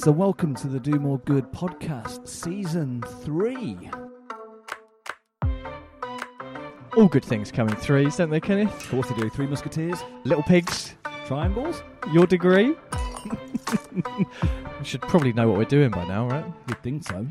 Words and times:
So, 0.00 0.12
welcome 0.12 0.54
to 0.54 0.68
the 0.68 0.78
Do 0.78 0.92
More 1.00 1.18
Good 1.18 1.50
podcast, 1.50 2.28
season 2.28 3.02
three. 3.24 3.90
All 6.96 7.08
good 7.08 7.24
things 7.24 7.50
come 7.50 7.68
in 7.68 7.74
threes, 7.74 8.14
don't 8.14 8.30
they, 8.30 8.38
Kenneth? 8.38 8.72
Of 8.72 8.90
course, 8.90 9.08
they 9.08 9.16
do. 9.16 9.28
Three 9.28 9.48
Musketeers, 9.48 9.98
Little 10.22 10.44
pigs, 10.44 10.94
triangles. 11.26 11.82
your 12.12 12.28
degree. 12.28 12.76
we 13.92 14.84
should 14.84 15.02
probably 15.02 15.32
know 15.32 15.48
what 15.48 15.58
we're 15.58 15.64
doing 15.64 15.90
by 15.90 16.06
now, 16.06 16.28
right? 16.28 16.44
You'd 16.68 16.80
think 16.84 17.02
so. 17.02 17.26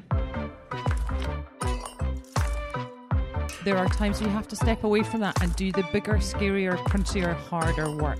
there 3.63 3.77
are 3.77 3.88
times 3.88 4.20
you 4.20 4.27
have 4.27 4.47
to 4.49 4.57
step 4.57 4.84
away 4.84 5.04
from 5.04 5.21
that 5.21 5.41
and 5.41 5.55
do 5.55 5.71
the 5.71 5.88
bigger, 5.93 6.15
scarier, 6.15 6.77
crunchier, 6.79 7.34
harder 7.34 7.95
work 7.95 8.20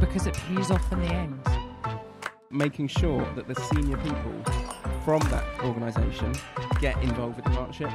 because 0.00 0.26
it 0.26 0.32
pays 0.32 0.70
off 0.70 0.90
in 0.90 1.00
the 1.00 1.08
end. 1.08 1.41
Making 2.52 2.88
sure 2.88 3.26
that 3.34 3.48
the 3.48 3.54
senior 3.54 3.96
people 3.98 4.32
from 5.04 5.20
that 5.30 5.44
organisation 5.64 6.32
get 6.80 7.00
involved 7.02 7.36
with 7.36 7.44
the 7.44 7.50
partnership. 7.50 7.90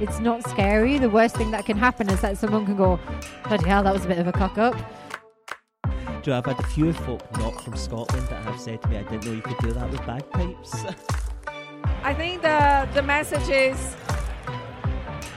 It's 0.00 0.20
not 0.20 0.48
scary. 0.48 0.98
The 0.98 1.10
worst 1.10 1.36
thing 1.36 1.50
that 1.50 1.66
can 1.66 1.76
happen 1.76 2.08
is 2.08 2.20
that 2.20 2.38
someone 2.38 2.64
can 2.64 2.76
go, 2.76 2.98
bloody 3.48 3.68
hell, 3.68 3.82
that 3.82 3.92
was 3.92 4.04
a 4.04 4.08
bit 4.08 4.18
of 4.18 4.26
a 4.26 4.32
cock 4.32 4.58
up. 4.58 4.74
Do 5.84 5.90
you 5.90 6.32
know, 6.32 6.38
I've 6.38 6.46
had 6.46 6.60
a 6.60 6.66
few 6.68 6.92
folk 6.92 7.22
not 7.38 7.62
from 7.62 7.76
Scotland 7.76 8.26
that 8.28 8.42
have 8.44 8.60
said 8.60 8.82
to 8.82 8.88
me, 8.88 8.98
I 8.98 9.02
didn't 9.04 9.24
know 9.24 9.32
you 9.32 9.42
could 9.42 9.58
do 9.58 9.72
that 9.72 9.90
with 9.90 10.04
bagpipes. 10.06 10.84
I 12.02 12.14
think 12.14 12.42
the 12.42 12.88
the 12.94 13.02
message 13.02 13.48
is 13.48 13.96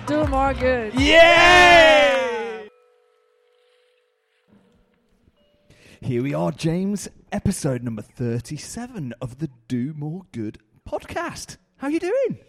do 0.08 0.26
more 0.28 0.54
good. 0.54 0.94
Here 6.04 6.22
we 6.22 6.34
are, 6.34 6.52
James, 6.52 7.08
episode 7.32 7.82
number 7.82 8.02
37 8.02 9.14
of 9.22 9.40
the 9.40 9.50
Do 9.68 9.94
More 9.98 10.24
Good 10.34 10.60
podcast. 10.88 11.58
How 11.78 11.88
are 11.88 11.92
you 11.92 12.00
doing? 12.00 12.40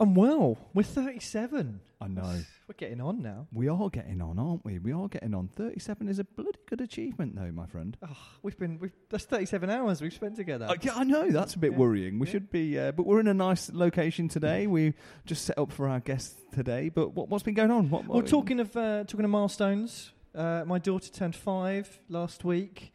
I'm 0.00 0.14
well. 0.14 0.58
We're 0.74 0.82
37. 0.82 1.80
I 2.00 2.08
know. 2.08 2.40
We're 2.68 2.74
getting 2.76 3.00
on 3.00 3.22
now. 3.22 3.46
We 3.52 3.68
are 3.68 3.88
getting 3.90 4.20
on, 4.20 4.38
aren't 4.40 4.64
we? 4.64 4.78
We 4.80 4.92
are 4.92 5.06
getting 5.08 5.34
on. 5.34 5.48
37 5.48 6.08
is 6.08 6.18
a 6.18 6.24
bloody 6.24 6.58
good 6.68 6.80
achievement, 6.80 7.36
though, 7.36 7.50
my 7.52 7.66
friend. 7.66 7.96
Oh, 8.06 8.16
we've 8.42 8.58
been. 8.58 8.78
We've, 8.80 8.92
that's 9.08 9.24
37 9.24 9.70
hours 9.70 10.02
we've 10.02 10.12
spent 10.12 10.34
together. 10.36 10.66
Uh, 10.68 10.74
yeah, 10.82 10.94
I 10.96 11.04
know 11.04 11.30
that's 11.30 11.54
a 11.54 11.58
bit 11.58 11.72
Yeah. 11.72 11.78
worrying. 11.78 12.18
We 12.18 12.26
Yeah. 12.26 12.32
should 12.32 12.50
be, 12.50 12.78
uh, 12.78 12.92
but 12.92 13.06
we're 13.06 13.20
in 13.20 13.28
a 13.28 13.34
nice 13.34 13.72
location 13.72 14.28
today. 14.28 14.66
We 14.66 14.94
just 15.24 15.44
set 15.46 15.56
up 15.58 15.72
for 15.72 15.88
our 15.88 16.00
guests 16.00 16.42
today. 16.52 16.88
But 16.90 17.14
what, 17.14 17.28
what's 17.30 17.44
been 17.44 17.54
going 17.54 17.70
on? 17.70 17.88
What, 17.88 18.06
Well, 18.06 18.16
what- 18.16 18.26
talking 18.26 18.58
of 18.60 18.76
uh, 18.76 19.04
talking 19.04 19.24
of 19.24 19.30
milestones, 19.30 20.12
uh, 20.36 20.64
my 20.66 20.78
daughter 20.78 21.10
turned 21.10 21.34
five 21.34 21.98
last 22.08 22.44
week, 22.44 22.92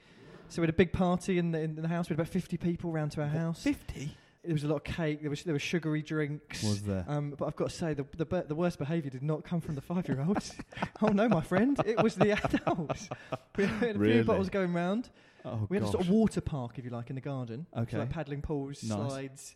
so 0.50 0.62
we 0.62 0.64
had 0.68 0.74
a 0.74 0.78
big 0.78 0.94
party 0.94 1.38
in 1.38 1.52
the 1.52 1.60
in 1.62 1.76
the 1.76 1.88
house. 1.88 2.10
We 2.10 2.14
had 2.14 2.20
about 2.22 2.32
50 2.32 2.58
people 2.58 2.92
round 2.92 3.12
to 3.14 3.22
our 3.22 3.28
house. 3.28 3.64
fifty 3.64 4.16
There 4.44 4.54
was 4.54 4.64
a 4.64 4.68
lot 4.68 4.78
of 4.78 4.84
cake. 4.84 5.22
There 5.22 5.30
was 5.30 5.44
there 5.44 5.54
were 5.54 5.60
sugary 5.60 6.02
drinks. 6.02 6.64
was 6.64 6.84
there. 6.84 7.06
Um, 7.08 7.34
but 7.38 7.46
I've 7.46 7.56
got 7.56 7.70
to 7.70 7.76
say, 7.76 7.94
the 7.94 8.06
the, 8.18 8.26
be- 8.26 8.42
the 8.48 8.56
worst 8.56 8.78
behaviour 8.80 9.10
did 9.10 9.24
not 9.24 9.44
come 9.44 9.62
from 9.62 9.76
the 9.76 9.82
five-year-olds. 9.82 10.56
oh 11.02 11.08
no, 11.08 11.28
my 11.30 11.42
friend, 11.42 11.80
it 11.86 12.02
was 12.02 12.16
the 12.16 12.32
adults. 12.32 13.10
We 13.58 13.66
had 13.66 13.96
a 13.96 14.00
Really? 14.00 14.14
few 14.14 14.24
bottles 14.24 14.50
going 14.50 14.74
round. 14.74 15.10
oh, 15.46 15.66
We 15.70 15.78
had 15.78 15.86
a 15.86 15.90
sort 15.92 16.04
of 16.06 16.10
water 16.10 16.42
park, 16.42 16.78
if 16.80 16.86
you 16.86 16.90
like, 16.92 17.10
in 17.10 17.16
the 17.16 17.22
garden. 17.22 17.66
Okay. 17.76 17.92
So 17.92 18.00
like 18.00 18.10
paddling 18.10 18.42
pools, 18.42 18.82
Nice. 18.84 18.98
slides, 18.98 19.56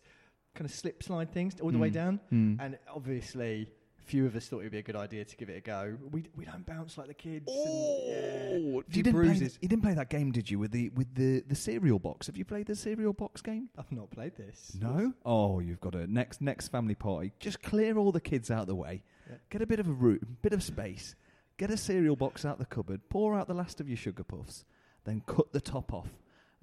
kind 0.54 0.68
of 0.68 0.74
slip 0.74 1.02
slide 1.02 1.32
things 1.32 1.58
all 1.60 1.70
the 1.70 1.78
way 1.78 1.90
Mm. 1.90 1.94
down. 1.94 2.20
Mm. 2.32 2.56
And 2.60 2.78
obviously, 2.94 3.68
few 4.06 4.24
of 4.26 4.34
us 4.36 4.46
thought 4.46 4.60
it'd 4.60 4.72
be 4.72 4.78
a 4.78 4.82
good 4.82 4.96
idea 4.96 5.24
to 5.24 5.36
give 5.36 5.48
it 5.50 5.56
a 5.56 5.60
go. 5.60 5.96
We 6.10 6.24
we 6.36 6.44
don't 6.44 6.64
bounce 6.64 6.96
like 6.96 7.08
the 7.08 7.14
kids. 7.14 7.46
and, 7.48 7.56
yeah, 8.06 8.48
Oh, 8.78 8.82
few 8.88 8.98
you 8.98 9.02
didn't 9.02 9.12
play, 9.14 9.26
bruises. 9.26 9.58
you 9.60 9.68
didn't 9.68 9.82
play 9.82 9.94
that 9.94 10.08
game, 10.10 10.32
did 10.32 10.50
you? 10.50 10.58
With 10.58 10.70
the 10.70 10.88
with 10.90 11.14
the 11.14 11.40
the 11.46 11.54
cereal 11.54 11.98
box. 11.98 12.26
Have 12.28 12.36
you 12.36 12.44
played 12.44 12.66
the 12.66 12.76
cereal 12.76 13.12
box 13.12 13.42
game? 13.42 13.68
I've 13.76 13.90
not 13.92 14.10
played 14.10 14.36
this. 14.36 14.76
No. 14.80 15.12
Oh, 15.24 15.60
you've 15.60 15.80
got 15.80 15.94
a 15.94 16.06
next 16.06 16.40
next 16.40 16.68
family 16.68 16.94
party. 16.94 17.32
Just 17.40 17.62
clear 17.62 17.98
all 17.98 18.12
the 18.12 18.20
kids 18.20 18.50
out 18.50 18.60
of 18.62 18.66
the 18.68 18.74
way. 18.76 19.02
Yeah. 19.28 19.36
Get 19.50 19.62
a 19.62 19.66
bit 19.66 19.80
of 19.80 19.88
a 19.88 19.92
room, 19.92 20.36
bit 20.42 20.52
of 20.52 20.62
space. 20.62 21.14
Get 21.58 21.70
a 21.70 21.76
cereal 21.76 22.16
box 22.16 22.44
out 22.44 22.58
the 22.58 22.66
cupboard. 22.66 23.00
Pour 23.08 23.34
out 23.34 23.48
the 23.48 23.54
last 23.54 23.80
of 23.80 23.88
your 23.88 23.96
sugar 23.96 24.22
puffs. 24.24 24.64
Then 25.04 25.22
cut 25.26 25.52
the 25.52 25.60
top 25.60 25.92
off. 25.92 26.08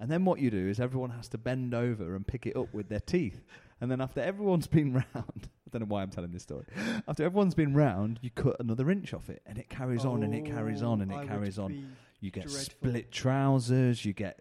And 0.00 0.10
then 0.10 0.24
what 0.24 0.38
you 0.40 0.50
do 0.50 0.68
is 0.68 0.80
everyone 0.80 1.10
has 1.10 1.28
to 1.28 1.38
bend 1.38 1.72
over 1.74 2.14
and 2.16 2.26
pick 2.26 2.46
it 2.46 2.56
up 2.56 2.72
with 2.74 2.88
their 2.88 3.00
teeth. 3.00 3.42
And 3.84 3.90
then 3.92 4.00
after 4.00 4.20
everyone's 4.22 4.66
been 4.78 4.94
round, 4.94 5.04
I 5.14 5.68
don't 5.70 5.82
know 5.82 5.86
why 5.86 6.00
I'm 6.02 6.08
telling 6.10 6.32
this 6.32 6.42
story. 6.42 6.64
After 7.06 7.22
everyone's 7.22 7.54
been 7.54 7.74
round, 7.74 8.18
you 8.22 8.30
cut 8.30 8.56
another 8.58 8.90
inch 8.90 9.12
off 9.12 9.28
it, 9.28 9.42
and 9.46 9.58
it 9.58 9.68
carries 9.68 10.06
on 10.06 10.22
and 10.22 10.34
it 10.34 10.44
oh, 10.46 10.50
carries 10.50 10.82
on 10.82 11.02
and 11.02 11.12
Oh, 11.12 11.16
I 11.16 11.18
it 11.18 11.20
would 11.24 11.28
carries 11.28 11.58
on. 11.58 11.94
You 12.20 12.30
get 12.30 12.44
dreadful. 12.44 12.60
split 12.62 13.12
trousers. 13.12 14.02
You 14.06 14.14
get, 14.14 14.40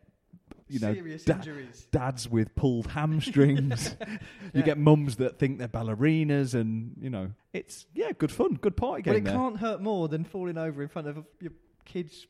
you 0.69 0.79
know, 0.79 0.93
serious 0.93 1.25
da- 1.25 1.35
injuries. 1.35 1.87
dads 1.91 2.29
with 2.29 2.55
pulled 2.55 2.87
hamstrings. 2.91 3.97
you 3.99 4.17
Yeah. 4.53 4.61
get 4.61 4.77
mums 4.77 5.17
that 5.17 5.37
think 5.39 5.59
they're 5.59 5.67
ballerinas, 5.67 6.53
and 6.53 6.95
you 7.01 7.09
know, 7.09 7.31
it's 7.51 7.85
yeah, 7.93 8.11
good 8.17 8.31
fun, 8.31 8.53
good 8.53 8.77
party 8.77 9.01
game. 9.01 9.13
But 9.15 9.17
it 9.17 9.23
there. 9.25 9.33
can't 9.33 9.57
hurt 9.57 9.81
more 9.81 10.07
than 10.07 10.23
falling 10.23 10.57
over 10.57 10.81
in 10.81 10.87
front 10.87 11.09
of 11.09 11.25
your 11.41 11.51
kids' 11.83 12.25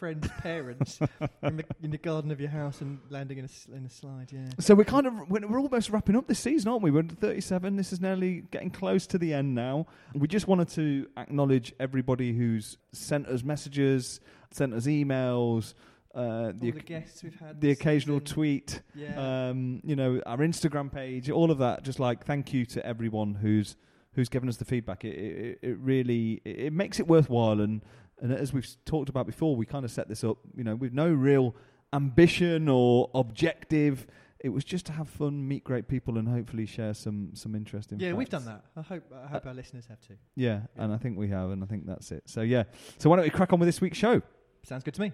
friends' 0.00 0.28
parents 0.38 0.98
in, 1.42 1.58
the, 1.58 1.64
in 1.82 1.90
the 1.92 1.98
garden 1.98 2.30
of 2.32 2.40
your 2.40 2.50
house 2.50 2.80
and 2.80 2.98
landing 3.10 3.38
in 3.38 3.44
a, 3.44 3.76
in 3.76 3.84
a 3.86 3.90
slide. 3.90 4.30
Yeah. 4.32 4.48
So 4.58 4.74
we're 4.74 4.84
kind 4.84 5.06
of 5.06 5.12
we're, 5.30 5.46
we're 5.46 5.60
almost 5.60 5.90
wrapping 5.90 6.16
up 6.16 6.26
this 6.26 6.40
season, 6.40 6.68
aren't 6.70 6.82
we? 6.82 6.90
We're 6.90 7.00
at 7.00 7.12
37. 7.12 7.76
This 7.76 7.92
is 7.92 8.00
nearly 8.00 8.40
getting 8.50 8.70
close 8.70 9.06
to 9.08 9.18
the 9.18 9.32
end 9.34 9.54
now. 9.54 9.86
We 10.14 10.26
just 10.26 10.48
wanted 10.48 10.68
to 10.70 11.06
acknowledge 11.16 11.72
everybody 11.78 12.32
who's 12.32 12.76
sent 12.92 13.28
us 13.28 13.44
messages, 13.44 14.18
sent 14.50 14.74
us 14.74 14.86
emails, 14.86 15.74
uh, 16.14 16.50
the, 16.58 16.72
the 16.72 16.80
guests 16.80 17.22
we've 17.22 17.38
had. 17.38 17.60
the 17.60 17.70
occasional 17.70 18.18
season. 18.18 18.34
tweet, 18.34 18.82
Yeah. 18.96 19.48
um, 19.50 19.80
you 19.84 19.94
know, 19.94 20.20
our 20.26 20.38
Instagram 20.38 20.90
page, 20.90 21.30
all 21.30 21.52
of 21.52 21.58
that. 21.58 21.84
Just 21.84 22.00
like 22.00 22.24
thank 22.24 22.52
you 22.52 22.66
to 22.66 22.84
everyone 22.84 23.34
who's 23.34 23.76
who's 24.14 24.28
given 24.28 24.48
us 24.48 24.56
the 24.56 24.64
feedback. 24.64 25.04
It 25.04 25.14
it, 25.16 25.58
it 25.62 25.78
really 25.78 26.40
it, 26.44 26.58
it 26.58 26.72
makes 26.72 26.98
it 26.98 27.06
worthwhile. 27.06 27.60
And 27.60 27.80
and 28.20 28.32
as 28.32 28.52
we've 28.52 28.68
talked 28.84 29.08
about 29.08 29.26
before, 29.26 29.56
we 29.56 29.66
kind 29.66 29.84
of 29.84 29.90
set 29.90 30.08
this 30.08 30.22
up, 30.24 30.38
you 30.56 30.64
know, 30.64 30.76
with 30.76 30.92
no 30.92 31.08
real 31.10 31.54
ambition 31.92 32.68
or 32.68 33.10
objective. 33.14 34.06
It 34.42 34.48
was 34.50 34.64
just 34.64 34.86
to 34.86 34.92
have 34.92 35.08
fun, 35.08 35.46
meet 35.46 35.64
great 35.64 35.86
people, 35.86 36.16
and 36.16 36.26
hopefully 36.26 36.64
share 36.64 36.94
some 36.94 37.30
some 37.34 37.54
interesting. 37.54 38.00
yeah, 38.00 38.12
we've 38.14 38.28
done 38.28 38.46
that. 38.46 38.64
I 38.76 38.80
hope 38.80 39.04
I 39.12 39.26
hope 39.28 39.44
uh, 39.44 39.48
our 39.50 39.54
listeners 39.54 39.86
have 39.86 40.00
too. 40.00 40.16
Yeah, 40.34 40.62
Yeah. 40.76 40.82
and 40.84 40.92
I 40.94 40.96
think 40.96 41.18
we 41.18 41.28
have, 41.28 41.50
and 41.50 41.62
I 41.62 41.66
think 41.66 41.86
that's 41.86 42.10
it. 42.10 42.22
So 42.26 42.40
yeah, 42.40 42.64
so 42.98 43.10
why 43.10 43.16
don't 43.16 43.24
we 43.24 43.30
crack 43.30 43.52
on 43.52 43.58
with 43.60 43.68
this 43.68 43.80
week's 43.82 43.98
show? 43.98 44.22
Sounds 44.62 44.82
good 44.82 44.94
to 44.94 45.00
me. 45.02 45.12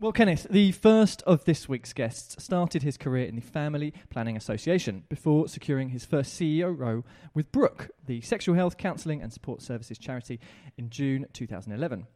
Well, 0.00 0.10
Kenneth, 0.12 0.46
the 0.50 0.72
first 0.72 1.22
of 1.22 1.44
this 1.44 1.68
week's 1.68 1.92
guests 1.92 2.42
started 2.42 2.82
his 2.82 2.96
career 2.96 3.26
in 3.26 3.36
the 3.36 3.40
Family 3.42 3.92
Planning 4.10 4.36
Association 4.36 5.04
before 5.08 5.46
securing 5.46 5.90
his 5.90 6.04
first 6.04 6.34
CEO 6.34 6.76
role 6.76 7.04
with 7.32 7.52
Brook, 7.52 7.90
the 8.06 8.20
sexual 8.22 8.56
health, 8.56 8.76
counselling 8.76 9.22
and 9.22 9.32
support 9.32 9.62
services 9.62 9.96
charity, 9.96 10.40
in 10.76 10.90
June 10.90 11.26
2011. 11.32 12.08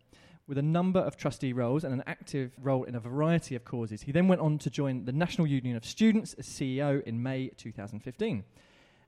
With 0.49 0.59
a 0.59 0.63
number 0.63 0.99
of 0.99 1.17
trustee 1.17 1.53
roles 1.53 1.85
and 1.85 1.95
an 1.95 2.03
active 2.05 2.53
role 2.61 2.83
in 2.83 2.97
a 2.97 3.01
variety 3.01 3.55
of 3.55 3.65
causes, 3.65 4.03
he 4.03 4.11
then 4.11 4.27
went 4.27 4.41
on 4.41 4.59
to 4.59 4.71
join 4.71 5.05
the 5.05 5.13
National 5.13 5.47
Union 5.47 5.77
of 5.77 5.85
Students 5.85 6.35
as 6.35 6.47
CEO 6.47 7.01
in 7.05 7.23
May 7.23 7.49
2015. 7.51 8.43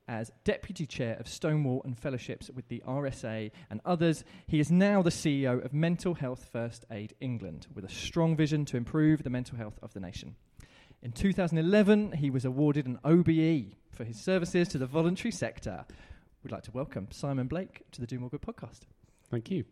As 0.07 0.31
Deputy 0.45 0.87
Chair 0.87 1.17
of 1.19 1.27
Stonewall 1.27 1.83
and 1.85 1.99
Fellowships 1.99 2.51
with 2.55 2.69
the 2.69 2.85
RSA 2.87 3.51
and 3.69 3.81
others, 3.85 4.23
he 4.47 4.61
is 4.61 4.71
now 4.71 5.03
the 5.03 5.11
CEO 5.11 5.65
of 5.65 5.73
Mental 5.73 6.15
Health 6.15 6.49
First 6.53 6.85
Aid 6.93 7.15
England, 7.21 7.67
with 7.75 7.85
a 7.85 7.91
strong 7.91 8.37
vision 8.37 8.65
to 8.67 8.77
improve 8.77 9.25
the 9.25 9.31
mental 9.31 9.57
health 9.57 9.79
of 9.83 9.93
the 9.93 10.01
nation. 10.01 10.37
In 11.03 11.11
2011, 11.11 12.13
he 12.13 12.31
was 12.31 12.45
awarded 12.45 12.87
an 12.87 13.01
OBE 13.05 13.75
for 13.91 14.05
his 14.05 14.21
services 14.21 14.69
to 14.69 14.79
the 14.79 14.87
voluntary 14.87 15.33
sector. 15.33 15.85
We'd 16.45 16.53
like 16.53 16.63
to 16.65 16.71
welcome 16.71 17.09
Simon 17.11 17.49
Blake 17.49 17.83
to 17.91 18.01
the 18.01 18.07
Do 18.07 18.21
More 18.21 18.31
Good 18.31 18.43
podcast. 18.43 18.83
Thank 19.31 19.51
you. 19.51 19.65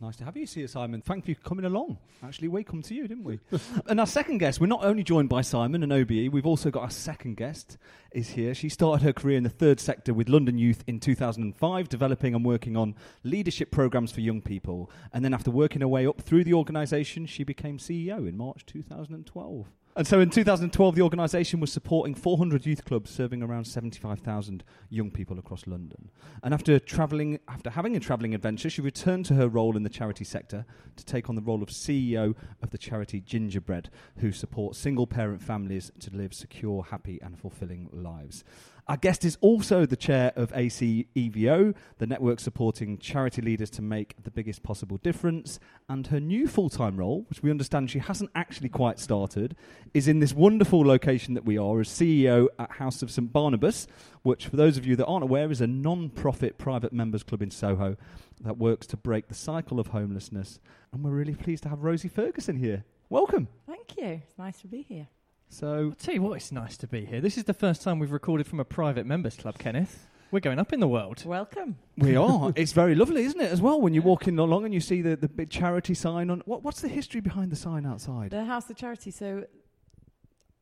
Nice 0.00 0.14
to 0.16 0.24
have 0.24 0.36
you 0.36 0.46
here, 0.46 0.68
Simon. 0.68 1.02
Thank 1.02 1.26
you 1.26 1.34
for 1.34 1.40
coming 1.40 1.64
along. 1.64 1.98
Actually, 2.22 2.46
we 2.46 2.62
come 2.62 2.82
to 2.82 2.94
you, 2.94 3.08
didn't 3.08 3.24
we? 3.24 3.40
and 3.88 3.98
our 3.98 4.06
second 4.06 4.38
guest, 4.38 4.60
we're 4.60 4.68
not 4.68 4.84
only 4.84 5.02
joined 5.02 5.28
by 5.28 5.40
Simon 5.40 5.82
and 5.82 5.92
OBE, 5.92 6.32
we've 6.32 6.46
also 6.46 6.70
got 6.70 6.84
our 6.84 6.90
second 6.90 7.36
guest 7.36 7.78
is 8.12 8.30
here. 8.30 8.54
She 8.54 8.68
started 8.68 9.02
her 9.04 9.12
career 9.12 9.36
in 9.36 9.42
the 9.42 9.48
third 9.48 9.80
sector 9.80 10.14
with 10.14 10.28
London 10.28 10.56
Youth 10.56 10.84
in 10.86 11.00
2005, 11.00 11.88
developing 11.88 12.36
and 12.36 12.44
working 12.44 12.76
on 12.76 12.94
leadership 13.24 13.72
programs 13.72 14.12
for 14.12 14.20
young 14.20 14.40
people. 14.40 14.88
And 15.12 15.24
then 15.24 15.34
after 15.34 15.50
working 15.50 15.80
her 15.80 15.88
way 15.88 16.06
up 16.06 16.20
through 16.20 16.44
the 16.44 16.54
organisation, 16.54 17.26
she 17.26 17.42
became 17.42 17.78
CEO 17.78 18.28
in 18.28 18.36
March 18.36 18.66
2012. 18.66 19.66
And 19.98 20.06
so 20.06 20.20
in 20.20 20.30
2012, 20.30 20.94
the 20.94 21.02
organisation 21.02 21.58
was 21.58 21.72
supporting 21.72 22.14
400 22.14 22.64
youth 22.64 22.84
clubs 22.84 23.10
serving 23.10 23.42
around 23.42 23.64
75,000 23.64 24.62
young 24.90 25.10
people 25.10 25.40
across 25.40 25.66
London. 25.66 26.12
And 26.44 26.54
after 26.54 26.78
travelling, 26.78 27.40
after 27.48 27.70
having 27.70 27.96
a 27.96 28.00
travelling 28.00 28.32
adventure, 28.32 28.70
she 28.70 28.80
returned 28.80 29.26
to 29.26 29.34
her 29.34 29.48
role 29.48 29.76
in 29.76 29.82
the 29.82 29.88
charity 29.88 30.22
sector 30.22 30.64
to 30.94 31.04
take 31.04 31.28
on 31.28 31.34
the 31.34 31.42
role 31.42 31.64
of 31.64 31.70
CEO 31.70 32.36
of 32.62 32.70
the 32.70 32.78
charity 32.78 33.20
Gingerbread, 33.20 33.90
who 34.18 34.30
supports 34.30 34.78
single 34.78 35.08
parent 35.08 35.42
families 35.42 35.90
to 35.98 36.14
live 36.14 36.32
secure, 36.32 36.84
happy, 36.84 37.18
and 37.20 37.36
fulfilling 37.36 37.88
lives. 37.92 38.44
Our 38.88 38.96
guest 38.96 39.22
is 39.26 39.36
also 39.42 39.84
the 39.84 39.96
chair 39.96 40.32
of 40.34 40.50
ACEVO, 40.52 41.74
the 41.98 42.06
network 42.06 42.40
supporting 42.40 42.96
charity 42.96 43.42
leaders 43.42 43.68
to 43.70 43.82
make 43.82 44.14
the 44.22 44.30
biggest 44.30 44.62
possible 44.62 44.96
difference. 44.96 45.60
And 45.90 46.06
her 46.06 46.20
new 46.20 46.48
full 46.48 46.70
time 46.70 46.96
role, 46.96 47.26
which 47.28 47.42
we 47.42 47.50
understand 47.50 47.90
she 47.90 47.98
hasn't 47.98 48.30
actually 48.34 48.70
quite 48.70 48.98
started, 48.98 49.54
is 49.92 50.08
in 50.08 50.20
this 50.20 50.32
wonderful 50.32 50.86
location 50.86 51.34
that 51.34 51.44
we 51.44 51.58
are 51.58 51.80
as 51.80 51.88
CEO 51.88 52.48
at 52.58 52.72
House 52.72 53.02
of 53.02 53.10
St 53.10 53.30
Barnabas, 53.30 53.86
which, 54.22 54.46
for 54.46 54.56
those 54.56 54.78
of 54.78 54.86
you 54.86 54.96
that 54.96 55.06
aren't 55.06 55.24
aware, 55.24 55.50
is 55.50 55.60
a 55.60 55.66
non 55.66 56.08
profit 56.08 56.56
private 56.56 56.92
members 56.94 57.22
club 57.22 57.42
in 57.42 57.50
Soho 57.50 57.94
that 58.40 58.56
works 58.56 58.86
to 58.86 58.96
break 58.96 59.28
the 59.28 59.34
cycle 59.34 59.78
of 59.78 59.88
homelessness. 59.88 60.60
And 60.94 61.04
we're 61.04 61.10
really 61.10 61.34
pleased 61.34 61.64
to 61.64 61.68
have 61.68 61.84
Rosie 61.84 62.08
Ferguson 62.08 62.56
here. 62.56 62.84
Welcome. 63.10 63.48
Thank 63.66 63.98
you. 63.98 64.22
It's 64.26 64.38
nice 64.38 64.62
to 64.62 64.66
be 64.66 64.80
here. 64.80 65.08
So, 65.50 65.88
I'll 65.88 65.92
tell 65.92 66.14
you 66.14 66.22
what, 66.22 66.36
it's 66.36 66.52
nice 66.52 66.76
to 66.78 66.86
be 66.86 67.04
here. 67.06 67.20
This 67.20 67.38
is 67.38 67.44
the 67.44 67.54
first 67.54 67.82
time 67.82 67.98
we've 67.98 68.12
recorded 68.12 68.46
from 68.46 68.60
a 68.60 68.64
private 68.64 69.06
members 69.06 69.34
club, 69.34 69.58
Kenneth. 69.58 70.06
We're 70.30 70.40
going 70.40 70.58
up 70.58 70.74
in 70.74 70.80
the 70.80 70.88
world. 70.88 71.24
Welcome. 71.24 71.78
We 71.96 72.16
are. 72.16 72.52
it's 72.56 72.72
very 72.72 72.94
lovely, 72.94 73.24
isn't 73.24 73.40
it, 73.40 73.50
as 73.50 73.62
well, 73.62 73.80
when 73.80 73.94
you 73.94 74.02
walk 74.02 74.28
in 74.28 74.38
along 74.38 74.66
and 74.66 74.74
you 74.74 74.80
see 74.80 75.00
the, 75.00 75.16
the 75.16 75.28
big 75.28 75.48
charity 75.48 75.94
sign 75.94 76.28
on. 76.28 76.42
What, 76.44 76.62
what's 76.62 76.82
the 76.82 76.88
history 76.88 77.22
behind 77.22 77.50
the 77.50 77.56
sign 77.56 77.86
outside? 77.86 78.30
The 78.30 78.44
House 78.44 78.68
of 78.68 78.76
Charity. 78.76 79.10
So 79.10 79.46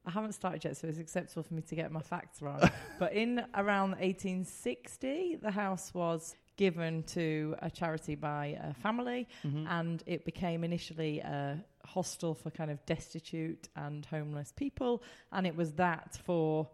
I 0.07 0.11
haven't 0.11 0.33
started 0.33 0.65
yet, 0.65 0.77
so 0.77 0.87
it's 0.87 1.01
acceptable 1.01 1.43
for 1.43 1.55
me 1.55 1.63
to 1.63 1.75
get 1.75 1.91
my 1.91 2.01
facts 2.01 2.41
wrong. 2.41 2.61
but 3.01 3.13
in 3.13 3.45
around 3.57 3.91
1860, 3.99 5.39
the 5.43 5.51
house 5.51 5.93
was 5.93 6.37
given 6.57 7.03
to 7.05 7.55
a 7.61 7.71
charity 7.71 8.15
by 8.15 8.57
a 8.61 8.73
family, 8.75 9.29
Mhm. 9.45 9.67
and 9.69 10.03
it 10.07 10.25
became 10.25 10.65
initially 10.65 11.21
a 11.21 11.63
hostel 11.85 12.35
for 12.35 12.51
kind 12.51 12.71
of 12.71 12.85
destitute 12.87 13.69
and 13.77 14.05
homeless 14.07 14.53
people, 14.53 15.03
and 15.33 15.47
it 15.47 15.55
was 15.55 15.75
that 15.75 16.17
for 16.25 16.69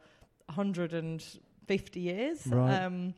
150 0.48 2.00
years. 2.00 2.46
Right. 2.46 2.82
Um, 2.82 3.14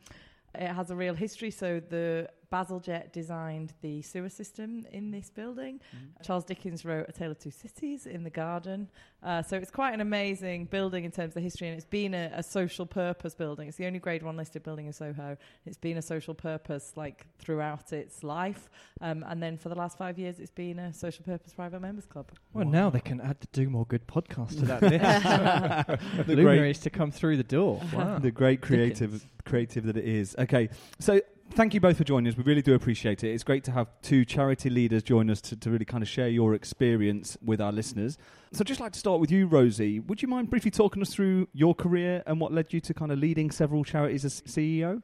it 0.55 0.69
has 0.69 0.91
a 0.91 0.97
real 0.97 1.15
history. 1.15 1.51
So 1.51 1.81
the 1.81 2.29
Bazalgette 2.55 3.11
designed 3.13 3.73
the 3.83 4.01
sewer 4.03 4.29
system 4.29 4.87
in 4.93 5.11
this 5.11 5.29
building. 5.29 5.81
Charles 6.23 6.45
Dickens 6.45 6.85
wrote 6.85 7.07
A 7.09 7.13
Tale 7.13 7.33
of 7.33 7.39
Two 7.41 7.51
Cities 7.51 8.07
in 8.07 8.23
the 8.23 8.31
garden. 8.31 8.89
Uh, 9.25 9.43
so 9.43 9.57
it's 9.57 9.73
quite 9.73 9.93
an 9.93 10.01
amazing 10.01 10.67
building 10.67 11.03
in 11.05 11.11
terms 11.11 11.35
of 11.35 11.43
history, 11.43 11.67
and 11.67 11.77
it's 11.77 11.87
been 11.87 12.15
a, 12.15 12.31
a 12.35 12.43
social 12.45 12.87
purpose 12.87 13.35
building. 13.35 13.67
It's 13.67 13.77
the 13.77 13.87
only 13.87 13.99
Grade 13.99 14.23
One 14.23 14.37
listed 14.37 14.63
building 14.63 14.87
in 14.87 14.93
Soho. 14.93 15.37
It's 15.67 15.79
been 15.79 15.97
a 15.97 16.03
social 16.03 16.35
purpose 16.35 16.93
like 16.95 17.27
throughout 17.39 17.93
its 17.93 18.23
life, 18.23 18.69
um, 19.01 19.25
and 19.27 19.43
then 19.43 19.57
for 19.57 19.69
the 19.69 19.75
last 19.75 19.99
five 19.99 20.17
years, 20.17 20.39
it's 20.39 20.53
been 20.53 20.79
a 20.79 20.93
social 20.93 21.25
purpose 21.25 21.55
private 21.55 21.81
members 21.81 22.07
club. 22.07 22.31
Well, 22.53 22.67
now 22.67 22.89
they 22.89 23.01
can 23.01 23.21
add 23.21 23.41
the 23.41 23.49
Do 23.53 23.69
More 23.69 23.87
Good 23.87 24.07
podcast 24.07 24.61
to 24.61 24.67
that 24.67 24.83
list. 26.19 26.27
the 26.29 26.35
great, 26.35 26.37
Luminaries 26.37 26.79
to 26.81 26.91
come 26.91 27.11
through 27.11 27.37
the 27.37 27.43
door. 27.43 27.81
Wow. 27.95 28.19
the 28.19 28.31
great 28.31 28.61
creative, 28.61 29.13
Dickens. 29.13 29.27
creative 29.45 29.85
that 29.87 29.97
it 29.97 30.05
is. 30.05 30.35
Okay, 30.39 30.69
so 30.99 31.21
thank 31.55 31.73
you 31.73 31.81
both 31.81 31.97
for 31.97 32.05
joining 32.05 32.31
us. 32.33 32.37
We 32.37 32.43
really 32.43 32.63
do 32.63 32.75
appreciate 32.75 33.23
it. 33.23 33.31
It's 33.31 33.45
great 33.45 33.63
to 33.65 33.71
have 33.71 33.89
two 34.03 34.25
charity 34.25 34.71
leaders 34.71 35.03
join 35.03 35.31
us 35.31 35.41
to, 35.43 35.57
to 35.57 35.71
really 35.71 35.85
kind 35.85 36.03
of 36.03 36.09
share 36.09 36.29
your 36.29 36.55
experience 36.55 37.37
with 37.45 37.61
our 37.61 37.73
listeners. 37.73 38.19
So, 38.53 38.63
I'd 38.63 38.67
just 38.67 38.81
like 38.81 38.93
to 38.93 38.99
start 38.99 39.21
with 39.21 39.31
you, 39.31 39.47
Rosie. 39.47 40.01
Would 40.01 40.21
you 40.21 40.29
mind 40.29 40.51
briefly 40.51 40.71
talking 40.71 41.01
us 41.01 41.15
through 41.15 41.49
your 41.53 41.75
career 41.75 42.23
and 42.27 42.41
what 42.41 42.53
led 42.53 42.73
you 42.73 42.81
to 42.81 42.95
kind 42.95 43.13
of 43.13 43.19
leading 43.19 43.51
several 43.51 43.85
charities 43.85 44.25
as 44.25 44.41
CEO? 44.43 45.03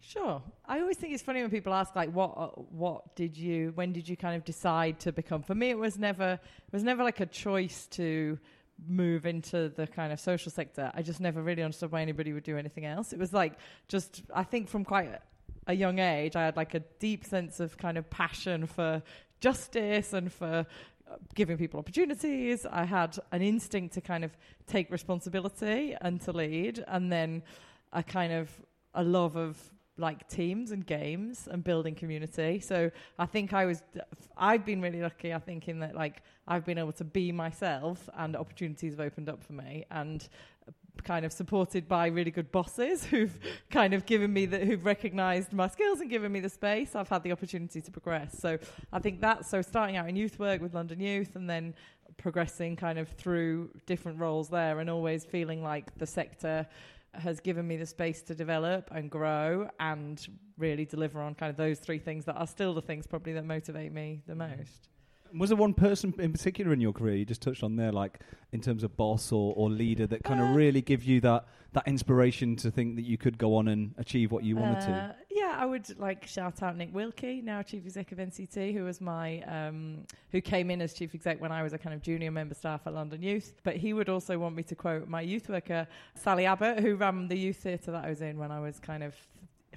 Sure. 0.00 0.42
I 0.66 0.80
always 0.80 0.96
think 0.96 1.14
it's 1.14 1.22
funny 1.22 1.40
when 1.40 1.50
people 1.50 1.72
ask 1.72 1.94
like 1.96 2.10
what 2.12 2.34
uh, 2.36 2.48
what 2.48 3.16
did 3.16 3.38
you 3.38 3.72
when 3.74 3.92
did 3.92 4.06
you 4.06 4.18
kind 4.18 4.36
of 4.36 4.44
decide 4.44 5.00
to 5.00 5.12
become 5.12 5.42
for 5.42 5.54
me 5.54 5.70
it 5.70 5.78
was 5.78 5.98
never 5.98 6.32
it 6.32 6.72
was 6.72 6.82
never 6.82 7.02
like 7.02 7.20
a 7.20 7.26
choice 7.26 7.86
to 7.92 8.38
move 8.86 9.24
into 9.24 9.70
the 9.70 9.86
kind 9.86 10.12
of 10.12 10.20
social 10.20 10.52
sector. 10.52 10.90
I 10.94 11.00
just 11.00 11.20
never 11.20 11.42
really 11.42 11.62
understood 11.62 11.90
why 11.90 12.02
anybody 12.02 12.34
would 12.34 12.42
do 12.42 12.58
anything 12.58 12.84
else. 12.84 13.14
It 13.14 13.18
was 13.18 13.32
like 13.32 13.54
just 13.88 14.22
I 14.34 14.44
think 14.44 14.68
from 14.68 14.84
quite 14.84 15.10
a, 15.66 15.74
young 15.74 15.98
age 15.98 16.36
I 16.36 16.44
had 16.44 16.56
like 16.56 16.74
a 16.74 16.80
deep 16.98 17.24
sense 17.24 17.60
of 17.60 17.76
kind 17.76 17.98
of 17.98 18.08
passion 18.10 18.66
for 18.66 19.02
justice 19.40 20.12
and 20.12 20.32
for 20.32 20.66
uh, 21.10 21.16
giving 21.34 21.58
people 21.58 21.78
opportunities. 21.78 22.66
I 22.66 22.84
had 22.84 23.18
an 23.32 23.42
instinct 23.42 23.94
to 23.94 24.00
kind 24.00 24.24
of 24.24 24.36
take 24.66 24.90
responsibility 24.90 25.96
and 26.00 26.20
to 26.22 26.32
lead 26.32 26.84
and 26.88 27.12
then 27.12 27.42
a 27.92 28.02
kind 28.02 28.32
of 28.32 28.50
a 28.94 29.02
love 29.02 29.36
of 29.36 29.58
like 29.96 30.28
teams 30.28 30.72
and 30.72 30.84
games 30.84 31.46
and 31.50 31.62
building 31.62 31.94
community. 31.94 32.58
So 32.58 32.90
I 33.18 33.26
think 33.26 33.52
I 33.52 33.64
was, 33.64 33.82
I've 34.36 34.64
been 34.64 34.80
really 34.80 35.00
lucky. 35.00 35.32
I 35.32 35.38
think 35.38 35.68
in 35.68 35.78
that 35.80 35.94
like 35.94 36.22
I've 36.48 36.64
been 36.64 36.78
able 36.78 36.92
to 36.92 37.04
be 37.04 37.30
myself 37.30 38.08
and 38.16 38.34
opportunities 38.34 38.94
have 38.94 39.00
opened 39.00 39.28
up 39.28 39.42
for 39.42 39.52
me 39.52 39.84
and 39.90 40.26
kind 41.04 41.24
of 41.24 41.32
supported 41.32 41.88
by 41.88 42.06
really 42.06 42.30
good 42.30 42.50
bosses 42.50 43.04
who've 43.10 43.38
kind 43.70 43.94
of 43.94 44.06
given 44.06 44.32
me 44.32 44.46
the, 44.46 44.58
who've 44.58 44.84
recognised 44.84 45.52
my 45.52 45.68
skills 45.68 46.00
and 46.00 46.10
given 46.10 46.32
me 46.32 46.40
the 46.40 46.48
space. 46.48 46.94
I've 46.94 47.08
had 47.08 47.22
the 47.22 47.32
opportunity 47.32 47.80
to 47.80 47.90
progress. 47.90 48.38
So 48.38 48.58
I 48.92 48.98
think 48.98 49.20
that's 49.20 49.48
so 49.48 49.62
starting 49.62 49.96
out 49.96 50.08
in 50.08 50.16
youth 50.16 50.38
work 50.38 50.60
with 50.60 50.74
London 50.74 51.00
Youth 51.00 51.36
and 51.36 51.48
then 51.48 51.74
progressing 52.16 52.76
kind 52.76 52.98
of 52.98 53.08
through 53.08 53.70
different 53.86 54.18
roles 54.18 54.48
there 54.48 54.80
and 54.80 54.88
always 54.88 55.24
feeling 55.24 55.62
like 55.62 55.96
the 55.98 56.06
sector 56.06 56.66
has 57.14 57.40
given 57.40 57.66
me 57.66 57.76
the 57.76 57.86
space 57.86 58.22
to 58.22 58.34
develop 58.34 58.90
and 58.92 59.10
grow 59.10 59.68
and 59.80 60.26
really 60.58 60.84
deliver 60.84 61.20
on 61.20 61.34
kind 61.34 61.50
of 61.50 61.56
those 61.56 61.78
three 61.78 61.98
things 61.98 62.24
that 62.24 62.36
are 62.36 62.46
still 62.46 62.74
the 62.74 62.82
things 62.82 63.06
probably 63.06 63.32
that 63.32 63.44
motivate 63.44 63.92
me 63.92 64.22
the 64.26 64.34
mm. 64.34 64.58
most. 64.58 64.88
Was 65.36 65.50
there 65.50 65.56
one 65.56 65.74
person 65.74 66.14
in 66.18 66.32
particular 66.32 66.72
in 66.72 66.80
your 66.80 66.92
career 66.92 67.16
you 67.16 67.24
just 67.24 67.42
touched 67.42 67.62
on 67.62 67.76
there, 67.76 67.90
like 67.92 68.20
in 68.52 68.60
terms 68.60 68.84
of 68.84 68.96
boss 68.96 69.32
or, 69.32 69.52
or 69.56 69.68
leader, 69.68 70.06
that 70.06 70.22
kind 70.22 70.40
Uh, 70.40 70.44
of 70.44 70.56
really 70.56 70.80
give 70.80 71.02
you 71.04 71.20
that, 71.22 71.46
that 71.72 71.86
inspiration 71.88 72.54
to 72.56 72.70
think 72.70 72.94
that 72.96 73.02
you 73.02 73.18
could 73.18 73.36
go 73.36 73.56
on 73.56 73.68
and 73.68 73.94
achieve 73.98 74.30
what 74.30 74.44
you 74.44 74.54
wanted 74.56 74.80
to? 74.82 74.92
Uh, 74.92 75.12
yeah, 75.30 75.56
I 75.58 75.66
would 75.66 75.98
like 75.98 76.24
shout 76.26 76.62
out 76.62 76.76
Nick 76.76 76.94
Wilkie, 76.94 77.40
now 77.42 77.62
chief 77.62 77.84
exec 77.84 78.12
of 78.12 78.18
NCT, 78.18 78.72
who 78.72 78.84
was 78.84 79.00
my 79.00 79.42
um, 79.42 80.04
who 80.30 80.40
came 80.40 80.70
in 80.70 80.80
as 80.80 80.94
chief 80.94 81.14
exec 81.14 81.40
when 81.40 81.50
I 81.50 81.62
was 81.64 81.72
a 81.72 81.78
kind 81.78 81.94
of 81.94 82.00
junior 82.02 82.30
member 82.30 82.54
staff 82.54 82.82
at 82.86 82.94
London 82.94 83.20
Youth. 83.22 83.60
But 83.64 83.76
he 83.76 83.92
would 83.92 84.08
also 84.08 84.38
want 84.38 84.54
me 84.54 84.62
to 84.64 84.74
quote 84.76 85.08
my 85.08 85.20
youth 85.20 85.48
worker 85.48 85.88
Sally 86.14 86.46
Abbott, 86.46 86.78
who 86.80 86.94
ran 86.94 87.26
the 87.26 87.36
youth 87.36 87.56
theatre 87.56 87.90
that 87.90 88.04
I 88.04 88.10
was 88.10 88.20
in 88.20 88.38
when 88.38 88.52
I 88.52 88.60
was 88.60 88.78
kind 88.78 89.02
of 89.02 89.14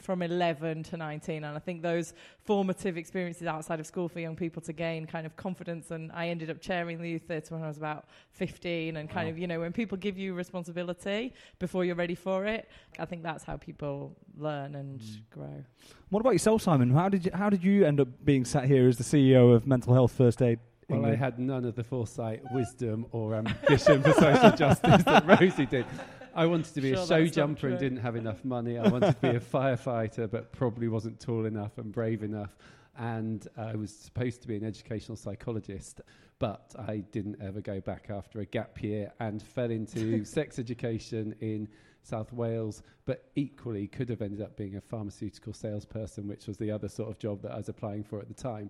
from 0.01 0.21
11 0.21 0.83
to 0.83 0.97
19 0.97 1.43
and 1.43 1.55
i 1.55 1.59
think 1.59 1.81
those 1.81 2.13
formative 2.45 2.97
experiences 2.97 3.47
outside 3.47 3.79
of 3.79 3.85
school 3.87 4.07
for 4.07 4.19
young 4.19 4.35
people 4.35 4.61
to 4.61 4.73
gain 4.73 5.05
kind 5.05 5.25
of 5.25 5.35
confidence 5.35 5.91
and 5.91 6.11
i 6.13 6.27
ended 6.29 6.49
up 6.49 6.59
chairing 6.61 7.01
the 7.01 7.09
youth 7.09 7.23
theatre 7.27 7.53
when 7.55 7.63
i 7.63 7.67
was 7.67 7.77
about 7.77 8.05
15 8.31 8.97
and 8.97 9.09
kind 9.09 9.27
Wow. 9.27 9.31
of 9.31 9.37
you 9.39 9.47
know 9.47 9.59
when 9.59 9.73
people 9.73 9.97
give 9.97 10.17
you 10.17 10.33
responsibility 10.33 11.33
before 11.59 11.85
you're 11.85 11.95
ready 11.95 12.15
for 12.15 12.45
it 12.45 12.69
i 12.99 13.05
think 13.05 13.23
that's 13.23 13.43
how 13.43 13.57
people 13.57 14.15
learn 14.37 14.75
and 14.75 14.99
Mm. 14.99 15.21
grow 15.31 15.63
What 16.09 16.21
about 16.21 16.31
yourself, 16.33 16.61
Simon? 16.61 16.91
How 16.91 17.09
did 17.09 17.25
you, 17.25 17.31
how 17.33 17.49
did 17.49 17.63
you 17.63 17.85
end 17.85 17.99
up 17.99 18.07
being 18.23 18.45
sat 18.45 18.63
here 18.65 18.87
as 18.87 18.97
the 18.97 19.03
CEO 19.03 19.53
of 19.53 19.67
Mental 19.67 19.93
Health 19.93 20.13
First 20.13 20.41
Aid? 20.41 20.59
Well, 20.89 21.05
I 21.05 21.15
had 21.15 21.37
none 21.37 21.65
of 21.65 21.75
the 21.75 21.83
foresight, 21.83 22.41
wisdom, 22.51 23.07
or 23.11 23.35
ambition 23.35 24.01
for 24.01 24.13
social 24.13 24.51
justice 24.55 25.03
that 25.03 25.25
Rosie 25.27 25.65
did. 25.65 25.85
I 26.33 26.45
wanted 26.45 26.73
to 26.75 26.81
be 26.81 26.93
Sure, 26.93 27.03
a 27.03 27.07
show 27.07 27.25
jumper 27.25 27.67
and 27.67 27.79
didn't 27.79 27.97
have 27.97 28.15
enough 28.15 28.45
money. 28.45 28.77
I 28.77 28.87
wanted 28.87 29.13
to 29.13 29.21
be 29.21 29.35
a 29.35 29.39
firefighter, 29.39 30.29
but 30.29 30.53
probably 30.53 30.87
wasn't 30.87 31.19
tall 31.19 31.45
enough 31.45 31.77
and 31.77 31.91
brave 31.91 32.23
enough. 32.23 32.55
And 32.97 33.45
uh, 33.57 33.63
I 33.63 33.75
was 33.75 33.93
supposed 33.93 34.41
to 34.43 34.47
be 34.47 34.55
an 34.55 34.63
educational 34.63 35.17
psychologist, 35.17 35.99
but 36.39 36.73
I 36.77 36.97
didn't 37.11 37.41
ever 37.41 37.59
go 37.59 37.81
back 37.81 38.07
after 38.09 38.39
a 38.39 38.45
gap 38.45 38.81
year 38.81 39.11
and 39.19 39.41
fell 39.41 39.71
into 39.71 40.23
sex 40.25 40.57
education 40.57 41.35
in 41.41 41.67
South 42.01 42.31
Wales, 42.31 42.81
but 43.05 43.25
equally 43.35 43.87
could 43.87 44.07
have 44.07 44.21
ended 44.21 44.41
up 44.41 44.55
being 44.55 44.77
a 44.77 44.81
pharmaceutical 44.81 45.51
salesperson, 45.53 46.27
which 46.27 46.47
was 46.47 46.57
the 46.57 46.71
other 46.71 46.87
sort 46.87 47.09
of 47.09 47.19
job 47.19 47.41
that 47.41 47.51
I 47.51 47.57
was 47.57 47.67
applying 47.67 48.03
for 48.03 48.19
at 48.19 48.29
the 48.29 48.33
time. 48.33 48.69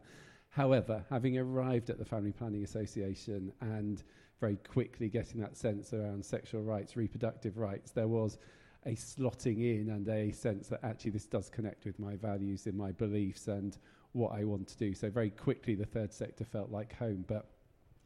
However, 0.57 1.05
having 1.11 1.37
arrived 1.37 1.91
at 1.91 1.99
the 1.99 2.03
Family 2.03 2.31
Planning 2.31 2.63
Association 2.63 3.53
and 3.61 4.01
very 4.41 4.55
quickly 4.55 5.07
getting 5.07 5.39
that 5.39 5.55
sense 5.55 5.93
around 5.93 6.25
sexual 6.25 6.63
rights, 6.63 6.97
reproductive 6.97 7.59
rights, 7.59 7.91
there 7.91 8.07
was 8.07 8.39
a 8.87 8.93
slotting 8.95 9.59
in 9.59 9.89
and 9.91 10.07
a 10.09 10.31
sense 10.31 10.67
that 10.69 10.79
actually 10.81 11.11
this 11.11 11.27
does 11.27 11.47
connect 11.51 11.85
with 11.85 11.99
my 11.99 12.15
values 12.15 12.65
and 12.65 12.75
my 12.75 12.91
beliefs 12.91 13.47
and 13.47 13.77
what 14.13 14.31
I 14.31 14.45
want 14.45 14.67
to 14.69 14.77
do. 14.77 14.95
So 14.95 15.11
very 15.11 15.29
quickly, 15.29 15.75
the 15.75 15.85
third 15.85 16.11
sector 16.11 16.43
felt 16.43 16.71
like 16.71 16.91
home, 16.97 17.23
but 17.27 17.45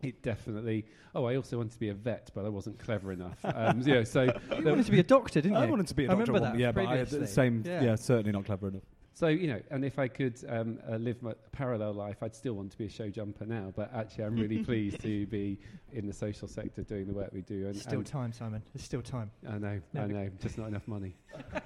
it 0.01 0.21
definitely. 0.21 0.85
Oh, 1.15 1.23
I 1.23 1.37
also 1.37 1.55
wanted 1.55 1.71
to 1.71 1.79
be 1.79 1.87
a 1.87 1.93
vet, 1.93 2.31
but 2.35 2.43
I 2.43 2.49
wasn't 2.49 2.77
clever 2.79 3.13
enough. 3.13 3.37
Um, 3.45 3.79
you 3.79 3.93
know, 3.93 4.03
so 4.03 4.23
You 4.23 4.65
wanted 4.65 4.87
to 4.87 4.91
be 4.91 4.99
a 4.99 5.03
doctor, 5.03 5.39
didn't 5.39 5.55
you? 5.57 5.63
I 5.63 5.67
wanted 5.67 5.87
to 5.87 5.95
be 5.95 6.03
a 6.03 6.11
I 6.11 6.15
doctor. 6.15 6.33
I 6.33 6.35
remember 6.35 6.47
one- 6.49 6.57
that 6.57 6.61
yeah, 6.61 6.73
but 6.73 6.85
I 6.85 6.97
had 6.97 7.07
the 7.07 7.27
same. 7.27 7.63
Yeah. 7.65 7.81
Yeah. 7.81 7.95
certainly 7.95 8.33
not 8.33 8.43
clever 8.43 8.67
enough. 8.67 8.83
So, 9.13 9.27
you 9.27 9.47
know, 9.47 9.61
and 9.69 9.83
if 9.83 9.99
I 9.99 10.07
could 10.07 10.39
um, 10.47 10.79
uh, 10.89 10.95
live 10.95 11.21
my 11.21 11.33
parallel 11.51 11.93
life, 11.93 12.17
I'd 12.23 12.35
still 12.35 12.53
want 12.53 12.71
to 12.71 12.77
be 12.77 12.85
a 12.85 12.89
show 12.89 13.09
jumper 13.09 13.45
now. 13.45 13.73
But 13.75 13.93
actually, 13.93 14.23
I'm 14.23 14.35
really 14.35 14.63
pleased 14.63 15.01
to 15.01 15.25
be 15.27 15.59
in 15.91 16.07
the 16.07 16.13
social 16.13 16.47
sector 16.47 16.81
doing 16.83 17.07
the 17.07 17.13
work 17.13 17.29
we 17.33 17.41
do. 17.41 17.67
And, 17.67 17.77
Still 17.77 17.99
and 17.99 18.05
time, 18.05 18.33
Simon. 18.33 18.61
There's 18.73 18.85
still 18.85 19.01
time. 19.01 19.29
I 19.47 19.57
know, 19.57 19.81
I 19.95 20.07
know, 20.07 20.29
just 20.39 20.57
not 20.57 20.67
enough 20.69 20.87
money. 20.87 21.15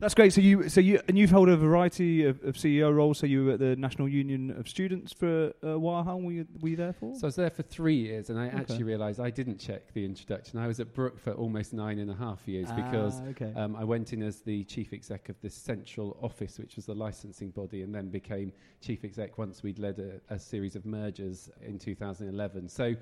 That's 0.00 0.14
great. 0.14 0.32
So 0.32 0.40
you, 0.40 0.68
so 0.68 0.80
you, 0.80 1.00
and 1.08 1.16
you've 1.16 1.30
held 1.30 1.48
a 1.48 1.56
variety 1.56 2.24
of, 2.26 2.42
of 2.44 2.56
CEO 2.56 2.94
roles. 2.94 3.18
So 3.18 3.26
you 3.26 3.44
were 3.46 3.52
at 3.52 3.58
the 3.60 3.76
National 3.76 4.08
Union 4.08 4.50
of 4.50 4.68
Students 4.68 5.12
for 5.12 5.52
a 5.62 5.78
while. 5.78 6.02
How 6.02 6.14
long 6.14 6.24
were 6.24 6.32
you, 6.32 6.46
were 6.60 6.68
you 6.68 6.76
there 6.76 6.92
for? 6.92 7.14
So 7.14 7.22
I 7.22 7.28
was 7.28 7.36
there 7.36 7.48
for 7.48 7.62
three 7.62 7.94
years, 7.94 8.28
and 8.28 8.38
I 8.38 8.48
Okay. 8.48 8.56
actually 8.58 8.82
realised 8.82 9.20
I 9.20 9.30
didn't 9.30 9.58
check 9.58 9.92
the 9.94 10.04
introduction. 10.04 10.58
I 10.58 10.66
was 10.66 10.80
at 10.80 10.92
Brook 10.92 11.18
for 11.18 11.32
almost 11.32 11.72
nine 11.72 12.00
and 12.00 12.10
a 12.10 12.14
half 12.14 12.46
years 12.46 12.70
because 12.72 13.20
Ah, 13.20 13.28
okay. 13.30 13.52
um, 13.56 13.76
I 13.76 13.84
went 13.84 14.12
in 14.12 14.22
as 14.22 14.40
the 14.40 14.64
chief 14.64 14.92
exec 14.92 15.28
of 15.28 15.40
the 15.40 15.48
central 15.50 16.18
office, 16.20 16.58
which 16.58 16.76
was 16.76 16.86
the 16.86 16.94
licensing 16.94 17.50
body, 17.50 17.82
and 17.82 17.94
then 17.94 18.08
became 18.10 18.52
chief 18.80 19.04
exec 19.04 19.38
once 19.38 19.62
we'd 19.62 19.78
led 19.78 20.00
a, 20.00 20.34
a 20.34 20.38
series 20.38 20.74
of 20.76 20.84
mergers 20.84 21.48
in 21.64 21.78
2011. 21.78 22.68
So 22.68 22.94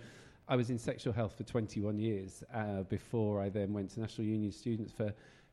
I 0.47 0.57
was 0.57 0.69
in 0.71 0.79
sexual 0.79 1.15
health 1.15 1.37
for 1.37 1.45
21 1.45 1.99
years 1.99 2.45
uh, 2.55 2.83
before 2.83 3.41
I 3.41 3.49
then 3.49 3.73
went 3.73 3.91
to 3.93 4.01
National 4.01 4.27
Union 4.27 4.53
Students 4.53 4.93
for 4.93 5.13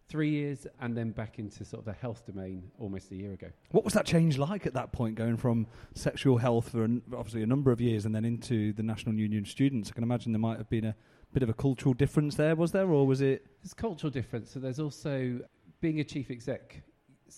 three 0.10 0.32
years, 0.32 0.66
and 0.82 0.98
then 0.98 1.12
back 1.12 1.39
into 1.39 1.63
sort 1.63 1.80
of 1.80 1.86
the 1.86 1.94
health 1.94 2.25
domain 2.25 2.63
almost 2.80 3.12
a 3.12 3.16
year 3.16 3.32
ago. 3.34 3.48
What 3.72 3.84
was 3.86 3.94
that 3.94 4.06
change 4.06 4.38
like 4.38 4.66
at 4.66 4.74
that 4.74 4.92
point, 4.92 5.16
going 5.16 5.38
from 5.38 5.68
sexual 5.94 6.38
health 6.38 6.70
for 6.70 6.84
an, 6.84 7.01
obviously 7.16 7.44
a 7.44 7.48
number 7.48 7.72
of 7.72 7.80
years 7.80 8.06
and 8.06 8.13
then 8.13 8.25
into 8.25 8.74
the 8.74 8.84
National 8.84 9.16
Union 9.16 9.46
Students? 9.46 9.89
I 9.92 9.94
can 9.94 10.04
imagine 10.04 10.32
there 10.32 10.39
might 10.39 10.58
have 10.58 10.70
been 10.70 10.86
a 10.86 10.96
bit 11.32 11.44
of 11.44 11.50
a 11.50 11.54
cultural 11.54 11.94
difference 11.94 12.36
there, 12.36 12.56
was 12.56 12.72
there, 12.72 12.89
or 12.89 13.06
was 13.06 13.22
it? 13.22 13.46
There's 13.62 13.74
cultural 13.74 14.10
difference. 14.12 14.51
So 14.51 14.60
there's 14.60 14.80
also 14.80 15.39
being 15.80 16.00
a 16.00 16.04
chief 16.04 16.32
exec. 16.32 16.82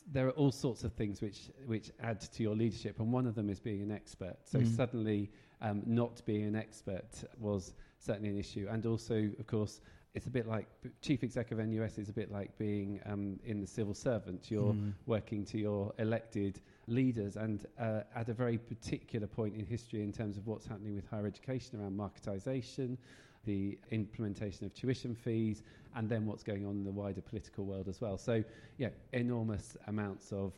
There 0.09 0.27
are 0.27 0.31
all 0.31 0.51
sorts 0.51 0.85
of 0.85 0.93
things 0.93 1.21
which 1.21 1.49
which 1.65 1.91
add 2.01 2.21
to 2.21 2.41
your 2.43 2.55
leadership, 2.55 2.99
and 3.01 3.11
one 3.11 3.27
of 3.27 3.35
them 3.35 3.49
is 3.49 3.59
being 3.59 3.81
an 3.81 3.91
expert. 3.91 4.37
So 4.45 4.59
Mm. 4.59 4.67
suddenly, 4.75 5.31
um, 5.61 5.83
not 5.85 6.25
being 6.25 6.45
an 6.45 6.55
expert 6.55 7.09
was 7.37 7.73
certainly 7.99 8.29
an 8.29 8.37
issue, 8.37 8.67
and 8.71 8.85
also, 8.85 9.29
of 9.37 9.45
course, 9.47 9.81
it's 10.13 10.27
a 10.27 10.29
bit 10.29 10.47
like 10.47 10.67
b- 10.81 10.89
chief 11.01 11.23
exec 11.23 11.51
of 11.51 11.59
NUS 11.59 11.97
is 11.97 12.09
a 12.09 12.13
bit 12.13 12.31
like 12.31 12.57
being 12.57 12.99
um, 13.05 13.39
in 13.45 13.61
the 13.61 13.67
civil 13.67 13.93
servant. 13.93 14.51
You're 14.51 14.73
Mm. 14.73 14.93
working 15.05 15.45
to 15.45 15.57
your 15.57 15.93
elected 15.99 16.59
leaders 16.87 17.37
and 17.37 17.65
uh, 17.79 18.01
at 18.15 18.27
a 18.29 18.33
very 18.33 18.57
particular 18.57 19.27
point 19.27 19.55
in 19.55 19.65
history 19.65 20.03
in 20.03 20.11
terms 20.11 20.37
of 20.37 20.47
what's 20.47 20.65
happening 20.65 20.95
with 20.95 21.07
higher 21.07 21.25
education 21.25 21.79
around 21.79 21.97
marketisation, 21.97 22.97
the 23.45 23.77
implementation 23.91 24.65
of 24.65 24.73
tuition 24.73 25.15
fees, 25.15 25.63
and 25.95 26.09
then 26.09 26.25
what's 26.25 26.43
going 26.43 26.65
on 26.65 26.71
in 26.71 26.83
the 26.83 26.91
wider 26.91 27.21
political 27.21 27.65
world 27.65 27.87
as 27.87 28.01
well. 28.01 28.17
So, 28.17 28.43
yeah, 28.77 28.89
enormous 29.13 29.77
amounts 29.87 30.31
of 30.33 30.53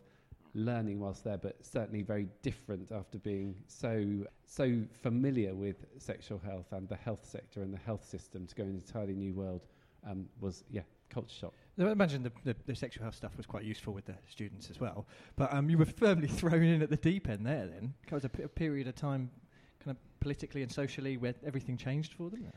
learning 0.54 1.00
whilst 1.00 1.24
there, 1.24 1.38
but 1.38 1.56
certainly 1.66 2.02
very 2.04 2.28
different 2.42 2.92
after 2.92 3.18
being 3.18 3.56
so 3.68 4.26
so 4.46 4.82
familiar 5.02 5.54
with 5.56 5.86
sexual 5.98 6.40
health 6.40 6.68
and 6.72 6.88
the 6.88 6.96
health 6.96 7.26
sector 7.26 7.62
and 7.62 7.74
the 7.74 7.80
health 7.80 8.06
system 8.06 8.46
to 8.46 8.56
go 8.56 8.64
in 8.64 8.70
an 8.70 8.76
entirely 8.76 9.16
new 9.16 9.34
world 9.34 9.66
um, 10.08 10.26
was 10.40 10.64
yeah 10.70 10.82
culture 11.10 11.36
shock. 11.36 11.54
I 11.80 11.92
imagine 11.92 12.24
the, 12.24 12.32
the, 12.44 12.56
the 12.66 12.76
sexual 12.76 13.04
health 13.04 13.16
stuff 13.16 13.36
was 13.38 13.46
quite 13.46 13.64
useful 13.64 13.94
with 13.94 14.06
the 14.06 14.16
students 14.30 14.70
as 14.70 14.80
well. 14.80 15.08
But 15.36 15.54
um, 15.54 15.70
you 15.70 15.78
were 15.78 15.86
firmly 15.86 16.28
thrown 16.40 16.64
in 16.64 16.82
at 16.82 16.90
the 16.90 16.98
deep 16.98 17.30
end 17.30 17.46
there 17.46 17.68
then. 17.68 17.94
It 18.06 18.14
was 18.14 18.26
a, 18.26 18.30
p- 18.30 18.44
a 18.44 18.48
period 18.48 18.88
of 18.88 18.96
time, 18.96 19.30
kind 19.84 19.96
of 19.96 20.20
politically 20.20 20.62
and 20.62 20.72
socially, 20.72 21.18
where 21.18 21.34
everything 21.46 21.78
changed 21.78 22.14
for 22.14 22.30
them. 22.30 22.52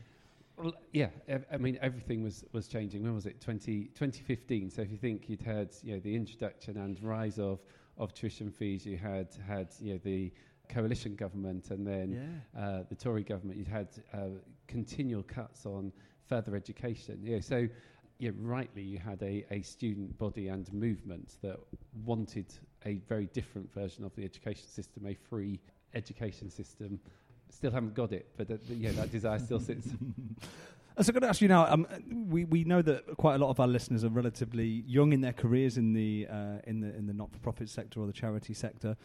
Well, 0.57 0.73
yeah, 0.91 1.09
I 1.51 1.57
mean, 1.57 1.77
everything 1.81 2.23
was, 2.23 2.43
was 2.51 2.67
changing. 2.67 3.03
When 3.03 3.13
was 3.13 3.27
it? 3.27 3.39
20, 3.41 3.85
2015. 3.93 4.71
So 4.71 4.81
if 4.81 4.91
you 4.91 4.97
think 4.97 5.29
you'd 5.29 5.41
heard, 5.41 5.69
you 5.83 5.93
know, 5.93 5.99
the 5.99 6.15
introduction 6.15 6.77
and 6.77 7.01
rise 7.03 7.37
of, 7.37 7.59
of 7.97 8.13
tuition 8.13 8.51
fees, 8.51 8.85
you 8.85 8.97
had 8.97 9.27
had 9.47 9.67
you 9.79 9.93
know, 9.93 9.99
the 10.03 10.31
coalition 10.69 11.15
government 11.15 11.71
and 11.71 11.85
then 11.87 12.41
Yeah. 12.55 12.61
uh, 12.61 12.83
the 12.89 12.95
Tory 12.95 13.23
government, 13.23 13.57
you'd 13.57 13.67
had 13.67 13.87
uh, 14.13 14.27
continual 14.67 15.23
cuts 15.23 15.65
on 15.65 15.91
further 16.25 16.55
education. 16.55 17.19
Yeah, 17.23 17.39
so 17.39 17.67
yeah, 18.19 18.31
rightly, 18.39 18.81
you 18.81 18.97
had 18.97 19.21
a, 19.21 19.45
a 19.51 19.61
student 19.61 20.17
body 20.17 20.47
and 20.49 20.71
movement 20.73 21.35
that 21.41 21.57
wanted 22.05 22.47
a 22.85 22.95
very 23.07 23.27
different 23.27 23.71
version 23.73 24.03
of 24.03 24.13
the 24.15 24.23
education 24.25 24.67
system, 24.67 25.05
a 25.05 25.13
free 25.13 25.59
education 25.93 26.49
system. 26.49 26.99
Still 27.49 27.71
haven't 27.71 27.93
got 27.95 28.11
it, 28.11 28.27
but 28.35 28.51
uh, 28.51 28.57
yeah, 28.69 28.91
that 28.91 29.11
desire 29.11 29.39
still 29.39 29.59
sits. 29.59 29.87
Uh, 30.97 31.03
So 31.03 31.09
I'm 31.11 31.13
going 31.13 31.21
to 31.21 31.29
ask 31.29 31.41
you 31.41 31.47
now. 31.47 31.71
Um, 31.71 31.87
we 32.27 32.45
we 32.45 32.63
know 32.63 32.81
that 32.81 33.17
quite 33.17 33.35
a 33.35 33.37
lot 33.37 33.49
of 33.49 33.59
our 33.59 33.67
listeners 33.67 34.03
are 34.03 34.09
relatively 34.09 34.83
young 34.87 35.13
in 35.13 35.21
their 35.21 35.33
careers 35.33 35.77
in 35.77 35.93
the 35.93 36.27
uh, 36.29 36.57
in 36.65 36.81
the 36.81 36.95
in 36.95 37.07
the 37.07 37.13
not-for-profit 37.13 37.69
sector 37.69 38.01
or 38.01 38.07
the 38.07 38.13
charity 38.13 38.53
sector. 38.53 38.97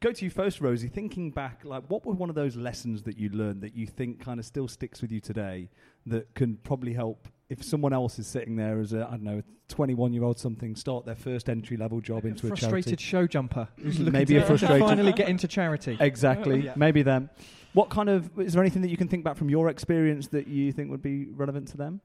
Go 0.00 0.12
to 0.12 0.24
you 0.24 0.30
first, 0.30 0.60
Rosie. 0.60 0.86
Thinking 0.86 1.32
back, 1.32 1.64
like 1.64 1.82
what 1.88 2.06
were 2.06 2.14
one 2.14 2.28
of 2.28 2.36
those 2.36 2.54
lessons 2.54 3.02
that 3.02 3.18
you 3.18 3.30
learned 3.30 3.62
that 3.62 3.74
you 3.74 3.86
think 3.86 4.20
kind 4.20 4.38
of 4.38 4.46
still 4.46 4.68
sticks 4.68 5.02
with 5.02 5.10
you 5.10 5.20
today 5.20 5.68
that 6.06 6.32
can 6.34 6.56
probably 6.58 6.92
help 6.92 7.26
if 7.48 7.64
someone 7.64 7.92
else 7.92 8.18
is 8.18 8.26
sitting 8.26 8.56
there 8.56 8.78
as 8.80 8.92
a 8.92 9.06
I 9.06 9.12
don't 9.12 9.22
know, 9.22 9.42
21 9.68 10.12
year 10.12 10.24
old 10.24 10.38
something 10.38 10.76
start 10.76 11.04
their 11.06 11.14
first 11.16 11.48
entry 11.48 11.76
level 11.76 12.00
job 12.00 12.24
into 12.24 12.46
a 12.46 12.48
frustrated 12.50 12.98
charity. 12.98 13.04
show 13.04 13.26
jumper 13.26 13.68
Maybe 13.78 14.34
to, 14.34 14.42
a 14.42 14.46
frustrated- 14.46 14.80
finally 14.80 15.12
get 15.12 15.28
into 15.28 15.48
charity. 15.48 15.96
Exactly. 16.00 16.60
Yeah. 16.60 16.74
Maybe 16.76 17.02
them. 17.02 17.30
What 17.74 17.90
kind 17.90 18.08
of 18.08 18.38
is 18.38 18.52
there 18.54 18.62
anything 18.62 18.82
that 18.82 18.88
you 18.90 18.96
can 18.96 19.08
think 19.08 19.24
back 19.24 19.36
from 19.36 19.50
your 19.50 19.68
experience 19.68 20.28
that 20.28 20.46
you 20.48 20.72
think 20.72 20.90
would 20.90 21.02
be 21.02 21.26
relevant 21.26 21.68
to 21.68 21.76
them? 21.76 22.00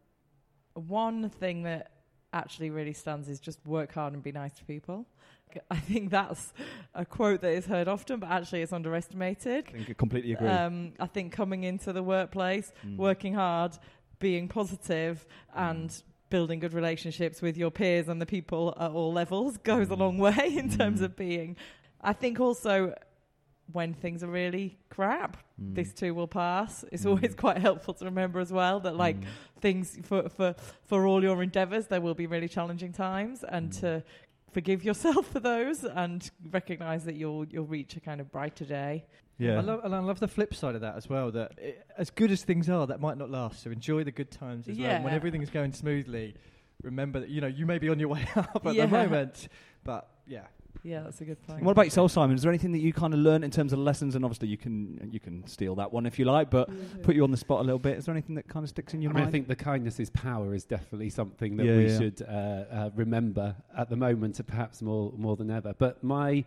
One 0.75 1.29
thing 1.29 1.63
that 1.63 1.91
actually 2.33 2.69
really 2.71 2.93
stands 2.93 3.29
is 3.29 3.39
just 3.39 3.59
work 3.65 3.93
hard 3.93 4.13
and 4.13 4.23
be 4.23 4.31
nice 4.31 4.53
to 4.53 4.65
people. 4.65 5.05
I 5.69 5.77
think 5.77 6.09
that's 6.09 6.51
a 6.95 7.05
quote 7.05 7.41
that 7.41 7.51
is 7.51 7.67
heard 7.67 7.87
often, 7.87 8.19
but 8.19 8.29
actually 8.31 8.63
it's 8.63 8.73
underestimated. 8.73 9.65
I 9.67 9.71
think 9.71 9.89
I 9.89 9.93
completely 9.93 10.33
agree. 10.33 10.47
Um, 10.47 10.93
I 10.99 11.05
think 11.05 11.31
coming 11.31 11.63
into 11.63 11.93
the 11.93 12.01
workplace, 12.01 12.71
Mm. 12.85 12.97
working 12.97 13.35
hard, 13.35 13.73
being 14.23 14.47
positive, 14.47 15.15
and 15.53 15.89
building 16.29 16.59
good 16.59 16.73
relationships 16.73 17.41
with 17.41 17.55
your 17.57 17.69
peers 17.79 18.07
and 18.07 18.19
the 18.21 18.25
people 18.25 18.73
at 18.79 18.91
all 18.91 19.11
levels 19.13 19.57
goes 19.71 19.89
a 19.91 19.95
Mm. 19.95 19.99
long 20.05 20.17
way 20.17 20.45
in 20.61 20.69
terms 20.69 20.99
Mm. 21.01 21.05
of 21.07 21.15
being. 21.15 21.55
I 22.01 22.13
think 22.13 22.39
also 22.39 22.95
when 23.71 23.93
things 23.93 24.23
are 24.23 24.31
really 24.41 24.77
crap, 24.89 25.37
Mm. 25.61 25.75
this 25.75 25.93
too 25.93 26.13
will 26.13 26.27
pass. 26.27 26.83
It's 26.91 27.03
Mm. 27.05 27.09
always 27.11 27.35
quite 27.45 27.57
helpful 27.59 27.93
to 27.95 28.05
remember 28.05 28.39
as 28.39 28.51
well 28.51 28.79
that 28.85 28.95
like 28.95 29.19
Mm. 29.19 29.27
things 29.65 29.99
for 30.03 30.29
for 30.29 30.55
for 30.89 30.99
all 31.07 31.21
your 31.21 31.43
endeavors 31.43 31.85
there 31.87 32.01
will 32.01 32.15
be 32.23 32.27
really 32.35 32.47
challenging 32.57 32.93
times 32.93 33.43
and 33.55 33.69
Mm. 33.71 33.79
to 33.81 34.03
forgive 34.51 34.83
yourself 34.89 35.23
for 35.33 35.39
those 35.41 35.83
and 36.03 36.31
recognize 36.59 37.03
that 37.05 37.15
you'll 37.15 37.45
you'll 37.53 37.71
reach 37.79 37.95
a 37.97 37.99
kind 38.09 38.19
of 38.21 38.27
brighter 38.31 38.65
day. 38.65 39.03
Yeah. 39.37 39.57
I 39.57 39.61
love, 39.61 39.81
and 39.83 39.95
I 39.95 39.99
love 39.99 40.19
the 40.19 40.27
flip 40.27 40.53
side 40.53 40.75
of 40.75 40.81
that 40.81 40.95
as 40.95 41.09
well. 41.09 41.31
That 41.31 41.53
i 41.61 41.75
as 41.97 42.09
good 42.09 42.31
as 42.31 42.43
things 42.43 42.69
are, 42.69 42.87
that 42.87 42.99
might 43.01 43.17
not 43.17 43.29
last. 43.29 43.63
So 43.63 43.71
enjoy 43.71 44.03
the 44.03 44.11
good 44.11 44.31
times 44.31 44.67
as 44.67 44.77
well. 44.77 44.89
And 44.89 45.03
When 45.03 45.13
Yeah. 45.13 45.17
everything's 45.17 45.49
going 45.49 45.73
smoothly, 45.73 46.35
remember 46.81 47.19
that 47.21 47.29
you 47.29 47.41
know 47.41 47.47
you 47.47 47.65
may 47.65 47.77
be 47.79 47.89
on 47.89 47.99
your 47.99 48.09
way 48.09 48.27
up 48.35 48.65
at 48.65 48.75
Yeah. 48.75 48.85
the 48.85 48.91
moment, 48.91 49.47
but 49.83 50.09
yeah, 50.27 50.45
Yeah, 50.83 51.01
that's 51.03 51.21
a 51.21 51.25
good 51.25 51.41
point. 51.47 51.63
what 51.63 51.71
about 51.71 51.85
yourself, 51.85 52.11
Simon? 52.11 52.35
Is 52.35 52.41
there 52.43 52.51
anything 52.51 52.71
that 52.73 52.79
you 52.79 52.91
kind 52.93 53.13
of 53.13 53.19
learned 53.21 53.43
in 53.43 53.51
terms 53.51 53.73
of 53.73 53.79
lessons? 53.79 54.15
And 54.15 54.23
obviously, 54.25 54.47
you 54.49 54.57
can 54.57 55.09
you 55.11 55.19
can 55.19 55.45
steal 55.47 55.75
that 55.75 55.91
one 55.93 56.05
if 56.05 56.17
you 56.19 56.25
like, 56.25 56.49
but 56.49 56.69
put 57.03 57.15
you 57.15 57.23
on 57.23 57.31
the 57.31 57.37
spot 57.37 57.59
a 57.61 57.63
little 57.63 57.79
bit. 57.79 57.97
Is 57.97 58.05
there 58.05 58.13
anything 58.13 58.35
that 58.35 58.47
kind 58.47 58.63
of 58.63 58.69
sticks 58.69 58.93
in 58.93 59.01
your 59.01 59.11
I 59.11 59.15
mean, 59.15 59.23
I 59.27 59.31
think 59.31 59.47
the 59.47 59.55
kindness 59.55 59.99
is 59.99 60.09
power 60.09 60.53
is 60.53 60.65
definitely 60.65 61.09
something 61.09 61.57
that 61.57 61.65
Yeah, 61.65 61.77
we 61.77 61.87
yeah. 61.87 61.97
should 61.97 62.21
uh, 62.21 62.25
uh, 62.31 62.89
remember 62.95 63.55
at 63.77 63.89
the 63.89 63.95
moment, 63.97 64.39
and 64.39 64.47
perhaps 64.47 64.81
more 64.81 65.13
more 65.17 65.35
than 65.35 65.49
ever. 65.51 65.73
But 65.77 66.03
my 66.03 66.43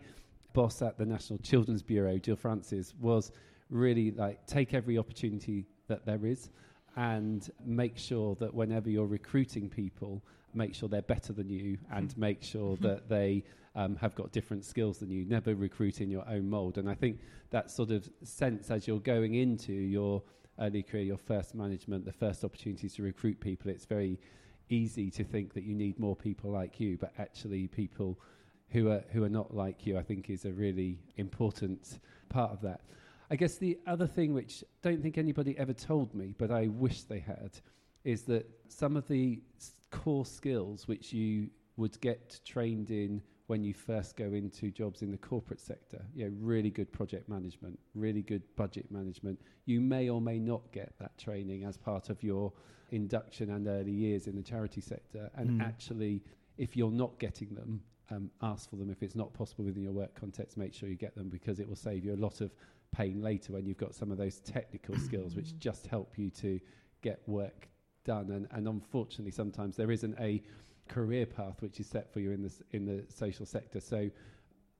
boss 0.57 0.81
at 0.81 0.97
the 0.97 1.05
National 1.05 1.37
Children's 1.37 1.83
Bureau, 1.83 2.17
Jill 2.17 2.35
Francis, 2.35 2.95
was 2.99 3.31
really 3.69 4.09
like 4.09 4.43
take 4.47 4.73
every 4.73 4.97
opportunity 4.97 5.67
that 5.87 6.03
there 6.03 6.25
is, 6.25 6.49
and 6.95 7.51
make 7.63 7.95
sure 7.95 8.33
that 8.39 8.51
whenever 8.51 8.89
you're 8.89 9.05
recruiting 9.05 9.69
people, 9.69 10.19
make 10.55 10.73
sure 10.73 10.89
they're 10.89 11.03
better 11.03 11.31
than 11.31 11.47
you, 11.47 11.77
and 11.91 12.17
make 12.17 12.41
sure 12.41 12.75
that 12.77 13.07
they 13.07 13.43
um, 13.75 13.95
have 13.97 14.15
got 14.15 14.31
different 14.31 14.65
skills 14.65 14.97
than 14.97 15.11
you. 15.11 15.25
Never 15.25 15.53
recruit 15.53 16.01
in 16.01 16.09
your 16.09 16.27
own 16.27 16.49
mould. 16.49 16.79
And 16.79 16.89
I 16.89 16.95
think 16.95 17.19
that 17.51 17.69
sort 17.69 17.91
of 17.91 18.09
sense 18.23 18.71
as 18.71 18.87
you're 18.87 18.99
going 18.99 19.35
into 19.35 19.73
your 19.73 20.23
early 20.59 20.81
career, 20.81 21.03
your 21.03 21.19
first 21.19 21.53
management, 21.53 22.03
the 22.03 22.11
first 22.11 22.43
opportunities 22.43 22.95
to 22.95 23.03
recruit 23.03 23.39
people, 23.39 23.69
it's 23.69 23.85
very 23.85 24.19
easy 24.69 25.11
to 25.11 25.23
think 25.23 25.53
that 25.53 25.65
you 25.65 25.75
need 25.75 25.99
more 25.99 26.15
people 26.15 26.49
like 26.49 26.79
you, 26.79 26.97
but 26.97 27.13
actually 27.19 27.67
people 27.67 28.17
who 28.69 28.89
are 28.89 29.03
who 29.11 29.23
are 29.23 29.29
not 29.29 29.53
like 29.53 29.85
you, 29.85 29.97
I 29.97 30.03
think 30.03 30.29
is 30.29 30.45
a 30.45 30.51
really 30.51 30.99
important 31.17 31.99
part 32.29 32.51
of 32.51 32.61
that. 32.61 32.81
I 33.29 33.35
guess 33.35 33.57
the 33.57 33.77
other 33.87 34.07
thing 34.07 34.33
which 34.33 34.63
I 34.83 34.89
don't 34.89 35.01
think 35.01 35.17
anybody 35.17 35.57
ever 35.57 35.73
told 35.73 36.13
me, 36.15 36.33
but 36.37 36.51
I 36.51 36.67
wish 36.67 37.03
they 37.03 37.19
had, 37.19 37.51
is 38.03 38.23
that 38.23 38.49
some 38.69 38.95
of 38.95 39.07
the 39.07 39.41
core 39.91 40.25
skills 40.25 40.87
which 40.87 41.11
you 41.13 41.49
would 41.75 41.99
get 42.01 42.39
trained 42.45 42.89
in 42.91 43.21
when 43.47 43.63
you 43.63 43.73
first 43.73 44.17
go 44.17 44.25
into 44.33 44.71
jobs 44.71 45.01
in 45.01 45.11
the 45.11 45.17
corporate 45.17 45.61
sector, 45.61 46.03
you 46.13 46.25
know, 46.25 46.35
really 46.39 46.69
good 46.69 46.91
project 46.91 47.29
management, 47.29 47.79
really 47.95 48.21
good 48.21 48.43
budget 48.57 48.91
management, 48.91 49.39
you 49.65 49.79
may 49.79 50.09
or 50.09 50.19
may 50.19 50.37
not 50.37 50.69
get 50.73 50.93
that 50.99 51.17
training 51.17 51.63
as 51.63 51.77
part 51.77 52.09
of 52.09 52.21
your 52.23 52.51
induction 52.91 53.51
and 53.51 53.67
early 53.67 53.91
years 53.91 54.27
in 54.27 54.35
the 54.35 54.41
charity 54.43 54.81
sector. 54.81 55.29
And 55.35 55.51
Mm. 55.51 55.61
actually, 55.61 56.21
if 56.57 56.75
you're 56.75 56.91
not 56.91 57.17
getting 57.19 57.53
them, 57.55 57.81
um, 58.09 58.29
ask 58.41 58.69
for 58.69 58.75
them. 58.77 58.89
If 58.89 59.03
it's 59.03 59.15
not 59.15 59.33
possible 59.33 59.65
within 59.65 59.83
your 59.83 59.91
work 59.91 60.19
context, 60.19 60.57
make 60.57 60.73
sure 60.73 60.89
you 60.89 60.95
get 60.95 61.15
them 61.15 61.29
because 61.29 61.59
it 61.59 61.67
will 61.67 61.75
save 61.75 62.03
you 62.05 62.13
a 62.13 62.15
lot 62.15 62.41
of 62.41 62.53
pain 62.91 63.21
later 63.21 63.53
when 63.53 63.65
you've 63.65 63.77
got 63.77 63.93
some 63.93 64.11
of 64.11 64.17
those 64.17 64.39
technical 64.39 64.97
skills 65.05 65.35
which 65.35 65.57
just 65.59 65.87
help 65.87 66.17
you 66.17 66.29
to 66.31 66.59
get 67.01 67.21
work 67.27 67.67
done. 68.05 68.31
And, 68.31 68.47
and 68.51 68.67
unfortunately, 68.67 69.31
sometimes 69.31 69.75
there 69.75 69.91
isn't 69.91 70.17
a 70.19 70.41
career 70.87 71.25
path 71.25 71.61
which 71.61 71.79
is 71.79 71.87
set 71.87 72.11
for 72.11 72.21
you 72.21 72.31
in 72.31 72.41
the 72.41 72.51
in 72.71 72.85
the 72.85 73.03
social 73.13 73.45
sector. 73.45 73.79
So 73.79 74.09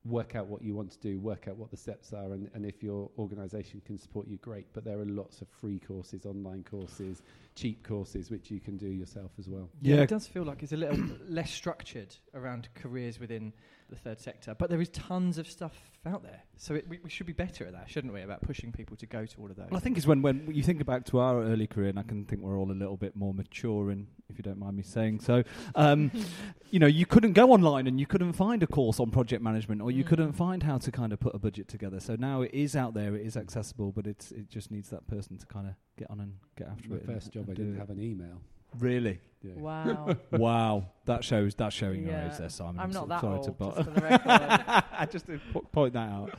work 0.07 0.35
out 0.35 0.47
what 0.47 0.61
you 0.61 0.73
want 0.75 0.91
to 0.91 0.99
do, 0.99 1.19
work 1.19 1.47
out 1.47 1.57
what 1.57 1.71
the 1.71 1.77
steps 1.77 2.13
are, 2.13 2.33
and, 2.33 2.49
and 2.53 2.65
if 2.65 2.81
your 2.81 3.09
organisation 3.17 3.81
can 3.85 3.97
support 3.97 4.27
you, 4.27 4.37
great. 4.37 4.65
But 4.73 4.83
there 4.85 4.99
are 4.99 5.05
lots 5.05 5.41
of 5.41 5.47
free 5.49 5.79
courses, 5.79 6.25
online 6.25 6.63
courses, 6.69 7.21
cheap 7.55 7.83
courses 7.87 8.29
which 8.29 8.49
you 8.51 8.59
can 8.59 8.77
do 8.77 8.87
yourself 8.87 9.31
as 9.39 9.47
well. 9.49 9.69
Yeah, 9.81 9.95
Yeah. 9.97 10.01
it 10.03 10.09
does 10.09 10.27
feel 10.27 10.43
like 10.43 10.63
it's 10.63 10.71
a 10.73 10.77
little 10.77 10.97
less 11.27 11.51
structured 11.51 12.15
around 12.33 12.69
careers 12.75 13.19
within 13.19 13.53
the 13.89 13.95
third 13.95 14.19
sector, 14.19 14.53
but 14.53 14.69
there 14.69 14.81
is 14.81 14.89
tons 14.89 15.37
of 15.37 15.49
stuff 15.49 15.73
out 16.05 16.23
there. 16.23 16.41
So 16.57 16.75
it, 16.75 16.87
we, 16.87 16.99
we 17.03 17.09
should 17.09 17.25
be 17.25 17.33
better 17.33 17.65
at 17.65 17.73
that, 17.73 17.89
shouldn't 17.89 18.13
we? 18.13 18.21
About 18.21 18.41
pushing 18.41 18.71
people 18.71 18.95
to 18.97 19.05
go 19.05 19.25
to 19.25 19.41
all 19.41 19.49
of 19.49 19.55
those. 19.55 19.67
Well, 19.69 19.77
I 19.77 19.81
think 19.81 19.97
it's 19.97 20.07
when, 20.07 20.21
when 20.21 20.49
you 20.53 20.63
think 20.63 20.85
back 20.85 21.05
to 21.05 21.19
our 21.19 21.41
early 21.43 21.67
career, 21.67 21.89
and 21.89 21.99
I 21.99 22.03
can 22.03 22.25
think 22.25 22.41
we're 22.41 22.57
all 22.57 22.71
a 22.71 22.73
little 22.73 22.97
bit 22.97 23.15
more 23.15 23.33
mature, 23.33 23.91
in, 23.91 24.07
if 24.29 24.37
you 24.37 24.43
don't 24.43 24.57
mind 24.59 24.77
me 24.77 24.83
saying 24.83 25.19
so. 25.19 25.43
Um, 25.75 26.11
you 26.71 26.79
know, 26.79 26.87
you 26.87 27.05
couldn't 27.05 27.33
go 27.33 27.51
online 27.51 27.87
and 27.87 27.99
you 27.99 28.05
couldn't 28.05 28.33
find 28.33 28.63
a 28.63 28.67
course 28.67 28.99
on 28.99 29.11
project 29.11 29.41
management, 29.43 29.81
or 29.81 29.91
you 29.91 30.03
Mm. 30.03 30.07
couldn't 30.07 30.33
find 30.33 30.63
how 30.63 30.77
to 30.77 30.91
kind 30.91 31.11
of 31.13 31.19
put 31.19 31.35
a 31.35 31.39
budget 31.39 31.67
together. 31.67 31.99
So 31.99 32.15
now 32.17 32.41
it 32.41 32.51
is 32.53 32.75
out 32.75 32.93
there, 32.93 33.15
it 33.15 33.25
is 33.25 33.35
accessible, 33.37 33.91
but 33.91 34.07
it's 34.07 34.31
it 34.31 34.49
just 34.49 34.71
needs 34.71 34.89
that 34.89 35.07
person 35.07 35.37
to 35.37 35.45
kind 35.45 35.67
of 35.67 35.73
get 35.97 36.09
on 36.09 36.19
and 36.19 36.33
get 36.57 36.67
after 36.67 36.89
My 36.89 36.95
it. 36.97 37.03
and- 37.03 37.13
first 37.13 37.31
job, 37.33 37.45
I 37.49 37.53
do 37.53 37.63
didn't 37.63 37.75
it. 37.75 37.79
have 37.79 37.89
an 37.89 37.99
email. 38.01 38.41
Really? 38.79 39.19
Yeah. 39.43 39.53
Wow. 39.55 40.15
wow, 40.31 40.87
that 41.05 41.23
shows 41.23 41.53
that's 41.53 41.75
showing 41.75 42.01
your 42.03 42.11
Yeah. 42.13 42.31
age 42.31 42.37
there, 42.39 42.49
Simon. 42.49 42.79
I'm 42.79 42.91
so- 42.91 43.01
not 43.05 43.09
that 43.09 43.21
sorry 43.21 43.37
old, 43.37 43.43
to 43.45 43.51
just 43.65 43.75
for 43.77 43.83
the 43.91 44.01
record. 44.01 44.27
I 44.99 45.07
just 45.09 45.27
to 45.27 45.39
point 45.71 45.93
that 45.93 46.09
out. 46.09 46.33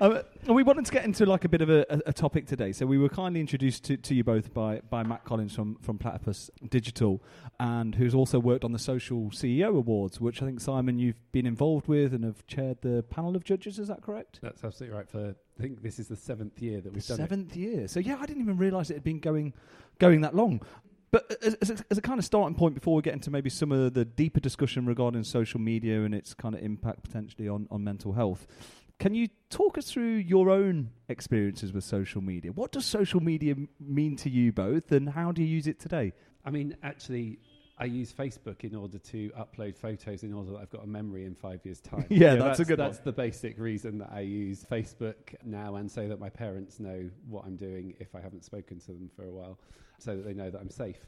Um, 0.00 0.20
and 0.46 0.54
we 0.56 0.62
wanted 0.62 0.86
to 0.86 0.92
get 0.92 1.04
into 1.04 1.26
like 1.26 1.44
a 1.44 1.48
bit 1.48 1.60
of 1.60 1.68
a, 1.68 1.84
a, 1.90 2.00
a 2.06 2.12
topic 2.12 2.46
today. 2.46 2.72
So 2.72 2.86
we 2.86 2.96
were 2.96 3.10
kindly 3.10 3.40
introduced 3.40 3.84
to, 3.84 3.98
to 3.98 4.14
you 4.14 4.24
both 4.24 4.54
by, 4.54 4.80
by 4.88 5.02
Matt 5.02 5.24
Collins 5.24 5.54
from, 5.54 5.76
from 5.82 5.98
Platypus 5.98 6.50
Digital, 6.70 7.22
and 7.60 7.94
who's 7.94 8.14
also 8.14 8.38
worked 8.38 8.64
on 8.64 8.72
the 8.72 8.78
Social 8.78 9.24
CEO 9.30 9.76
Awards, 9.76 10.18
which 10.18 10.42
I 10.42 10.46
think 10.46 10.60
Simon 10.60 10.98
you've 10.98 11.20
been 11.32 11.46
involved 11.46 11.86
with 11.86 12.14
and 12.14 12.24
have 12.24 12.46
chaired 12.46 12.78
the 12.80 13.04
panel 13.10 13.36
of 13.36 13.44
judges. 13.44 13.78
Is 13.78 13.88
that 13.88 14.00
correct? 14.02 14.40
That's 14.42 14.64
absolutely 14.64 14.96
right. 14.96 15.08
For 15.08 15.34
I 15.58 15.60
think 15.62 15.82
this 15.82 15.98
is 15.98 16.08
the 16.08 16.16
seventh 16.16 16.60
year 16.62 16.76
that 16.80 16.84
The 16.84 16.90
we've 16.94 17.06
done 17.06 17.16
it. 17.20 17.22
seventh 17.22 17.56
year. 17.56 17.88
So 17.88 18.00
yeah, 18.00 18.16
I 18.20 18.24
didn't 18.26 18.42
even 18.42 18.56
realise 18.56 18.88
it 18.90 18.94
had 18.94 19.04
been 19.04 19.20
going 19.20 19.52
going 19.98 20.22
that 20.22 20.34
long. 20.34 20.62
But 21.10 21.38
as, 21.42 21.54
as, 21.54 21.70
a, 21.70 21.76
as 21.90 21.98
a 21.98 22.02
kind 22.02 22.18
of 22.18 22.24
starting 22.24 22.54
point 22.54 22.74
before 22.74 22.94
we 22.94 23.02
get 23.02 23.14
into 23.14 23.30
maybe 23.30 23.48
some 23.50 23.72
of 23.72 23.94
the 23.94 24.04
deeper 24.04 24.40
discussion 24.40 24.84
regarding 24.84 25.24
social 25.24 25.58
media 25.60 26.02
and 26.02 26.14
its 26.14 26.34
kind 26.34 26.54
of 26.54 26.62
impact 26.62 27.02
potentially 27.02 27.48
on, 27.48 27.66
on 27.70 27.82
mental 27.82 28.12
health, 28.12 28.46
can 28.98 29.14
you 29.14 29.28
talk 29.48 29.78
us 29.78 29.90
through 29.90 30.16
your 30.16 30.50
own 30.50 30.90
experiences 31.08 31.72
with 31.72 31.84
social 31.84 32.20
media? 32.20 32.52
What 32.52 32.72
does 32.72 32.84
social 32.84 33.20
media 33.20 33.52
m- 33.54 33.68
mean 33.80 34.16
to 34.16 34.28
you 34.28 34.52
both, 34.52 34.92
and 34.92 35.08
how 35.08 35.32
do 35.32 35.40
you 35.42 35.48
use 35.48 35.66
it 35.66 35.78
today? 35.78 36.12
I 36.44 36.50
mean, 36.50 36.76
actually, 36.82 37.38
I 37.78 37.84
use 37.84 38.12
Facebook 38.12 38.64
in 38.64 38.74
order 38.74 38.98
to 38.98 39.30
upload 39.38 39.76
photos 39.76 40.24
in 40.24 40.34
order 40.34 40.50
that 40.50 40.58
I've 40.58 40.70
got 40.70 40.82
a 40.82 40.86
memory 40.88 41.26
in 41.26 41.36
five 41.36 41.60
years' 41.64 41.80
time. 41.80 42.06
Yeah, 42.10 42.34
that's 42.34 42.58
a 42.58 42.64
good 42.64 42.78
That's 42.78 42.98
one. 42.98 43.04
the 43.04 43.12
basic 43.12 43.56
reason 43.58 43.98
that 43.98 44.10
I 44.12 44.20
use 44.20 44.66
Facebook 44.68 45.36
now, 45.44 45.76
and 45.76 45.88
so 45.90 46.08
that 46.08 46.18
my 46.18 46.28
parents 46.28 46.80
know 46.80 47.08
what 47.28 47.44
I'm 47.46 47.56
doing 47.56 47.94
if 48.00 48.16
I 48.16 48.20
haven't 48.20 48.44
spoken 48.44 48.80
to 48.80 48.86
them 48.88 49.08
for 49.14 49.22
a 49.24 49.30
while, 49.30 49.58
so 49.98 50.16
that 50.16 50.24
they 50.24 50.34
know 50.34 50.50
that 50.50 50.60
I'm 50.60 50.70
safe. 50.70 51.06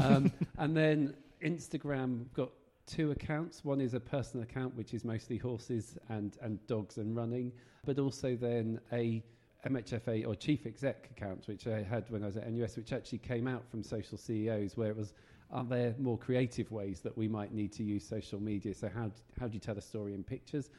um, 0.00 0.30
and 0.58 0.76
then 0.76 1.14
Instagram 1.42 2.26
got 2.34 2.50
two 2.86 3.10
accounts. 3.10 3.64
One 3.64 3.80
is 3.80 3.94
a 3.94 4.00
personal 4.00 4.44
account, 4.44 4.74
which 4.76 4.94
is 4.94 5.04
mostly 5.04 5.36
horses 5.36 5.98
and, 6.08 6.36
and 6.40 6.64
dogs 6.66 6.98
and 6.98 7.16
running, 7.16 7.52
but 7.84 7.98
also 7.98 8.36
then 8.36 8.80
a 8.92 9.22
MHFA 9.68 10.26
or 10.26 10.34
chief 10.34 10.66
exec 10.66 11.08
account, 11.10 11.48
which 11.48 11.66
I 11.66 11.82
had 11.82 12.08
when 12.10 12.22
I 12.22 12.26
was 12.26 12.36
at 12.36 12.50
NUS, 12.50 12.76
which 12.76 12.92
actually 12.92 13.18
came 13.18 13.48
out 13.48 13.68
from 13.68 13.82
social 13.82 14.16
CEOs, 14.16 14.76
where 14.76 14.90
it 14.90 14.96
was, 14.96 15.14
are 15.50 15.64
there 15.64 15.94
more 15.98 16.16
creative 16.16 16.70
ways 16.70 17.00
that 17.00 17.16
we 17.16 17.26
might 17.26 17.52
need 17.52 17.72
to 17.72 17.82
use 17.82 18.06
social 18.06 18.40
media? 18.40 18.74
So 18.74 18.88
how, 18.88 19.06
d- 19.06 19.12
how 19.40 19.48
do 19.48 19.54
you 19.54 19.60
tell 19.60 19.76
a 19.76 19.82
story 19.82 20.14
in 20.14 20.22
pictures? 20.22 20.70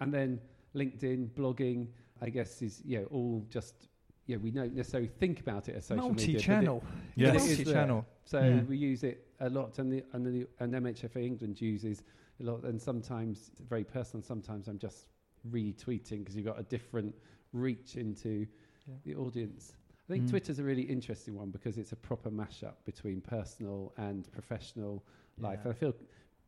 And 0.00 0.14
then 0.14 0.40
LinkedIn, 0.74 1.30
blogging, 1.30 1.88
I 2.20 2.30
guess 2.30 2.62
is, 2.62 2.82
you 2.84 3.00
know, 3.00 3.06
all 3.10 3.44
just, 3.50 3.88
yeah, 4.28 4.36
we 4.36 4.50
don't 4.52 4.74
necessarily 4.74 5.08
think 5.08 5.40
about 5.40 5.68
it 5.68 5.74
as 5.76 5.86
social 5.86 6.10
media. 6.10 6.14
but 6.14 6.22
it- 6.22 6.32
Multi-channel. 6.34 6.84
Yes. 7.16 7.32
but 7.32 7.34
it 7.34 7.36
is 7.36 7.56
there. 7.56 7.64
Multi-channel. 7.64 8.06
So 8.24 8.40
Yeah. 8.40 8.62
we 8.62 8.76
use 8.76 9.02
it 9.02 9.26
a 9.40 9.48
lot, 9.50 9.78
and 9.80 9.90
the, 9.92 10.04
and, 10.12 10.24
the, 10.24 10.46
and 10.60 10.72
MHFA 10.74 11.24
England 11.24 11.60
uses 11.60 12.02
a 12.40 12.44
lot, 12.44 12.62
and 12.64 12.80
sometimes 12.80 13.48
it's 13.50 13.60
very 13.62 13.84
personal. 13.84 14.22
Sometimes 14.22 14.68
I'm 14.68 14.78
just 14.78 15.08
retweeting 15.50 16.18
because 16.20 16.36
you've 16.36 16.44
got 16.46 16.60
a 16.60 16.62
different 16.64 17.14
reach 17.52 17.96
into 17.96 18.46
Yeah. 18.86 18.94
the 19.04 19.14
audience. 19.16 19.74
I 20.08 20.12
think 20.12 20.24
Mm. 20.24 20.30
Twitter's 20.30 20.58
a 20.58 20.64
really 20.64 20.82
interesting 20.82 21.34
one 21.34 21.50
because 21.50 21.76
it's 21.78 21.92
a 21.92 21.96
proper 21.96 22.30
mashup 22.30 22.74
between 22.84 23.20
personal 23.20 23.92
and 23.96 24.30
professional 24.32 25.04
life. 25.38 25.60
And 25.64 25.72
I 25.72 25.76
feel 25.76 25.94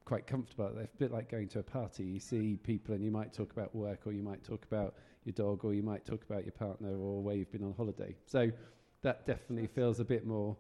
quite 0.05 0.27
comfortable. 0.27 0.77
It's 0.79 0.95
a 0.95 0.99
bit 0.99 1.11
like 1.13 1.29
going 1.31 1.49
to 1.49 1.59
a 1.61 1.63
party. 1.63 2.05
You 2.05 2.21
see 2.21 2.57
people, 2.57 2.95
and 2.95 3.05
you 3.05 3.11
might 3.11 3.33
talk 3.33 3.53
about 3.53 3.75
work, 3.75 4.07
or 4.07 4.13
you 4.13 4.23
might 4.23 4.43
talk 4.45 4.65
about 4.65 4.95
your 5.31 5.51
dog, 5.51 5.65
or 5.65 5.75
you 5.75 5.83
might 5.83 6.05
talk 6.05 6.23
about 6.29 6.45
your 6.45 6.53
partner, 6.53 6.91
or 6.91 7.23
where 7.23 7.35
you've 7.37 7.53
been 7.53 7.65
on 7.65 7.75
holiday. 7.77 8.15
So 8.27 8.51
that 9.03 9.27
definitely 9.27 9.69
feels 9.69 10.01
a 10.01 10.05
bit 10.05 10.27
more. 10.27 10.57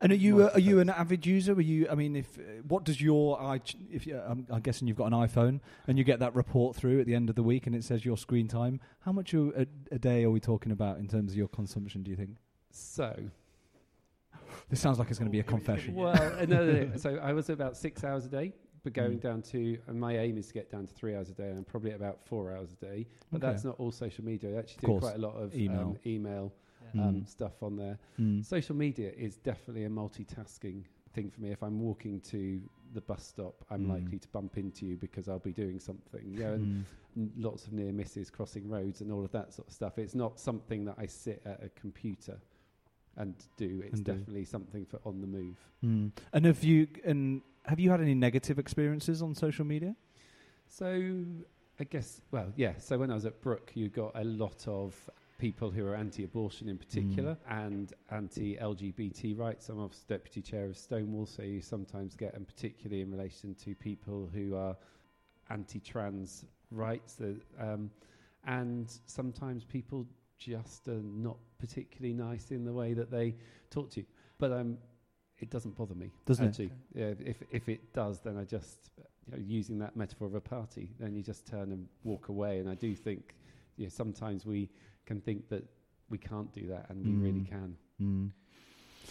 And 0.00 0.10
are 0.12 0.16
you 0.16 0.44
uh, 0.44 0.50
are 0.54 0.60
you 0.60 0.80
an 0.80 0.88
avid 0.88 1.26
user? 1.26 1.52
Are 1.52 1.60
you? 1.60 1.86
I 1.90 1.94
mean, 1.94 2.16
if 2.16 2.38
uh, 2.38 2.62
what 2.66 2.84
does 2.84 3.00
your 3.00 3.40
i 3.40 3.60
if 3.90 4.06
you, 4.06 4.18
I'm, 4.18 4.46
I'm 4.50 4.60
guessing 4.60 4.88
you've 4.88 4.96
got 4.96 5.06
an 5.06 5.12
iPhone 5.12 5.60
and 5.86 5.98
you 5.98 6.04
get 6.04 6.20
that 6.20 6.34
report 6.34 6.76
through 6.76 7.00
at 7.00 7.06
the 7.06 7.14
end 7.14 7.28
of 7.28 7.36
the 7.36 7.42
week 7.42 7.66
and 7.66 7.74
it 7.76 7.84
says 7.84 8.04
your 8.04 8.16
screen 8.16 8.48
time. 8.48 8.80
How 9.00 9.12
much 9.12 9.34
a, 9.34 9.62
a, 9.62 9.66
a 9.92 9.98
day 9.98 10.24
are 10.24 10.30
we 10.30 10.40
talking 10.40 10.72
about 10.72 10.98
in 10.98 11.08
terms 11.08 11.32
of 11.32 11.36
your 11.36 11.48
consumption? 11.48 12.02
Do 12.02 12.10
you 12.10 12.16
think? 12.16 12.36
So 12.70 13.14
This 14.70 14.80
sounds 14.80 14.98
like 14.98 15.10
it's 15.10 15.18
going 15.18 15.30
to 15.30 15.32
be 15.32 15.40
a 15.40 15.44
confession. 15.44 15.94
Well, 15.94 16.14
no, 16.48 16.64
no, 16.64 16.72
no. 16.84 16.96
so 16.96 17.18
I 17.22 17.32
was 17.32 17.50
about 17.50 17.76
six 17.76 18.04
hours 18.04 18.24
a 18.24 18.28
day, 18.28 18.52
but 18.82 18.92
going 18.92 19.18
Mm. 19.18 19.22
down 19.22 19.42
to, 19.42 19.78
and 19.86 19.98
my 20.00 20.18
aim 20.18 20.36
is 20.38 20.48
to 20.48 20.54
get 20.54 20.70
down 20.70 20.86
to 20.86 20.94
three 20.94 21.14
hours 21.14 21.30
a 21.30 21.34
day, 21.34 21.48
and 21.48 21.58
I'm 21.58 21.64
probably 21.64 21.90
at 21.90 21.96
about 21.96 22.20
four 22.24 22.52
hours 22.54 22.72
a 22.72 22.76
day. 22.76 23.06
But 23.30 23.42
Okay. 23.42 23.52
that's 23.52 23.64
not 23.64 23.78
all 23.78 23.92
social 23.92 24.24
media. 24.24 24.54
I 24.54 24.58
actually 24.58 24.88
do 24.92 24.98
quite 24.98 25.14
a 25.16 25.18
lot 25.18 25.34
of 25.34 25.54
Email. 25.54 25.80
um, 25.80 25.98
email 26.06 26.52
Yeah. 26.94 27.06
um, 27.08 27.14
Mm. 27.22 27.28
stuff 27.28 27.62
on 27.62 27.76
there. 27.76 27.98
Mm. 28.18 28.44
Social 28.44 28.74
media 28.76 29.12
is 29.12 29.36
definitely 29.38 29.84
a 29.84 29.88
multitasking 29.88 30.84
thing 31.12 31.30
for 31.30 31.40
me. 31.40 31.50
If 31.50 31.62
I'm 31.62 31.78
walking 31.80 32.20
to 32.22 32.60
the 32.92 33.00
bus 33.00 33.24
stop, 33.24 33.64
I'm 33.70 33.84
Mm. 33.86 33.88
likely 33.90 34.18
to 34.18 34.28
bump 34.28 34.58
into 34.58 34.84
you 34.86 34.96
because 34.96 35.28
I'll 35.28 35.38
be 35.38 35.52
doing 35.52 35.78
something. 35.78 36.34
Yeah, 36.34 36.52
and 36.54 36.84
Mm. 37.16 37.30
lots 37.36 37.66
of 37.66 37.72
near 37.72 37.92
misses, 37.92 38.30
crossing 38.30 38.68
roads, 38.68 39.00
and 39.00 39.10
all 39.12 39.24
of 39.24 39.30
that 39.32 39.52
sort 39.52 39.68
of 39.68 39.72
stuff. 39.74 39.98
It's 39.98 40.14
not 40.14 40.38
something 40.40 40.84
that 40.86 40.96
I 40.98 41.06
sit 41.06 41.40
at 41.46 41.62
a 41.62 41.68
computer 41.70 42.40
and 43.16 43.34
do. 43.56 43.80
It's 43.84 43.94
And 43.98 44.04
do. 44.04 44.12
definitely 44.12 44.44
something 44.44 44.84
for 44.86 44.98
on 45.04 45.20
the 45.20 45.26
move. 45.26 45.58
Mm. 45.84 46.12
And 46.32 46.44
have 46.46 46.64
you 46.64 46.88
and 47.04 47.42
have 47.64 47.80
you 47.80 47.90
had 47.90 48.00
any 48.00 48.14
negative 48.14 48.58
experiences 48.58 49.22
on 49.22 49.34
social 49.34 49.64
media? 49.64 49.94
So 50.68 51.24
I 51.80 51.84
guess, 51.84 52.20
well, 52.30 52.52
yeah. 52.56 52.74
So 52.78 52.98
when 52.98 53.10
I 53.10 53.14
was 53.14 53.26
at 53.26 53.40
Brook, 53.40 53.72
you 53.74 53.88
got 53.88 54.12
a 54.14 54.24
lot 54.24 54.66
of 54.68 54.94
people 55.38 55.70
who 55.70 55.84
are 55.84 55.96
anti-abortion 55.96 56.68
in 56.68 56.78
particular 56.78 57.36
and 57.48 57.92
anti-LGBT 58.12 59.36
rights. 59.36 59.68
I'm 59.68 59.80
also 59.80 59.98
deputy 60.06 60.40
chair 60.40 60.66
of 60.66 60.76
Stonewall, 60.76 61.26
so 61.26 61.42
you 61.42 61.60
sometimes 61.60 62.14
get, 62.14 62.34
and 62.34 62.46
particularly 62.46 63.02
in 63.02 63.10
relation 63.10 63.54
to 63.56 63.74
people 63.74 64.30
who 64.32 64.54
are 64.54 64.76
anti-trans 65.50 66.44
rights, 66.70 67.18
uh, 67.20 67.34
um, 67.60 67.90
and 68.46 68.92
sometimes 69.06 69.64
people 69.64 70.06
just 70.38 70.86
are 70.86 71.02
not 71.02 71.38
particularly 71.58 72.14
nice 72.14 72.50
in 72.50 72.64
the 72.64 72.72
way 72.72 72.94
that 72.94 73.10
they 73.10 73.34
talk 73.70 73.90
to 73.90 74.00
you. 74.00 74.06
But 74.38 74.52
um, 74.52 74.78
it 75.42 75.50
doesn't 75.50 75.76
bother 75.76 75.94
me. 75.94 76.10
Doesn't 76.24 76.44
it? 76.44 76.48
actually. 76.48 76.70
Yeah, 76.94 77.12
if 77.32 77.36
if 77.50 77.68
it 77.68 77.92
does, 77.92 78.20
then 78.20 78.36
I 78.38 78.44
just 78.44 78.90
you 79.26 79.36
know, 79.36 79.42
using 79.44 79.78
that 79.80 79.96
metaphor 79.96 80.26
of 80.28 80.34
a 80.34 80.40
party, 80.40 80.88
then 80.98 81.14
you 81.14 81.22
just 81.22 81.46
turn 81.46 81.72
and 81.72 81.86
walk 82.04 82.28
away. 82.28 82.58
And 82.60 82.68
I 82.70 82.74
do 82.74 82.94
think, 82.94 83.34
you 83.76 83.84
know, 83.86 83.90
sometimes 83.90 84.46
we 84.46 84.70
can 85.06 85.20
think 85.20 85.48
that 85.48 85.64
we 86.08 86.18
can't 86.18 86.52
do 86.52 86.66
that, 86.68 86.86
and 86.90 87.04
we 87.04 87.12
really 87.12 87.40
Mm. 87.40 87.48
can. 87.48 87.76
Mm. 88.00 88.30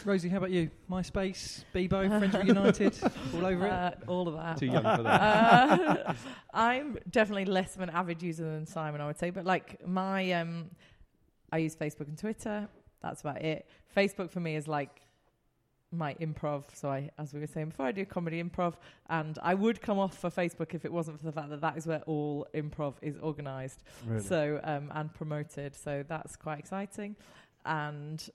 Rosie, 0.05 0.29
how 0.29 0.37
about 0.37 0.51
you? 0.51 0.71
MySpace, 0.89 1.63
Bebo, 1.75 2.07
Friends 2.19 2.33
Reunited, 2.35 2.97
all 3.35 3.45
over 3.45 3.65
it. 3.65 3.71
Uh, 3.71 3.91
all 4.07 4.27
of 4.27 4.35
that. 4.35 4.57
Too 4.57 4.67
young 4.67 4.83
for 4.97 5.03
that. 5.03 5.21
Uh, 5.21 6.13
I'm 6.53 6.97
definitely 7.09 7.45
less 7.45 7.75
of 7.75 7.81
an 7.81 7.89
avid 7.89 8.23
user 8.23 8.43
than 8.45 8.65
Simon, 8.65 9.01
I 9.01 9.05
would 9.07 9.19
say. 9.19 9.29
But 9.31 9.45
like 9.45 9.85
my, 9.85 10.31
um, 10.31 10.71
I 11.51 11.57
use 11.57 11.75
Facebook 11.75 12.07
and 12.07 12.17
Twitter. 12.17 12.67
That's 13.01 13.21
about 13.21 13.41
it. 13.41 13.67
Facebook 13.95 14.31
for 14.31 14.39
me 14.39 14.55
is 14.55 14.67
like 14.67 15.01
my 15.91 16.13
improv. 16.15 16.63
So 16.73 16.89
I, 16.89 17.09
as 17.17 17.33
we 17.33 17.39
were 17.39 17.47
saying 17.47 17.69
before, 17.69 17.85
I 17.85 17.91
do 17.91 18.05
comedy 18.05 18.41
improv, 18.41 18.75
and 19.09 19.37
I 19.41 19.53
would 19.53 19.81
come 19.81 19.99
off 19.99 20.17
for 20.17 20.29
Facebook 20.29 20.73
if 20.73 20.85
it 20.85 20.91
wasn't 20.91 21.19
for 21.19 21.25
the 21.25 21.31
fact 21.31 21.49
that 21.49 21.61
that 21.61 21.77
is 21.77 21.85
where 21.85 22.01
all 22.05 22.47
improv 22.53 22.95
is 23.01 23.17
organised. 23.17 23.83
Really? 24.05 24.23
So 24.23 24.59
um, 24.63 24.91
and 24.93 25.13
promoted. 25.13 25.75
So 25.75 26.03
that's 26.07 26.35
quite 26.35 26.59
exciting. 26.59 27.15
And 27.65 28.27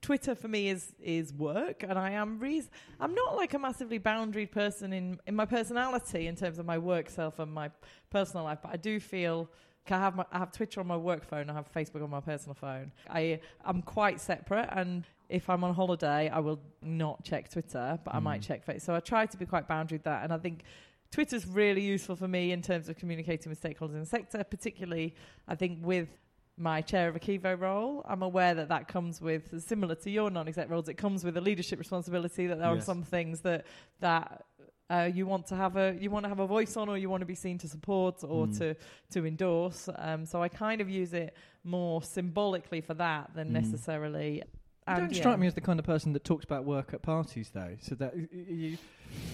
Twitter 0.00 0.34
for 0.34 0.48
me 0.48 0.68
is 0.68 0.94
is 1.02 1.32
work, 1.32 1.82
and 1.82 1.98
I 1.98 2.10
am 2.10 2.38
reas- 2.38 2.70
I'm 3.00 3.14
not 3.14 3.36
like 3.36 3.54
a 3.54 3.58
massively 3.58 3.98
boundaried 3.98 4.50
person 4.50 4.92
in 4.92 5.18
in 5.26 5.34
my 5.34 5.46
personality 5.46 6.26
in 6.26 6.36
terms 6.36 6.58
of 6.58 6.66
my 6.66 6.78
work 6.78 7.08
self 7.08 7.38
and 7.38 7.52
my 7.52 7.70
personal 8.10 8.44
life, 8.44 8.58
but 8.62 8.72
I 8.72 8.76
do 8.76 9.00
feel 9.00 9.48
I 9.90 9.98
have 9.98 10.16
my, 10.16 10.24
I 10.32 10.38
have 10.38 10.50
Twitter 10.52 10.80
on 10.80 10.86
my 10.86 10.96
work 10.96 11.24
phone. 11.24 11.50
I 11.50 11.52
have 11.52 11.70
Facebook 11.72 12.02
on 12.02 12.10
my 12.10 12.20
personal 12.20 12.54
phone. 12.54 12.92
I 13.08 13.40
I'm 13.64 13.82
quite 13.82 14.20
separate, 14.20 14.68
and 14.72 15.04
if 15.28 15.50
I'm 15.50 15.62
on 15.64 15.74
holiday, 15.74 16.28
I 16.30 16.38
will 16.38 16.60
not 16.82 17.22
check 17.24 17.50
Twitter, 17.50 17.98
but 18.04 18.14
I 18.14 18.18
might 18.20 18.40
Mm. 18.40 18.46
check 18.46 18.66
Facebook. 18.66 18.80
So 18.82 18.94
I 18.94 19.00
try 19.00 19.26
to 19.26 19.36
be 19.36 19.46
quite 19.46 19.68
boundary 19.68 19.96
with 19.96 20.04
that, 20.04 20.24
and 20.24 20.32
I 20.32 20.38
think 20.38 20.62
Twitter's 21.10 21.46
really 21.46 21.82
useful 21.82 22.16
for 22.16 22.28
me 22.28 22.50
in 22.52 22.62
terms 22.62 22.88
of 22.88 22.96
communicating 22.96 23.50
with 23.50 23.60
stakeholders 23.62 23.92
in 23.94 24.00
the 24.00 24.06
sector, 24.06 24.42
particularly 24.42 25.14
I 25.46 25.54
think 25.54 25.84
with 25.84 26.08
my 26.56 26.80
chair 26.80 27.08
of 27.08 27.16
ACEVO 27.16 27.60
role. 27.60 28.02
I'm 28.08 28.22
aware 28.22 28.54
that 28.54 28.68
that 28.68 28.86
comes 28.86 29.20
with 29.20 29.60
similar 29.60 29.96
to 29.96 30.10
your 30.10 30.30
non-exec 30.30 30.70
roles. 30.70 30.88
It 30.88 30.94
comes 30.94 31.24
with 31.24 31.36
a 31.36 31.40
leadership 31.40 31.80
responsibility 31.80 32.46
that 32.46 32.58
there 32.60 32.68
are 32.68 32.80
some 32.80 33.02
things 33.02 33.40
that 33.40 33.66
that 34.00 34.44
uh, 34.90 35.10
you 35.12 35.26
want 35.26 35.46
to 35.46 35.56
have 35.56 35.76
a 35.76 35.96
you 35.98 36.10
want 36.10 36.24
to 36.24 36.28
have 36.28 36.40
a 36.40 36.46
voice 36.46 36.76
on, 36.76 36.88
or 36.88 36.98
you 36.98 37.08
want 37.10 37.20
to 37.22 37.26
be 37.26 37.34
seen 37.34 37.58
to 37.58 37.68
support 37.68 38.22
or 38.24 38.46
Mm. 38.46 38.58
to 38.58 38.76
to 39.10 39.26
endorse. 39.26 39.88
Um, 39.96 40.26
so 40.26 40.42
I 40.42 40.48
kind 40.48 40.80
of 40.80 40.88
use 40.90 41.12
it 41.14 41.34
more 41.64 42.02
symbolically 42.02 42.80
for 42.82 42.94
that 42.94 43.30
than 43.34 43.48
Mm. 43.48 43.52
necessarily. 43.52 44.42
You 44.86 44.94
don't 44.96 45.12
yeah. 45.12 45.18
strike 45.18 45.38
me 45.38 45.46
as 45.46 45.54
the 45.54 45.62
kind 45.62 45.78
of 45.80 45.86
person 45.86 46.12
that 46.12 46.24
talks 46.24 46.44
about 46.44 46.64
work 46.66 46.92
at 46.92 47.00
parties, 47.00 47.50
though. 47.54 47.74
So 47.80 47.94
that 47.94 48.14
you, 48.16 48.76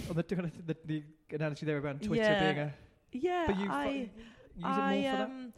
on 0.08 0.14
the, 0.16 0.22
the, 0.66 0.76
the 0.84 1.02
analogy 1.34 1.66
there 1.66 1.78
around 1.78 2.02
Twitter 2.02 2.22
Yeah. 2.22 2.52
being 2.52 2.58
a, 2.68 2.74
Yeah, 3.12 3.44
but 3.48 3.58
you 3.58 3.66
fi- 3.66 3.84
I 3.84 3.88
it 3.88 4.10
more 4.56 4.70
I 4.70 4.96
for 4.96 5.16
that. 5.16 5.20
um, 5.24 5.52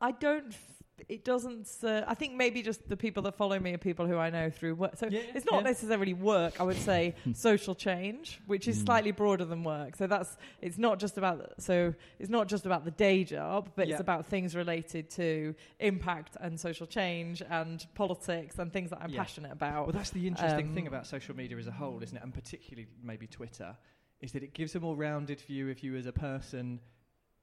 I 0.00 0.12
don't. 0.12 0.54
F- 0.98 1.06
it 1.08 1.24
doesn't. 1.24 1.68
Uh, 1.82 2.02
I 2.06 2.14
think 2.14 2.34
maybe 2.34 2.62
just 2.62 2.88
the 2.88 2.96
people 2.96 3.22
that 3.24 3.34
follow 3.34 3.58
me 3.58 3.72
are 3.72 3.78
people 3.78 4.06
who 4.06 4.16
I 4.18 4.30
know 4.30 4.50
through 4.50 4.74
work. 4.74 4.96
So 4.96 5.08
Yeah, 5.10 5.20
it's 5.34 5.46
not 5.46 5.62
yeah. 5.62 5.70
necessarily 5.70 6.14
work. 6.14 6.60
I 6.60 6.64
would 6.64 6.76
say 6.76 7.14
social 7.34 7.74
change, 7.74 8.40
which 8.46 8.68
is 8.68 8.78
Mm. 8.82 8.86
slightly 8.86 9.10
broader 9.10 9.44
than 9.44 9.64
work. 9.64 9.96
So 9.96 10.06
that's. 10.06 10.36
It's 10.60 10.78
not 10.78 10.98
just 10.98 11.16
about. 11.18 11.54
So 11.60 11.94
it's 12.18 12.30
not 12.30 12.48
just 12.48 12.66
about 12.66 12.84
the 12.84 12.90
day 12.90 13.24
job, 13.24 13.70
but 13.74 13.86
Yeah. 13.88 13.94
it's 13.94 14.00
about 14.00 14.26
things 14.26 14.54
related 14.54 15.08
to 15.10 15.54
impact 15.80 16.36
and 16.40 16.58
social 16.60 16.86
change 16.86 17.42
and 17.48 17.84
politics 17.94 18.58
and 18.58 18.72
things 18.72 18.90
that 18.90 19.00
I'm 19.02 19.10
Yeah. 19.10 19.20
passionate 19.22 19.52
about. 19.52 19.86
Well, 19.86 19.92
that's 19.92 20.10
the 20.10 20.26
interesting 20.26 20.74
thing 20.74 20.86
Um, 20.86 20.92
about 20.92 21.06
social 21.06 21.34
media 21.34 21.56
as 21.56 21.66
a 21.66 21.72
whole, 21.72 22.02
isn't 22.02 22.16
it? 22.16 22.22
And 22.22 22.32
particularly 22.34 22.88
maybe 23.02 23.26
Twitter, 23.26 23.76
is 24.20 24.32
that 24.32 24.42
it 24.42 24.52
gives 24.54 24.74
a 24.76 24.80
more 24.80 24.94
rounded 24.96 25.40
view 25.40 25.70
of 25.70 25.82
you 25.82 25.96
as 25.96 26.06
a 26.06 26.12
person 26.12 26.80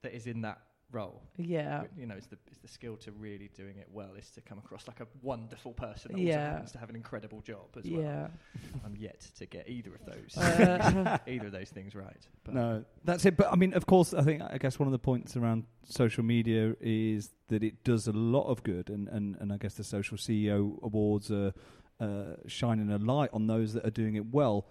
that 0.02 0.14
is 0.14 0.26
in 0.26 0.40
that 0.42 0.62
role. 0.92 1.22
yeah. 1.36 1.84
You 1.96 2.06
know, 2.06 2.14
it's 2.16 2.26
the 2.26 2.38
it's 2.48 2.58
the 2.58 2.68
skill 2.68 2.96
to 2.98 3.12
really 3.12 3.50
doing 3.56 3.76
it 3.78 3.88
well 3.92 4.10
is 4.18 4.28
to 4.30 4.40
come 4.40 4.58
across 4.58 4.86
like 4.88 5.00
a 5.00 5.06
wonderful 5.22 5.72
person 5.72 6.12
that 6.12 6.18
also 6.18 6.26
Yeah. 6.28 6.50
happens 6.52 6.72
to 6.72 6.78
have 6.78 6.90
an 6.90 6.96
incredible 6.96 7.40
job 7.42 7.66
as 7.78 7.88
well. 7.88 8.00
Yeah. 8.02 8.28
I'm 8.84 8.96
yet 8.96 9.20
to 9.38 9.46
get 9.46 9.68
either 9.68 9.90
of 9.94 10.04
those 10.04 10.36
Uh, 10.36 11.18
either 11.26 11.46
of 11.46 11.52
those 11.52 11.70
things 11.70 11.94
right. 11.94 12.26
But 12.44 12.54
No, 12.54 12.84
that's 13.04 13.24
it. 13.24 13.36
But 13.36 13.52
I 13.52 13.56
mean, 13.56 13.74
of 13.74 13.86
course, 13.86 14.12
I 14.14 14.22
think 14.22 14.42
I 14.42 14.58
guess 14.58 14.78
one 14.78 14.88
of 14.88 14.92
the 14.92 14.98
points 14.98 15.36
around 15.36 15.64
social 15.84 16.24
media 16.24 16.74
is 16.80 17.30
that 17.48 17.62
it 17.62 17.84
does 17.84 18.06
a 18.08 18.12
lot 18.12 18.46
of 18.48 18.62
good, 18.62 18.90
and 18.90 19.08
and, 19.08 19.36
and 19.40 19.52
I 19.52 19.56
guess 19.58 19.74
the 19.74 19.84
social 19.84 20.16
CEO 20.16 20.82
awards 20.82 21.30
are 21.30 21.52
uh, 22.00 22.34
shining 22.46 22.90
a 22.90 22.98
light 22.98 23.30
on 23.32 23.46
those 23.46 23.74
that 23.74 23.84
are 23.86 23.90
doing 23.90 24.14
it 24.16 24.26
well. 24.32 24.66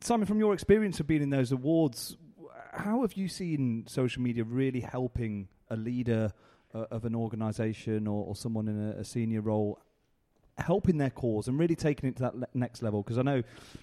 Simon, 0.00 0.26
from 0.26 0.38
your 0.38 0.52
experience 0.52 1.00
of 1.00 1.06
being 1.06 1.22
in 1.22 1.30
those 1.30 1.50
awards, 1.52 2.16
how 2.76 3.02
have 3.02 3.14
you 3.14 3.28
seen 3.28 3.84
social 3.86 4.22
media 4.22 4.44
really 4.44 4.80
helping 4.80 5.48
a 5.70 5.76
leader 5.76 6.32
uh, 6.74 6.86
of 6.90 7.04
an 7.04 7.14
organisation 7.14 8.06
or, 8.06 8.26
or 8.26 8.36
someone 8.36 8.68
in 8.68 8.92
a, 8.92 9.00
a 9.00 9.04
senior 9.04 9.40
role? 9.40 9.80
Helping 10.58 10.98
their 10.98 11.10
cause 11.10 11.48
and 11.48 11.58
really 11.58 11.74
taking 11.74 12.08
it 12.08 12.16
to 12.16 12.22
that 12.22 12.38
le- 12.38 12.46
next 12.54 12.82
level. 12.82 13.02
Because 13.02 13.18
I 13.18 13.22
know, 13.22 13.42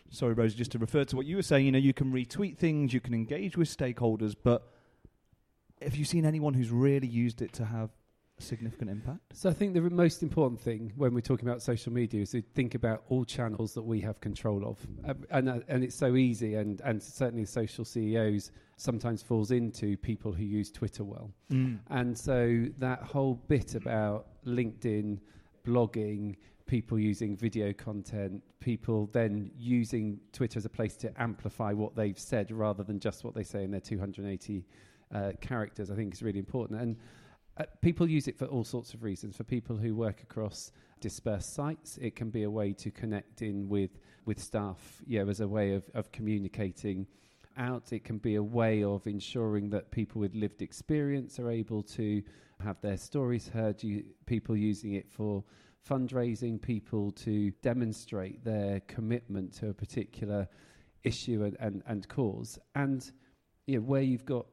sorry, 0.09 0.33
rose 0.33 0.55
just 0.55 0.71
to 0.71 0.77
refer 0.77 1.03
to 1.03 1.15
what 1.15 1.25
you 1.25 1.35
were 1.35 1.41
saying, 1.41 1.65
you 1.65 1.71
know, 1.71 1.77
you 1.77 1.93
can 1.93 2.13
retweet 2.13 2.57
things, 2.57 2.93
you 2.93 3.01
can 3.01 3.13
engage 3.13 3.57
with 3.57 3.67
stakeholders, 3.67 4.35
but 4.41 4.71
have 5.81 5.95
you 5.95 6.05
seen 6.05 6.25
anyone 6.25 6.53
who's 6.53 6.69
really 6.69 7.07
used 7.07 7.41
it 7.41 7.51
to 7.53 7.65
have 7.65 7.89
significant 8.41 8.89
impact? 8.89 9.19
So 9.33 9.49
I 9.49 9.53
think 9.53 9.73
the 9.73 9.81
most 9.81 10.23
important 10.23 10.59
thing 10.59 10.91
when 10.95 11.13
we're 11.13 11.21
talking 11.21 11.47
about 11.47 11.61
social 11.61 11.91
media 11.91 12.21
is 12.21 12.31
to 12.31 12.41
think 12.41 12.75
about 12.75 13.03
all 13.09 13.25
channels 13.25 13.73
that 13.73 13.83
we 13.83 14.01
have 14.01 14.19
control 14.19 14.65
of, 14.65 14.79
um, 15.07 15.23
and 15.29 15.49
uh, 15.49 15.59
and 15.67 15.83
it's 15.83 15.95
so 15.95 16.15
easy, 16.15 16.55
and 16.55 16.81
and 16.81 17.01
certainly 17.01 17.45
social 17.45 17.85
CEOs 17.85 18.51
sometimes 18.77 19.21
falls 19.21 19.51
into 19.51 19.95
people 19.97 20.31
who 20.31 20.43
use 20.43 20.71
Twitter 20.71 21.03
well, 21.03 21.31
and 21.89 22.17
so 22.17 22.65
that 22.79 23.03
whole 23.03 23.35
bit 23.47 23.75
about 23.75 24.27
LinkedIn, 24.45 25.19
blogging, 25.65 26.35
people 26.71 26.97
using 26.97 27.35
video 27.35 27.73
content, 27.73 28.41
people 28.61 29.09
then 29.11 29.51
using 29.57 30.17
Twitter 30.31 30.57
as 30.57 30.63
a 30.63 30.69
place 30.69 30.95
to 30.95 31.11
amplify 31.21 31.73
what 31.73 31.95
they've 31.97 32.17
said 32.17 32.49
rather 32.49 32.81
than 32.81 32.97
just 32.97 33.25
what 33.25 33.35
they 33.35 33.43
say 33.43 33.65
in 33.65 33.71
their 33.71 33.81
280 33.81 34.65
uh, 35.13 35.31
characters, 35.41 35.91
I 35.91 35.95
think 35.95 36.13
is 36.13 36.23
really 36.23 36.39
important. 36.39 36.79
And 36.79 36.95
uh, 37.57 37.63
people 37.81 38.09
use 38.09 38.27
it 38.27 38.37
for 38.37 38.45
all 38.45 38.63
sorts 38.63 38.93
of 38.93 39.03
reasons. 39.03 39.35
For 39.35 39.43
people 39.43 39.77
who 39.77 39.95
work 39.95 40.21
across 40.23 40.71
dispersed 40.99 41.53
sites, 41.53 41.97
it 42.01 42.15
can 42.15 42.29
be 42.29 42.43
a 42.43 42.49
way 42.49 42.73
to 42.73 42.91
connect 42.91 43.41
in 43.41 43.67
with 43.67 43.91
with 44.25 44.39
staff. 44.39 45.01
Know, 45.07 45.29
as 45.29 45.41
a 45.41 45.47
way 45.47 45.73
of, 45.73 45.83
of 45.93 46.11
communicating 46.11 47.07
out. 47.57 47.93
It 47.93 48.03
can 48.03 48.17
be 48.17 48.35
a 48.35 48.43
way 48.43 48.83
of 48.83 49.05
ensuring 49.07 49.69
that 49.71 49.91
people 49.91 50.21
with 50.21 50.35
lived 50.35 50.61
experience 50.61 51.39
are 51.39 51.49
able 51.49 51.83
to 51.83 52.21
have 52.63 52.79
their 52.81 52.97
stories 52.97 53.47
heard. 53.47 53.81
You, 53.83 54.03
people 54.25 54.55
using 54.55 54.93
it 54.93 55.09
for 55.09 55.43
fundraising, 55.87 56.61
people 56.61 57.11
to 57.11 57.51
demonstrate 57.61 58.43
their 58.43 58.81
commitment 58.81 59.53
to 59.53 59.69
a 59.69 59.73
particular 59.73 60.47
issue 61.03 61.43
and, 61.43 61.57
and, 61.59 61.83
and 61.87 62.07
cause. 62.07 62.59
And 62.75 63.09
you 63.67 63.77
know, 63.77 63.81
where 63.81 64.01
you've 64.01 64.25
got 64.25 64.45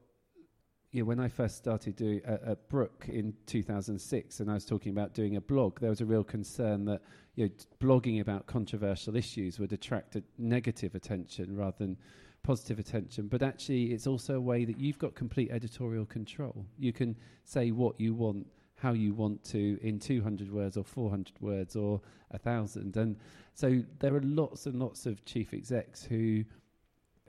know, 0.93 1.05
when 1.05 1.19
I 1.19 1.27
first 1.27 1.57
started 1.57 1.95
doing 1.95 2.21
at, 2.25 2.41
at 2.43 2.69
Brook 2.69 3.05
in 3.07 3.33
2006, 3.45 4.39
and 4.39 4.49
I 4.49 4.55
was 4.55 4.65
talking 4.65 4.91
about 4.91 5.13
doing 5.13 5.35
a 5.35 5.41
blog, 5.41 5.79
there 5.79 5.89
was 5.89 6.01
a 6.01 6.05
real 6.05 6.23
concern 6.23 6.85
that 6.85 7.01
you 7.35 7.45
know, 7.45 7.51
blogging 7.79 8.21
about 8.21 8.47
controversial 8.47 9.15
issues 9.15 9.59
would 9.59 9.71
attract 9.71 10.17
negative 10.37 10.95
attention 10.95 11.55
rather 11.55 11.77
than 11.77 11.97
positive 12.43 12.79
attention. 12.79 13.27
But 13.27 13.43
actually, 13.43 13.93
it's 13.93 14.07
also 14.07 14.35
a 14.35 14.41
way 14.41 14.65
that 14.65 14.79
you've 14.79 14.97
got 14.97 15.15
complete 15.15 15.51
editorial 15.51 16.05
control. 16.05 16.65
You 16.77 16.93
can 16.93 17.15
say 17.43 17.71
what 17.71 17.99
you 17.99 18.13
want, 18.13 18.47
how 18.75 18.93
you 18.93 19.13
want 19.13 19.43
to, 19.45 19.77
in 19.81 19.99
200 19.99 20.51
words 20.51 20.75
or 20.77 20.83
400 20.83 21.39
words 21.39 21.75
or 21.75 22.01
a 22.31 22.39
thousand. 22.39 22.97
And 22.97 23.17
so 23.53 23.83
there 23.99 24.15
are 24.15 24.21
lots 24.21 24.65
and 24.65 24.79
lots 24.79 25.05
of 25.05 25.23
chief 25.25 25.53
execs 25.53 26.03
who 26.03 26.43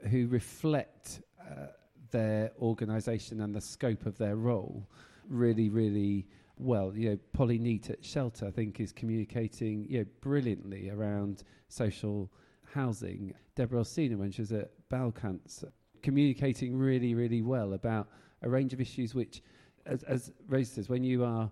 who 0.09 0.27
reflect. 0.27 1.21
Uh, 1.39 1.67
their 2.11 2.51
organisation 2.61 3.41
and 3.41 3.53
the 3.53 3.61
scope 3.61 4.05
of 4.05 4.17
their 4.17 4.35
role 4.35 4.87
really, 5.27 5.69
really 5.69 6.27
well. 6.57 6.95
You 6.95 7.11
know, 7.11 7.17
Polly 7.33 7.59
Neate 7.59 7.89
at 7.89 8.03
Shelter, 8.03 8.47
I 8.47 8.51
think, 8.51 8.79
is 8.79 8.91
communicating 8.91 9.85
you 9.89 9.99
know, 9.99 10.05
brilliantly 10.21 10.89
around 10.89 11.43
social 11.69 12.31
housing. 12.73 13.33
Deborah 13.55 13.81
Alsina, 13.81 14.17
when 14.17 14.31
she 14.31 14.41
was 14.41 14.51
at 14.51 14.71
Bowel 14.89 15.11
Cancer, 15.11 15.71
communicating 16.01 16.77
really, 16.77 17.13
really 17.15 17.41
well 17.41 17.73
about 17.73 18.07
a 18.41 18.49
range 18.49 18.73
of 18.73 18.81
issues 18.81 19.13
which, 19.13 19.41
as, 19.85 20.03
as 20.03 20.31
Rose 20.47 20.69
says, 20.69 20.89
when 20.89 21.03
you 21.03 21.23
are 21.23 21.49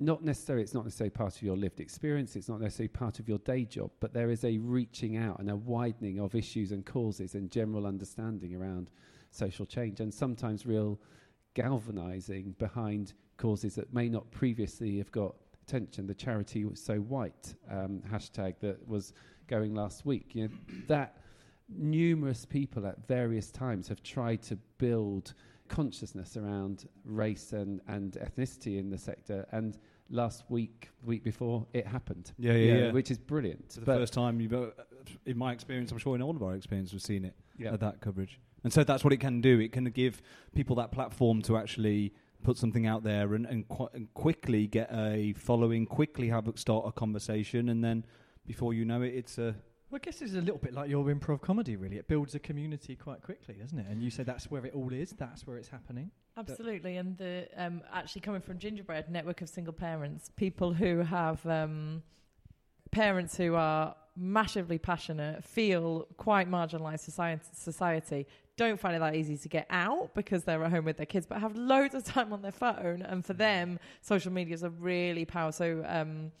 not 0.00 0.22
necessarily, 0.22 0.62
it's 0.62 0.74
not 0.74 0.84
necessarily 0.84 1.10
part 1.10 1.36
of 1.36 1.42
your 1.42 1.56
lived 1.56 1.80
experience, 1.80 2.36
it's 2.36 2.48
not 2.48 2.60
necessarily 2.60 2.88
part 2.88 3.18
of 3.18 3.28
your 3.28 3.38
day 3.38 3.64
job, 3.64 3.90
but 4.00 4.12
there 4.12 4.30
is 4.30 4.44
a 4.44 4.58
reaching 4.58 5.16
out 5.16 5.40
and 5.40 5.50
a 5.50 5.56
widening 5.56 6.20
of 6.20 6.34
issues 6.34 6.70
and 6.70 6.86
causes 6.86 7.34
and 7.34 7.50
general 7.50 7.86
understanding 7.86 8.54
around 8.54 8.90
social 9.30 9.66
change 9.66 10.00
and 10.00 10.12
sometimes 10.12 10.66
real 10.66 11.00
galvanizing 11.54 12.54
behind 12.58 13.14
causes 13.36 13.74
that 13.74 13.92
may 13.92 14.08
not 14.08 14.30
previously 14.30 14.98
have 14.98 15.10
got 15.12 15.34
attention. 15.62 16.06
The 16.06 16.14
charity 16.14 16.64
was 16.64 16.80
so 16.80 16.96
white 16.96 17.54
um, 17.70 18.02
hashtag 18.10 18.54
that 18.60 18.86
was 18.86 19.12
going 19.46 19.74
last 19.74 20.06
week. 20.06 20.34
You 20.34 20.48
know, 20.48 20.54
that 20.86 21.16
numerous 21.68 22.44
people 22.44 22.86
at 22.86 23.06
various 23.06 23.50
times 23.50 23.88
have 23.88 24.02
tried 24.02 24.42
to 24.42 24.56
build 24.78 25.34
consciousness 25.68 26.36
around 26.36 26.88
race 27.04 27.52
and, 27.52 27.80
and 27.88 28.12
ethnicity 28.12 28.78
in 28.78 28.88
the 28.88 28.96
sector 28.96 29.46
and 29.52 29.78
last 30.10 30.44
week 30.48 30.88
week 31.04 31.22
before 31.22 31.66
it 31.74 31.86
happened 31.86 32.32
Yeah, 32.38 32.52
yeah, 32.52 32.74
yeah. 32.74 32.92
which 32.92 33.10
is 33.10 33.18
brilliant 33.18 33.62
It's 33.66 33.74
the 33.74 33.84
first 33.84 34.14
time 34.14 34.40
you've, 34.40 34.54
uh, 34.54 34.68
in 35.26 35.36
my 35.36 35.52
experience, 35.52 35.92
I'm 35.92 35.98
sure 35.98 36.16
in 36.16 36.22
all 36.22 36.34
of 36.34 36.42
our 36.42 36.54
experience, 36.54 36.92
we've 36.92 37.02
seen 37.02 37.26
it 37.26 37.34
yeah. 37.58 37.74
at 37.74 37.80
that 37.80 38.00
coverage. 38.00 38.40
And 38.68 38.72
so 38.74 38.84
that's 38.84 39.02
what 39.02 39.14
it 39.14 39.16
can 39.16 39.40
do. 39.40 39.60
It 39.60 39.72
can 39.72 39.86
give 39.86 40.20
people 40.54 40.76
that 40.76 40.92
platform 40.92 41.40
to 41.44 41.56
actually 41.56 42.12
put 42.42 42.58
something 42.58 42.86
out 42.86 43.02
there 43.02 43.32
and, 43.32 43.46
and, 43.46 43.66
qu- 43.66 43.88
and 43.94 44.12
quickly 44.12 44.66
get 44.66 44.90
a 44.92 45.32
following, 45.38 45.86
quickly 45.86 46.28
have 46.28 46.52
start 46.56 46.84
a 46.86 46.92
conversation, 46.92 47.70
and 47.70 47.82
then 47.82 48.04
before 48.46 48.74
you 48.74 48.84
know 48.84 49.00
it, 49.00 49.14
it's 49.14 49.38
a 49.38 49.54
Well, 49.88 49.98
I 50.02 50.04
guess 50.04 50.20
it's 50.20 50.34
a 50.34 50.42
little 50.42 50.58
bit 50.58 50.74
like 50.74 50.90
your 50.90 51.06
improv 51.06 51.40
comedy, 51.40 51.76
really. 51.76 51.96
It 51.96 52.08
builds 52.08 52.34
a 52.34 52.38
community 52.38 52.94
quite 52.94 53.22
quickly, 53.22 53.54
doesn't 53.54 53.78
it? 53.78 53.86
And 53.88 54.02
you 54.02 54.10
say 54.10 54.22
that's 54.22 54.50
where 54.50 54.66
it 54.66 54.74
all 54.74 54.92
is, 54.92 55.12
that's 55.12 55.46
where 55.46 55.56
it's 55.56 55.68
happening. 55.68 56.10
Absolutely, 56.36 56.98
and 56.98 57.16
the 57.16 57.48
um, 57.56 57.80
actually 57.90 58.20
coming 58.20 58.42
from 58.42 58.58
Gingerbread 58.58 59.10
Network 59.10 59.40
of 59.40 59.48
Single 59.48 59.72
Parents, 59.72 60.30
people 60.36 60.74
who 60.74 60.98
have 60.98 61.44
um, 61.46 62.02
parents 62.90 63.34
who 63.34 63.54
are 63.54 63.96
massively 64.14 64.78
passionate, 64.78 65.44
feel 65.44 66.06
quite 66.16 66.50
marginalised 66.50 67.00
society, 67.00 67.44
society, 67.54 68.26
don't 68.58 68.78
find 68.78 68.94
it 68.94 68.98
that 68.98 69.14
easy 69.14 69.38
to 69.38 69.48
get 69.48 69.66
out 69.70 70.10
because 70.14 70.44
they're 70.44 70.62
at 70.62 70.70
home 70.70 70.84
with 70.84 70.98
their 70.98 71.06
kids, 71.06 71.26
but 71.26 71.38
have 71.38 71.56
loads 71.56 71.94
of 71.94 72.04
time 72.04 72.32
on 72.32 72.42
their 72.42 72.52
phone. 72.52 73.00
And 73.02 73.24
for 73.24 73.32
them, 73.32 73.78
social 74.02 74.32
media 74.32 74.54
is 74.54 74.64
a 74.64 74.70
really 74.70 75.24
powerful. 75.24 75.52
So, 75.52 75.84
um, 75.86 76.32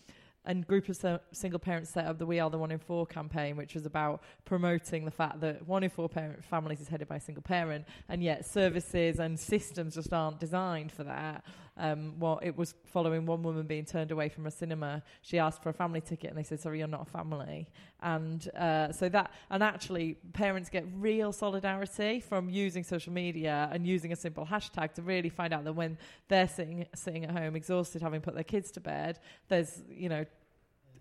and 0.44 0.66
group 0.66 0.88
of 0.88 0.96
so- 0.96 1.20
single 1.32 1.58
parents 1.58 1.90
set 1.90 2.06
up 2.06 2.18
the 2.18 2.26
We 2.26 2.40
Are 2.40 2.50
the 2.50 2.58
One 2.58 2.70
in 2.70 2.78
Four 2.78 3.06
campaign, 3.06 3.56
which 3.56 3.74
was 3.74 3.86
about 3.86 4.22
promoting 4.44 5.04
the 5.04 5.10
fact 5.10 5.40
that 5.40 5.66
one 5.66 5.82
in 5.82 5.90
four 5.90 6.08
parent 6.08 6.44
families 6.44 6.80
is 6.80 6.88
headed 6.88 7.06
by 7.06 7.16
a 7.16 7.20
single 7.20 7.42
parent, 7.42 7.84
and 8.08 8.22
yet 8.22 8.46
services 8.46 9.18
and 9.18 9.38
systems 9.38 9.94
just 9.94 10.12
aren't 10.12 10.40
designed 10.40 10.90
for 10.90 11.04
that. 11.04 11.44
Um, 11.78 12.18
well, 12.18 12.40
it 12.42 12.56
was 12.56 12.74
following 12.84 13.24
one 13.24 13.42
woman 13.42 13.66
being 13.66 13.84
turned 13.84 14.10
away 14.10 14.28
from 14.28 14.46
a 14.46 14.50
cinema. 14.50 15.02
She 15.22 15.38
asked 15.38 15.62
for 15.62 15.68
a 15.68 15.72
family 15.72 16.00
ticket, 16.00 16.30
and 16.30 16.38
they 16.38 16.42
said, 16.42 16.60
"Sorry, 16.60 16.78
you're 16.78 16.88
not 16.88 17.02
a 17.02 17.10
family." 17.10 17.68
And 18.02 18.48
uh, 18.56 18.92
so 18.92 19.08
that, 19.08 19.32
and 19.50 19.62
actually, 19.62 20.16
parents 20.32 20.68
get 20.68 20.84
real 20.96 21.32
solidarity 21.32 22.20
from 22.20 22.50
using 22.50 22.82
social 22.84 23.12
media 23.12 23.68
and 23.72 23.86
using 23.86 24.12
a 24.12 24.16
simple 24.16 24.44
hashtag 24.44 24.92
to 24.94 25.02
really 25.02 25.28
find 25.28 25.54
out 25.54 25.64
that 25.64 25.72
when 25.72 25.98
they're 26.28 26.48
sitting 26.48 26.86
sitting 26.94 27.24
at 27.24 27.30
home 27.30 27.54
exhausted, 27.54 28.02
having 28.02 28.20
put 28.20 28.34
their 28.34 28.44
kids 28.44 28.70
to 28.72 28.80
bed, 28.80 29.20
there's 29.48 29.82
you 29.88 30.08
know 30.08 30.24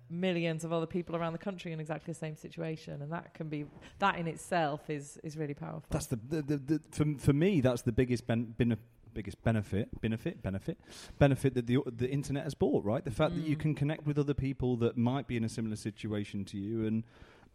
millions 0.10 0.64
of 0.64 0.72
other 0.72 0.86
people 0.86 1.16
around 1.16 1.34
the 1.34 1.40
country 1.40 1.72
in 1.72 1.80
exactly 1.80 2.14
the 2.14 2.20
same 2.20 2.36
situation, 2.36 3.02
and 3.02 3.12
that 3.12 3.34
can 3.34 3.50
be 3.50 3.66
that 4.00 4.18
in 4.18 4.28
itself 4.28 4.90
is 4.90 5.20
is 5.24 5.38
really 5.38 5.54
powerful. 5.54 5.86
That's 5.90 6.08
the, 6.08 6.16
the, 6.16 6.42
the, 6.42 6.58
the 6.58 6.82
for, 6.92 7.06
for 7.18 7.34
me. 7.34 7.62
That's 7.62 7.82
the 7.82 7.92
biggest 7.92 8.28
ben, 8.28 8.54
ben, 8.58 8.78
biggest 9.14 9.42
benefit, 9.44 9.90
benefit, 10.02 10.42
benefit, 10.42 10.78
benefit 11.20 11.54
that 11.56 11.68
the 11.68 11.80
the 11.96 12.10
internet 12.10 12.44
has 12.44 12.54
brought. 12.54 12.84
Right, 12.84 13.04
the 13.04 13.12
fact 13.12 13.36
that 13.36 13.42
you 13.46 13.56
Mm. 13.56 13.60
can 13.60 13.76
connect 13.76 14.06
with 14.06 14.18
other 14.18 14.34
people 14.34 14.76
that 14.78 14.98
might 14.98 15.28
be 15.28 15.38
in 15.38 15.44
a 15.44 15.50
similar 15.50 15.76
situation 15.76 16.46
to 16.46 16.58
you, 16.58 16.86
and 16.86 17.04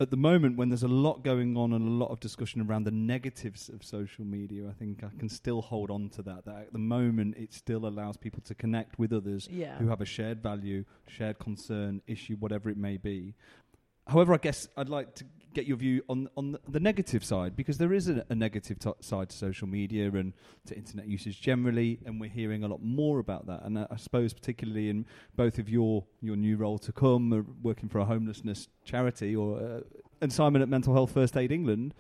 at 0.00 0.10
the 0.10 0.16
moment 0.16 0.56
when 0.56 0.68
there's 0.70 0.82
a 0.82 0.88
lot 0.88 1.22
going 1.22 1.56
on 1.56 1.72
and 1.72 1.86
a 1.86 1.90
lot 1.90 2.10
of 2.10 2.18
discussion 2.18 2.60
around 2.62 2.84
the 2.84 2.90
negatives 2.90 3.68
of 3.68 3.84
social 3.84 4.24
media, 4.24 4.68
I 4.68 4.72
think 4.72 5.04
I 5.04 5.10
can 5.18 5.28
still 5.28 5.60
hold 5.60 5.90
on 5.90 6.08
to 6.10 6.22
that. 6.22 6.44
That 6.46 6.56
at 6.56 6.72
the 6.72 6.78
moment 6.78 7.36
it 7.36 7.52
still 7.52 7.86
allows 7.86 8.16
people 8.16 8.40
to 8.46 8.54
connect 8.54 8.98
with 8.98 9.12
others 9.12 9.48
yeah. 9.50 9.76
who 9.78 9.88
have 9.88 10.00
a 10.00 10.06
shared 10.06 10.42
value, 10.42 10.84
shared 11.06 11.38
concern, 11.38 12.00
issue, 12.06 12.36
whatever 12.36 12.70
it 12.70 12.76
may 12.78 12.96
be. 12.96 13.34
However, 14.08 14.34
I 14.34 14.38
guess 14.38 14.66
I'd 14.76 14.88
like 14.88 15.14
to 15.16 15.24
get 15.52 15.66
your 15.66 15.76
view 15.76 16.02
on 16.08 16.28
on 16.36 16.56
the 16.68 16.80
negative 16.80 17.24
side 17.24 17.54
because 17.56 17.78
there 17.78 17.92
is 17.92 18.08
a, 18.08 18.24
a 18.28 18.34
negative 18.34 18.78
t- 18.78 18.92
side 19.00 19.28
to 19.30 19.36
social 19.36 19.68
media 19.68 20.10
and 20.10 20.32
to 20.66 20.76
internet 20.76 21.06
usage 21.06 21.40
generally, 21.40 22.00
and 22.04 22.20
we're 22.20 22.30
hearing 22.30 22.64
a 22.64 22.68
lot 22.68 22.82
more 22.82 23.18
about 23.18 23.46
that. 23.46 23.62
And 23.64 23.78
uh, 23.78 23.86
I 23.90 23.96
suppose, 23.96 24.32
particularly 24.32 24.88
in 24.88 25.06
both 25.36 25.58
of 25.58 25.68
your 25.68 26.04
your 26.20 26.36
new 26.36 26.56
role 26.56 26.78
to 26.78 26.92
come, 26.92 27.32
uh, 27.32 27.42
working 27.62 27.88
for 27.88 27.98
a 27.98 28.04
homelessness 28.04 28.68
charity, 28.84 29.36
or 29.36 29.58
uh, 29.58 29.80
and 30.20 30.32
Simon 30.32 30.62
at 30.62 30.68
Mental 30.68 30.94
Health 30.94 31.12
First 31.12 31.36
Aid 31.36 31.52
England. 31.52 31.94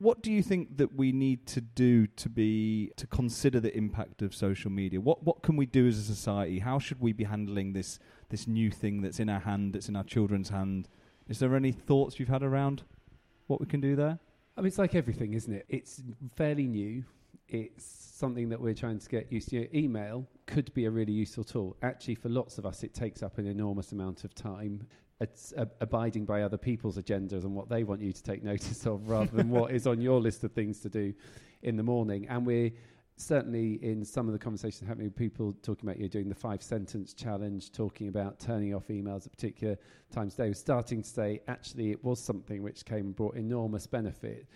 What 0.00 0.22
do 0.22 0.30
you 0.30 0.44
think 0.44 0.76
that 0.76 0.94
we 0.94 1.10
need 1.10 1.44
to 1.48 1.60
do 1.60 2.06
to 2.06 2.28
be 2.28 2.92
to 2.96 3.06
consider 3.08 3.58
the 3.58 3.76
impact 3.76 4.22
of 4.22 4.32
social 4.32 4.70
media? 4.70 5.00
What 5.00 5.24
what 5.24 5.42
can 5.42 5.56
we 5.56 5.66
do 5.66 5.88
as 5.88 5.98
a 5.98 6.02
society? 6.02 6.60
How 6.60 6.78
should 6.78 7.00
we 7.00 7.12
be 7.12 7.24
handling 7.24 7.72
this 7.72 7.98
this 8.28 8.46
new 8.46 8.70
thing 8.70 9.02
that's 9.02 9.18
in 9.18 9.28
our 9.28 9.40
hand, 9.40 9.72
that's 9.72 9.88
in 9.88 9.96
our 9.96 10.04
children's 10.04 10.50
hand? 10.50 10.88
Is 11.28 11.38
there 11.38 11.54
any 11.54 11.72
thoughts 11.72 12.18
you've 12.18 12.28
had 12.28 12.42
around 12.42 12.82
what 13.46 13.60
we 13.60 13.66
can 13.66 13.80
do 13.80 13.94
there? 13.96 14.18
I 14.56 14.60
mean, 14.60 14.68
it's 14.68 14.78
like 14.78 14.94
everything, 14.94 15.34
isn't 15.34 15.52
it? 15.52 15.66
It's 15.68 16.02
fairly 16.34 16.66
new. 16.66 17.04
It's 17.48 17.84
something 17.84 18.48
that 18.48 18.60
we're 18.60 18.74
trying 18.74 18.98
to 18.98 19.08
get 19.08 19.30
used 19.30 19.50
to. 19.50 19.76
Email 19.76 20.26
could 20.46 20.72
be 20.74 20.86
a 20.86 20.90
really 20.90 21.12
useful 21.12 21.44
tool. 21.44 21.76
Actually, 21.82 22.14
for 22.14 22.28
lots 22.28 22.58
of 22.58 22.66
us, 22.66 22.82
it 22.82 22.94
takes 22.94 23.22
up 23.22 23.38
an 23.38 23.46
enormous 23.46 23.92
amount 23.92 24.24
of 24.24 24.34
time. 24.34 24.86
It's 25.20 25.52
abiding 25.80 26.24
by 26.24 26.42
other 26.42 26.56
people's 26.56 26.96
agendas 26.96 27.44
and 27.44 27.54
what 27.54 27.68
they 27.68 27.84
want 27.84 28.00
you 28.00 28.12
to 28.12 28.22
take 28.22 28.42
notice 28.52 28.86
of 28.86 29.08
rather 29.08 29.30
than 29.36 29.50
what 29.50 29.70
is 29.72 29.86
on 29.86 30.00
your 30.00 30.20
list 30.20 30.44
of 30.44 30.52
things 30.52 30.80
to 30.80 30.88
do 30.88 31.12
in 31.62 31.76
the 31.76 31.82
morning. 31.82 32.26
And 32.28 32.46
we're 32.46 32.70
certainly 33.20 33.74
in 33.82 34.04
some 34.04 34.26
of 34.26 34.32
the 34.32 34.38
conversations 34.38 34.86
happening 34.86 35.08
with 35.08 35.16
people 35.16 35.54
talking 35.62 35.88
about 35.88 36.00
you 36.00 36.08
doing 36.08 36.28
the 36.28 36.34
five 36.34 36.62
sentence 36.62 37.12
challenge, 37.12 37.72
talking 37.72 38.08
about 38.08 38.38
turning 38.38 38.74
off 38.74 38.88
emails 38.88 39.26
at 39.26 39.32
particular 39.32 39.76
times 40.12 40.34
day, 40.34 40.48
we're 40.48 40.54
starting 40.54 41.02
to 41.02 41.08
say 41.08 41.40
actually 41.48 41.90
it 41.90 42.02
was 42.04 42.20
something 42.20 42.62
which 42.62 42.84
came 42.84 43.06
and 43.06 43.16
brought 43.16 43.36
enormous 43.36 43.86
benefit. 43.86 44.46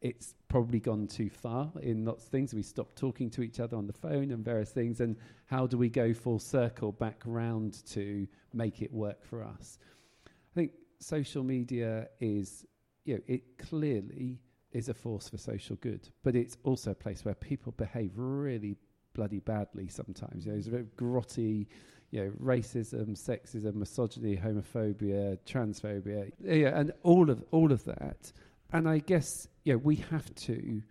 It's 0.00 0.34
probably 0.48 0.80
gone 0.80 1.06
too 1.06 1.30
far 1.30 1.70
in 1.80 2.04
lots 2.04 2.24
of 2.24 2.30
things. 2.30 2.54
We 2.54 2.62
stopped 2.62 2.96
talking 2.96 3.30
to 3.30 3.42
each 3.42 3.60
other 3.60 3.76
on 3.76 3.86
the 3.86 3.92
phone 3.92 4.32
and 4.32 4.44
various 4.44 4.70
things. 4.70 5.00
And 5.00 5.16
how 5.46 5.66
do 5.66 5.76
we 5.78 5.88
go 5.88 6.12
full 6.12 6.38
circle 6.38 6.92
back 6.92 7.22
round 7.24 7.84
to 7.90 8.26
make 8.52 8.82
it 8.82 8.92
work 8.92 9.24
for 9.24 9.44
us? 9.44 9.78
I 10.26 10.54
think 10.54 10.72
social 10.98 11.44
media 11.44 12.08
is, 12.20 12.66
you 13.04 13.14
know, 13.14 13.20
it 13.26 13.58
clearly 13.58 14.40
is 14.72 14.88
a 14.88 14.94
force 14.94 15.28
for 15.28 15.38
social 15.38 15.76
good, 15.76 16.08
but 16.22 16.34
it's 16.34 16.56
also 16.64 16.90
a 16.92 16.94
place 16.94 17.24
where 17.24 17.34
people 17.34 17.72
behave 17.76 18.12
really 18.16 18.76
bloody 19.14 19.40
badly 19.40 19.88
sometimes. 19.88 20.46
You 20.46 20.52
know, 20.52 20.58
it's 20.58 20.66
very 20.66 20.86
grotty, 20.96 21.66
you 22.10 22.24
know, 22.24 22.30
racism, 22.42 23.10
sexism, 23.10 23.74
misogyny, 23.74 24.36
homophobia, 24.36 25.38
transphobia, 25.46 26.30
yeah, 26.42 26.78
and 26.78 26.92
all 27.02 27.30
of 27.30 27.44
all 27.50 27.72
of 27.72 27.84
that. 27.84 28.32
And 28.72 28.88
I 28.88 28.98
guess 28.98 29.48
you 29.64 29.74
know 29.74 29.78
we 29.78 29.96
have 29.96 30.34
to 30.46 30.82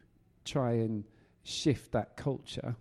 try 0.45 0.71
and 0.73 1.03
shift 1.43 1.91
that 1.93 2.17
culture, 2.17 2.75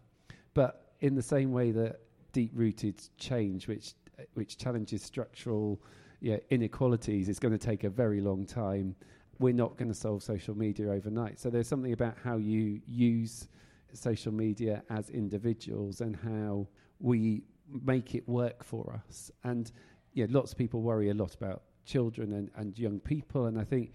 but 0.55 0.93
in 1.01 1.15
the 1.15 1.23
same 1.23 1.53
way 1.53 1.71
that 1.73 2.01
deep-rooted 2.33 3.01
change, 3.19 3.67
which 3.69 3.95
which 4.35 4.59
challenges 4.59 5.03
structural 5.03 5.81
yeah, 6.21 6.37
inequalities, 6.51 7.29
is 7.29 7.39
going 7.39 7.57
to 7.57 7.67
take 7.67 7.85
a 7.85 7.91
very 7.91 8.21
long 8.21 8.45
time. 8.45 8.95
We're 9.41 9.55
not 9.55 9.77
going 9.77 9.89
to 9.89 9.95
solve 9.95 10.23
social 10.23 10.57
media 10.57 10.91
overnight. 10.93 11.41
So 11.41 11.51
there's 11.51 11.67
something 11.67 11.93
about 11.93 12.15
how 12.23 12.37
you 12.37 12.81
use 12.87 13.49
social 13.93 14.33
media 14.33 14.85
as 14.89 15.11
individuals 15.11 16.01
and 16.01 16.15
how 16.15 16.69
we 17.01 17.43
make 17.83 18.15
it 18.15 18.29
work 18.29 18.63
for 18.63 19.01
us. 19.09 19.33
And 19.43 19.73
yeah, 20.13 20.27
lots 20.29 20.53
of 20.53 20.59
people 20.59 20.83
worry 20.83 21.11
a 21.11 21.15
lot 21.15 21.35
about 21.35 21.63
children 21.85 22.35
and, 22.35 22.51
and 22.57 22.79
young 22.79 23.01
people, 23.01 23.47
and 23.47 23.59
I 23.59 23.65
think 23.65 23.95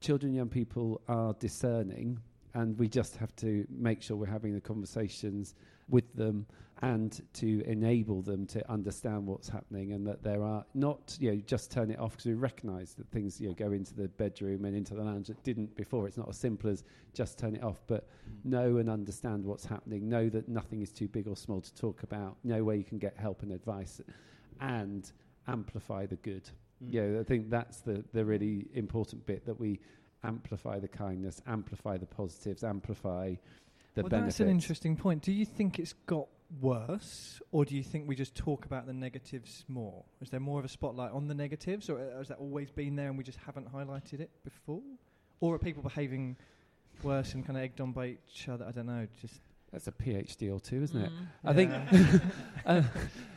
children 0.00 0.30
and 0.30 0.36
young 0.36 0.48
people 0.48 1.00
are 1.08 1.34
discerning, 1.34 2.18
and 2.54 2.78
we 2.78 2.88
just 2.88 3.16
have 3.16 3.34
to 3.36 3.66
make 3.70 4.02
sure 4.02 4.16
we're 4.16 4.26
having 4.26 4.54
the 4.54 4.60
conversations 4.60 5.54
with 5.88 6.12
them 6.14 6.46
and 6.84 7.22
to 7.32 7.62
enable 7.66 8.20
them 8.20 8.46
to 8.46 8.70
understand 8.70 9.26
what's 9.26 9.48
happening 9.48 9.92
and 9.92 10.06
that 10.06 10.22
there 10.22 10.42
are 10.42 10.64
not 10.74 11.16
you 11.18 11.32
know 11.32 11.40
just 11.46 11.72
turn 11.72 11.90
it 11.90 11.98
off 11.98 12.12
because 12.12 12.26
we 12.26 12.34
recognize 12.34 12.92
that 12.92 13.08
things 13.10 13.40
you 13.40 13.48
know 13.48 13.54
go 13.54 13.72
into 13.72 13.94
the 13.94 14.06
bedroom 14.08 14.66
and 14.66 14.76
into 14.76 14.94
the 14.94 15.02
lounge 15.02 15.28
that 15.28 15.42
didn't 15.42 15.74
before. 15.76 16.06
It's 16.06 16.18
not 16.18 16.28
as 16.28 16.36
simple 16.36 16.68
as 16.68 16.84
just 17.14 17.38
turn 17.38 17.56
it 17.56 17.62
off 17.62 17.80
but 17.86 18.06
mm. 18.28 18.50
know 18.50 18.76
and 18.76 18.90
understand 18.90 19.44
what's 19.44 19.64
happening. 19.64 20.08
Know 20.08 20.28
that 20.28 20.46
nothing 20.46 20.82
is 20.82 20.92
too 20.92 21.08
big 21.08 21.26
or 21.26 21.36
small 21.36 21.62
to 21.62 21.74
talk 21.74 22.02
about. 22.02 22.36
Know 22.44 22.62
where 22.64 22.76
you 22.76 22.84
can 22.84 22.98
get 22.98 23.16
help 23.16 23.42
and 23.42 23.52
advice 23.52 24.02
and 24.60 25.10
amplify 25.48 26.04
the 26.04 26.16
good. 26.16 26.44
Mm. 26.84 26.88
Yeah 26.90 27.20
i 27.20 27.22
think 27.22 27.48
that's 27.48 27.80
the 27.80 28.04
the 28.12 28.24
really 28.24 28.66
important 28.74 29.24
bit 29.24 29.46
that 29.46 29.58
we 29.58 29.80
amplify 30.22 30.78
the 30.78 30.88
kindness 30.88 31.40
amplify 31.46 31.96
the 31.96 32.06
positives 32.06 32.64
amplify 32.64 33.34
the 33.94 34.02
well, 34.02 34.10
benefits 34.10 34.38
that's 34.38 34.48
an 34.48 34.50
interesting 34.50 34.96
point. 34.96 35.22
Do 35.22 35.32
you 35.32 35.44
think 35.44 35.78
it's 35.78 35.92
got 36.06 36.26
worse, 36.60 37.40
or 37.52 37.64
do 37.64 37.74
you 37.74 37.82
think 37.82 38.08
we 38.08 38.14
just 38.14 38.34
talk 38.34 38.64
about 38.64 38.86
the 38.86 38.92
negatives 38.92 39.64
more? 39.68 40.04
Is 40.20 40.30
there 40.30 40.40
more 40.40 40.58
of 40.58 40.64
a 40.64 40.68
spotlight 40.68 41.12
on 41.12 41.28
the 41.28 41.34
negatives, 41.34 41.90
or 41.90 41.98
uh, 41.98 42.18
has 42.18 42.28
that 42.28 42.38
always 42.38 42.70
been 42.70 42.96
there 42.96 43.08
and 43.08 43.18
we 43.18 43.24
just 43.24 43.38
haven't 43.44 43.72
highlighted 43.72 44.20
it 44.20 44.30
before? 44.44 44.82
Or 45.40 45.54
are 45.54 45.58
people 45.58 45.82
behaving 45.82 46.36
worse 47.02 47.34
and 47.34 47.44
kind 47.44 47.56
of 47.56 47.64
egged 47.64 47.80
on 47.80 47.92
by 47.92 48.16
each 48.30 48.48
other? 48.48 48.64
I 48.66 48.72
don't 48.72 48.86
know. 48.86 49.06
Just 49.20 49.40
that's 49.74 49.88
a 49.88 49.92
phd 49.92 50.54
or 50.54 50.60
two 50.60 50.82
isn't 50.84 51.00
it 51.00 51.10
Mm. 51.10 51.26
I 51.44 51.52
think, 51.52 51.72
uh, 52.66 52.82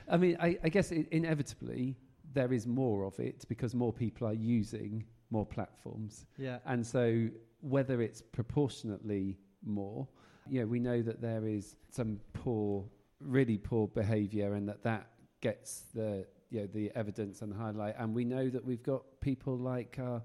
I 0.07 0.17
mean, 0.17 0.37
I, 0.39 0.57
I 0.63 0.69
guess 0.69 0.91
i 0.91 1.05
inevitably 1.11 1.97
there 2.33 2.53
is 2.53 2.67
more 2.67 3.05
of 3.05 3.19
it 3.19 3.43
because 3.49 3.73
more 3.73 3.91
people 3.91 4.27
are 4.27 4.33
using 4.33 5.03
more 5.31 5.45
platforms, 5.45 6.25
yeah. 6.37 6.59
and 6.65 6.85
so 6.85 7.27
whether 7.61 8.01
it's 8.01 8.21
proportionately 8.21 9.37
more, 9.65 10.07
you 10.47 10.61
know, 10.61 10.67
we 10.67 10.79
know 10.79 11.01
that 11.01 11.21
there 11.21 11.45
is 11.47 11.75
some 11.89 12.19
poor, 12.33 12.85
really 13.21 13.57
poor 13.57 13.87
behaviour, 13.87 14.53
and 14.53 14.67
that 14.69 14.83
that 14.83 15.07
gets 15.41 15.83
the 15.93 16.25
you 16.49 16.61
know 16.61 16.67
the 16.67 16.91
evidence 16.95 17.41
and 17.41 17.53
highlight, 17.53 17.95
and 17.97 18.13
we 18.13 18.23
know 18.25 18.49
that 18.49 18.63
we've 18.63 18.83
got 18.83 19.03
people 19.21 19.57
like. 19.57 19.97
Uh, 19.99 20.19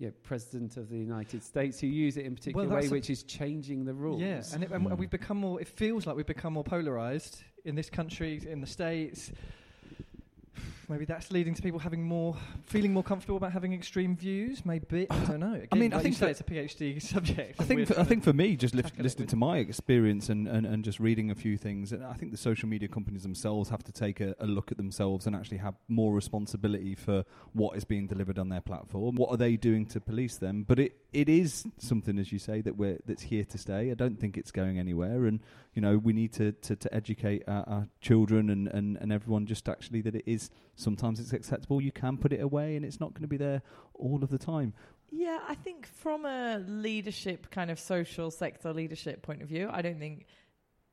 you 0.00 0.06
know, 0.06 0.12
President 0.22 0.76
of 0.76 0.88
the 0.90 0.96
United 0.96 1.42
States 1.42 1.80
who 1.80 1.88
use 1.88 2.16
it 2.16 2.24
in 2.24 2.32
a 2.32 2.36
particular 2.36 2.68
way, 2.68 2.74
that's 2.82 2.86
a- 2.86 2.90
which 2.92 3.10
is 3.10 3.24
changing 3.24 3.84
the 3.84 3.92
rules. 3.92 4.22
Yeah, 4.22 4.44
and, 4.54 4.62
it, 4.62 4.70
and 4.70 4.86
Mm. 4.86 4.96
we've 4.96 5.10
become 5.10 5.38
more. 5.38 5.60
It 5.60 5.66
feels 5.66 6.06
like 6.06 6.14
we've 6.14 6.24
become 6.24 6.52
more 6.52 6.62
polarized 6.62 7.42
in 7.64 7.74
this 7.74 7.90
country, 7.90 8.40
in 8.48 8.60
the 8.60 8.66
states. 8.68 9.32
Maybe 10.88 11.04
that's 11.04 11.30
leading 11.30 11.54
to 11.54 11.62
people 11.62 11.78
having 11.78 12.02
more, 12.02 12.36
feeling 12.64 12.92
more 12.92 13.02
comfortable 13.02 13.36
about 13.36 13.52
having 13.52 13.72
extreme 13.72 14.16
views. 14.16 14.64
Maybe 14.64 15.06
I 15.10 15.18
don't 15.24 15.40
know. 15.40 15.54
Again, 15.54 15.68
mean, 15.78 15.92
I 15.92 16.00
think 16.00 16.16
say 16.16 16.30
it's 16.30 16.40
a 16.40 16.44
PhD 16.44 17.00
subject. 17.14 17.60
I 17.60 17.64
think 17.64 17.86
for, 17.86 18.00
I 18.00 18.04
think 18.04 18.24
for 18.24 18.32
me, 18.32 18.56
just 18.56 18.74
it 18.74 18.98
listening 18.98 19.28
to 19.28 19.36
my 19.36 19.58
experience 19.58 20.28
and, 20.28 20.48
and, 20.48 20.66
and 20.66 20.84
just 20.84 21.00
reading 21.00 21.30
a 21.30 21.34
few 21.34 21.56
things, 21.56 21.92
and 21.92 22.04
I 22.04 22.14
think 22.14 22.32
the 22.32 22.38
social 22.38 22.68
media 22.68 22.88
companies 22.88 23.22
themselves 23.22 23.68
have 23.70 23.84
to 23.84 23.92
take 23.92 24.20
a, 24.20 24.34
a 24.40 24.46
look 24.46 24.70
at 24.70 24.78
themselves 24.78 25.26
and 25.26 25.36
actually 25.36 25.58
have 25.58 25.74
more 25.88 26.12
responsibility 26.12 26.94
for 26.94 27.24
what 27.52 27.76
is 27.76 27.84
being 27.84 28.06
delivered 28.06 28.38
on 28.38 28.48
their 28.48 28.60
platform. 28.60 29.16
What 29.16 29.30
are 29.30 29.36
they 29.36 29.56
doing 29.56 29.86
to 29.86 30.00
police 30.00 30.36
them? 30.36 30.64
But 30.66 30.78
it, 30.78 30.96
it 31.12 31.28
is 31.28 31.66
something, 31.78 32.18
as 32.18 32.32
you 32.32 32.38
say, 32.38 32.60
that 32.62 32.76
we're 32.76 32.98
that's 33.06 33.22
here 33.22 33.44
to 33.44 33.58
stay. 33.58 33.90
I 33.90 33.94
don't 33.94 34.18
think 34.18 34.36
it's 34.36 34.50
going 34.50 34.78
anywhere, 34.78 35.26
and 35.26 35.40
you 35.78 35.82
know 35.82 35.96
we 35.96 36.12
need 36.12 36.32
to, 36.32 36.50
to, 36.50 36.74
to 36.74 36.92
educate 36.92 37.44
our, 37.46 37.62
our 37.68 37.88
children 38.00 38.50
and, 38.50 38.66
and, 38.66 38.96
and 38.96 39.12
everyone 39.12 39.46
just 39.46 39.68
actually 39.68 40.00
that 40.00 40.16
it 40.16 40.24
is 40.26 40.50
sometimes 40.74 41.20
it's 41.20 41.32
acceptable. 41.32 41.80
You 41.80 41.92
can 41.92 42.16
put 42.16 42.32
it 42.32 42.40
away, 42.40 42.74
and 42.74 42.84
it's 42.84 42.98
not 42.98 43.14
going 43.14 43.22
to 43.22 43.28
be 43.28 43.36
there 43.36 43.62
all 43.94 44.24
of 44.24 44.28
the 44.28 44.38
time. 44.38 44.74
Yeah, 45.12 45.38
I 45.46 45.54
think 45.54 45.86
from 45.86 46.24
a 46.24 46.64
leadership 46.66 47.52
kind 47.52 47.70
of 47.70 47.78
social 47.78 48.32
sector 48.32 48.72
leadership 48.72 49.22
point 49.22 49.40
of 49.40 49.46
view, 49.46 49.68
I 49.72 49.80
don't 49.82 50.00
think 50.00 50.26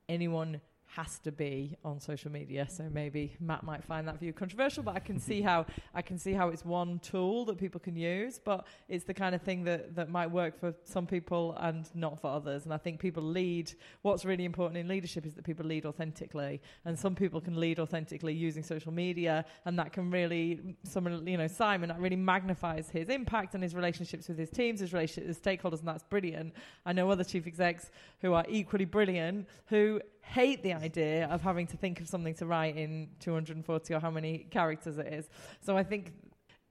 anyone 0.08 0.62
has 0.96 1.20
to 1.20 1.32
be 1.32 1.76
on 1.84 2.00
social 2.00 2.32
media. 2.32 2.66
So 2.70 2.84
maybe 2.90 3.36
Matt 3.40 3.64
might 3.64 3.84
find 3.84 4.08
that 4.08 4.20
view 4.20 4.32
controversial, 4.32 4.82
but 4.82 4.96
I 4.96 5.00
can 5.00 5.20
see 5.20 5.42
how 5.42 5.66
I 5.94 6.02
can 6.02 6.18
see 6.18 6.32
how 6.34 6.50
it's 6.50 6.64
one 6.64 7.00
tool 7.00 7.44
that 7.46 7.58
people 7.58 7.82
can 7.82 7.96
use, 7.96 8.40
but 8.40 8.66
it's 8.88 9.04
the 9.04 9.14
kind 9.14 9.36
of 9.36 9.42
thing 9.42 9.66
that 9.66 9.96
that 9.96 10.10
might 10.10 10.32
work 10.32 10.58
for 10.58 10.74
some 10.84 11.06
people 11.06 11.56
and 11.60 11.90
not 11.96 12.20
for 12.20 12.28
others. 12.28 12.64
And 12.64 12.74
I 12.74 12.78
think 12.78 13.00
people 13.00 13.24
lead 13.24 13.74
what's 14.04 14.24
really 14.24 14.46
important 14.46 14.78
in 14.78 14.88
leadership 14.88 15.26
is 15.26 15.34
that 15.36 15.44
people 15.44 15.66
lead 15.66 15.86
authentically. 15.86 16.62
And 16.86 16.98
some 16.98 17.14
people 17.14 17.42
can 17.42 17.60
lead 17.60 17.80
authentically 17.80 18.34
using 18.34 18.64
social 18.64 18.94
media 18.94 19.44
and 19.66 19.78
that 19.78 19.92
can 19.92 20.10
really 20.10 20.78
someone 20.84 21.28
you 21.28 21.38
know, 21.38 21.48
Simon 21.48 21.90
that 21.90 22.00
really 22.00 22.16
magnifies 22.16 22.90
his 22.90 23.10
impact 23.10 23.54
and 23.54 23.62
his 23.62 23.76
relationships 23.76 24.30
with 24.30 24.38
his 24.38 24.50
teams, 24.50 24.80
his 24.80 24.94
relationships 24.94 25.28
with 25.28 25.44
stakeholders, 25.44 25.80
and 25.80 25.88
that's 25.90 26.04
brilliant. 26.04 26.54
I 26.86 26.94
know 26.94 27.10
other 27.10 27.24
chief 27.24 27.48
execs 27.48 27.92
who 28.22 28.34
are 28.34 28.46
equally 28.48 28.86
brilliant 28.86 29.48
who 29.66 30.00
hate 30.26 30.64
the 30.64 30.74
idea 30.74 31.28
of 31.28 31.42
having 31.42 31.68
to 31.68 31.78
think 31.78 32.00
of 32.02 32.08
something 32.08 32.34
to 32.36 32.46
write 32.46 32.76
in 32.76 33.10
240 33.20 33.94
or 33.94 34.00
how 34.00 34.10
many 34.10 34.48
characters 34.50 34.98
it 34.98 35.08
is. 35.08 35.30
So 35.62 35.78
I 35.78 35.84
think 35.84 36.14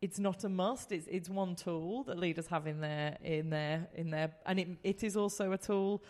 it's 0.03 0.19
not 0.19 0.45
a 0.45 0.49
must. 0.49 0.93
It's 0.93 1.07
it's 1.07 1.29
one 1.29 1.55
tool 1.55 2.03
that 2.05 2.19
leaders 2.19 2.47
have 2.49 2.67
in 2.67 2.81
their 2.81 3.17
in 3.23 3.51
their 3.51 3.89
in 3.95 4.11
their, 4.11 4.33
and 4.45 4.61
it 4.61 4.69
it 4.83 5.05
is 5.05 5.17
also 5.17 5.53
a 5.53 5.59
tool 5.59 6.03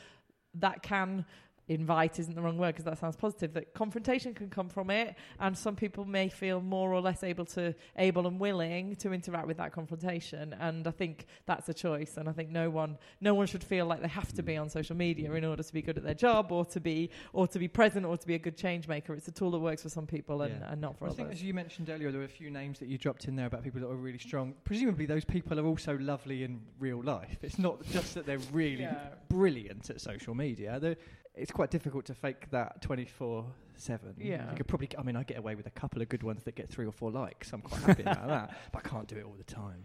that 0.55 0.83
can 0.83 1.25
invite 1.69 2.19
isn't 2.19 2.35
the 2.35 2.43
wrong 2.43 2.59
word 2.59 2.75
because 2.75 2.85
that 2.85 2.99
sounds 2.99 3.17
positive 3.17 3.53
that 3.55 3.73
confrontation 3.75 4.35
can 4.35 4.51
come 4.51 4.69
from 4.69 4.91
it 4.91 5.15
and 5.41 5.57
some 5.57 5.75
people 5.75 6.05
may 6.05 6.29
feel 6.29 6.61
more 6.61 6.93
or 6.93 7.01
less 7.01 7.23
able 7.25 7.45
to 7.45 7.75
able 7.97 8.27
and 8.27 8.39
willing 8.39 8.95
to 8.97 9.13
interact 9.13 9.47
with 9.47 9.57
that 9.57 9.73
confrontation 9.73 10.55
and 10.61 10.87
i 10.87 10.91
think 10.91 11.27
that's 11.47 11.69
a 11.69 11.75
choice 11.75 12.17
and 12.19 12.29
i 12.29 12.33
think 12.33 12.51
no 12.51 12.69
one 12.69 12.99
no 13.21 13.35
one 13.35 13.47
should 13.47 13.65
feel 13.65 13.87
like 13.87 14.03
they 14.03 14.09
have 14.09 14.33
to 14.33 14.43
be 14.43 14.55
mm. 14.55 14.61
on 14.61 14.69
social 14.69 14.97
media 14.97 15.33
in 15.33 15.45
order 15.45 15.63
to 15.63 15.73
be 15.73 15.81
good 15.81 15.97
at 15.97 16.05
their 16.05 16.15
job 16.15 16.53
or 16.53 16.65
to 16.65 16.81
be 16.81 17.09
or 17.33 17.47
to 17.47 17.59
be 17.59 17.69
present 17.69 18.05
or 18.05 18.17
to 18.17 18.27
be 18.27 18.35
a 18.35 18.39
good 18.39 18.57
change 18.57 18.87
maker 18.87 19.15
it's 19.15 19.29
a 19.29 19.33
tool 19.33 19.51
that 19.51 19.59
works 19.59 19.83
for 19.83 19.89
some 19.89 20.07
people 20.07 20.43
and, 20.43 20.55
Yeah. 20.61 20.73
and 20.73 20.81
not 20.81 20.99
for 20.99 21.05
I 21.05 21.09
others 21.09 21.17
think, 21.17 21.33
as 21.33 21.43
you 21.43 21.55
mentioned 21.55 21.89
earlier, 21.91 22.11
there 22.11 22.21
were 22.21 22.27
a 22.27 22.29
few 22.29 22.51
names 22.51 22.79
that 22.79 22.89
you 22.89 22.99
dropped 22.99 23.27
in 23.27 23.37
there 23.37 23.47
about 23.47 23.63
people 23.63 23.81
that 23.81 23.89
are 23.89 23.97
really 23.97 24.19
strong. 24.19 24.55
Presumably, 24.65 25.07
those 25.07 25.25
people 25.25 25.59
are 25.59 25.65
also 25.67 25.97
lovely 25.99 26.45
in 26.45 26.61
real 26.79 27.03
life. 27.03 27.39
It's 27.43 27.59
not 27.59 27.85
just 27.87 28.15
that 28.15 28.27
they're 28.27 28.39
really 28.53 28.83
Yeah. 28.83 29.09
brilliant 29.29 29.91
at 29.91 30.01
social 30.01 30.35
media. 30.35 30.79
They're, 30.79 30.97
it's 31.35 31.51
quite 31.51 31.71
difficult 31.71 32.05
to 32.07 32.15
fake 32.15 32.51
that 32.51 32.81
24 32.81 33.45
7. 33.77 34.15
Yeah. 34.19 34.51
You 34.51 34.57
could 34.57 34.69
probably, 34.69 34.89
I 34.97 35.03
mean, 35.03 35.17
I 35.17 35.25
get 35.25 35.39
away 35.39 35.55
with 35.55 35.67
a 35.67 35.71
couple 35.71 36.01
of 36.01 36.09
good 36.09 36.23
ones 36.23 36.45
that 36.45 36.55
get 36.55 36.69
three 36.69 36.87
or 36.87 36.93
four 36.93 37.11
likes. 37.11 37.53
I'm 37.53 37.61
quite 37.61 37.83
happy 37.83 38.03
about 38.03 38.29
that. 38.29 38.57
But 38.73 38.87
I 38.87 38.89
can't 38.89 39.09
do 39.09 39.17
it 39.17 39.25
all 39.25 39.35
the 39.37 39.45
time. 39.45 39.85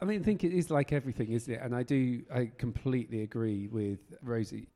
I 0.00 0.04
mean, 0.04 0.20
I 0.20 0.24
think 0.24 0.44
it 0.44 0.52
is 0.52 0.70
like 0.70 0.92
everything, 0.92 1.32
isn't 1.32 1.52
it? 1.52 1.60
And 1.62 1.74
I 1.74 1.82
do, 1.82 2.22
I 2.32 2.50
completely 2.58 3.22
agree 3.22 3.68
with 3.68 3.98
Rosie. 4.22 4.68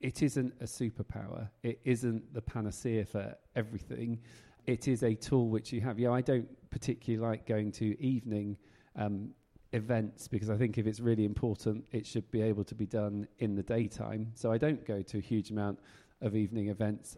It 0.00 0.22
isn't 0.22 0.54
a 0.60 0.64
superpower. 0.64 1.48
It 1.62 1.80
isn't 1.84 2.32
the 2.34 2.42
panacea 2.42 3.04
for 3.04 3.34
everything. 3.54 4.20
It 4.66 4.88
is 4.88 5.02
a 5.02 5.14
tool 5.14 5.48
which 5.48 5.72
you 5.72 5.80
have. 5.80 5.98
Yeah, 5.98 6.10
I 6.10 6.20
don't 6.20 6.48
particularly 6.70 7.26
like 7.26 7.46
going 7.46 7.72
to 7.72 8.00
evening 8.02 8.56
um, 8.96 9.30
events 9.72 10.28
because 10.28 10.50
I 10.50 10.56
think 10.56 10.78
if 10.78 10.86
it's 10.86 11.00
really 11.00 11.24
important, 11.24 11.86
it 11.92 12.06
should 12.06 12.30
be 12.30 12.42
able 12.42 12.64
to 12.64 12.74
be 12.74 12.86
done 12.86 13.26
in 13.38 13.54
the 13.54 13.62
daytime. 13.62 14.32
So 14.34 14.52
I 14.52 14.58
don't 14.58 14.84
go 14.86 15.02
to 15.02 15.18
a 15.18 15.20
huge 15.20 15.50
amount 15.50 15.78
of 16.20 16.34
evening 16.34 16.68
events. 16.68 17.16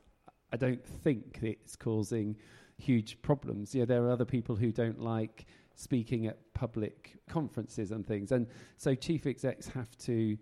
I 0.53 0.57
don't 0.57 0.85
think 0.85 1.39
it's 1.43 1.77
causing 1.77 2.37
huge 2.79 3.21
problems. 3.23 3.75
Yeah, 3.75 3.85
there 3.85 4.05
are 4.05 4.11
other 4.11 4.25
people 4.25 4.57
who 4.57 4.73
don't 4.73 5.01
like 5.01 5.47
speaking 5.75 6.27
at 6.27 6.39
public 6.55 7.19
conferences 7.29 7.93
and 7.93 8.07
things. 8.07 8.33
And 8.33 8.47
so 8.77 8.95
chief 8.95 9.27
execs 9.27 9.69
have 9.69 9.97
to 9.99 10.37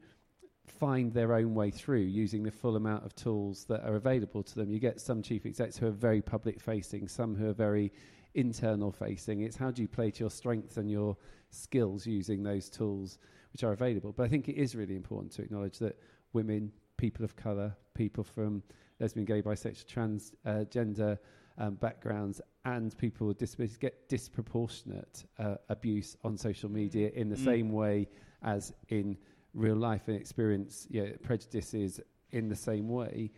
find 0.67 1.13
their 1.13 1.35
own 1.35 1.55
way 1.55 1.71
through 1.71 2.01
using 2.01 2.43
the 2.43 2.51
full 2.51 2.77
amount 2.77 3.05
of 3.05 3.15
tools 3.15 3.65
that 3.65 3.85
are 3.85 3.97
available 3.97 4.43
to 4.43 4.55
them. 4.55 4.71
You 4.71 4.79
get 4.79 5.01
some 5.01 5.23
chief 5.23 5.47
execs 5.47 5.77
who 5.77 5.87
are 5.87 5.93
very 5.93 6.23
public 6.23 6.61
facing, 6.61 7.09
some 7.09 7.35
who 7.35 7.49
are 7.49 7.55
very 7.55 7.93
internal 8.37 8.93
facing. 8.93 9.41
It's 9.43 9.57
how 9.57 9.71
do 9.71 9.83
you 9.83 9.89
play 9.89 10.11
to 10.13 10.21
your 10.21 10.31
strengths 10.31 10.77
and 10.77 10.91
your 10.91 11.17
skills 11.51 12.07
using 12.07 12.43
those 12.43 12.69
tools 12.71 13.19
which 13.53 13.65
are 13.65 13.73
available. 13.73 14.13
But 14.13 14.25
I 14.25 14.29
think 14.29 14.49
it 14.49 14.57
is 14.57 14.75
really 14.77 14.95
important 14.97 15.33
to 15.33 15.43
acknowledge 15.43 15.79
that 15.79 15.99
women, 16.33 16.71
people 16.97 17.25
of 17.25 17.35
colour, 17.37 17.75
people 17.95 18.23
from 18.23 18.63
lesbian, 19.01 19.25
gay, 19.27 19.43
bisexual, 19.43 19.87
trans, 19.87 20.33
uh, 20.45 20.65
gender 20.65 21.19
um, 21.59 21.75
backgrounds, 21.77 22.41
and 22.65 22.97
people 22.99 23.27
with 23.27 23.39
disabilities 23.39 23.79
get 23.79 24.09
disproportionate 24.09 25.25
uh, 25.39 25.57
abuse 25.71 26.17
on 26.23 26.37
social 26.37 26.71
media 26.71 27.11
in 27.15 27.29
the 27.29 27.37
Mm. 27.37 27.45
same 27.45 27.73
way 27.73 28.09
as 28.43 28.73
in 28.89 29.17
real 29.55 29.77
life 29.77 30.09
and 30.09 30.17
experience 30.17 30.87
yeah, 30.91 31.09
prejudices 31.23 32.01
in 32.33 32.49
the 32.49 32.57
same 32.57 32.89
way. 32.89 33.31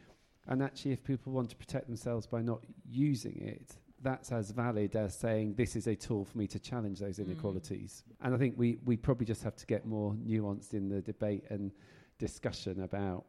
And 0.48 0.62
actually, 0.62 0.92
if 0.92 1.04
people 1.04 1.32
want 1.32 1.50
to 1.50 1.56
protect 1.56 1.86
themselves 1.86 2.26
by 2.26 2.42
not 2.42 2.64
using 2.84 3.36
it, 3.40 3.76
that's 4.02 4.30
as 4.32 4.50
valid 4.52 4.94
as 4.96 5.14
saying 5.14 5.54
this 5.54 5.74
is 5.76 5.86
a 5.86 5.96
tool 5.96 6.24
for 6.24 6.38
me 6.38 6.46
to 6.46 6.58
challenge 6.58 7.00
those 7.00 7.18
Mm. 7.18 7.26
inequalities. 7.26 8.04
And 8.20 8.34
I 8.34 8.38
think 8.38 8.54
we, 8.56 8.78
we 8.84 8.96
probably 8.96 9.26
just 9.26 9.42
have 9.42 9.56
to 9.56 9.66
get 9.66 9.86
more 9.86 10.14
nuanced 10.14 10.72
in 10.74 10.88
the 10.88 11.00
debate 11.00 11.44
and 11.50 11.72
discussion 12.18 12.82
about 12.82 13.24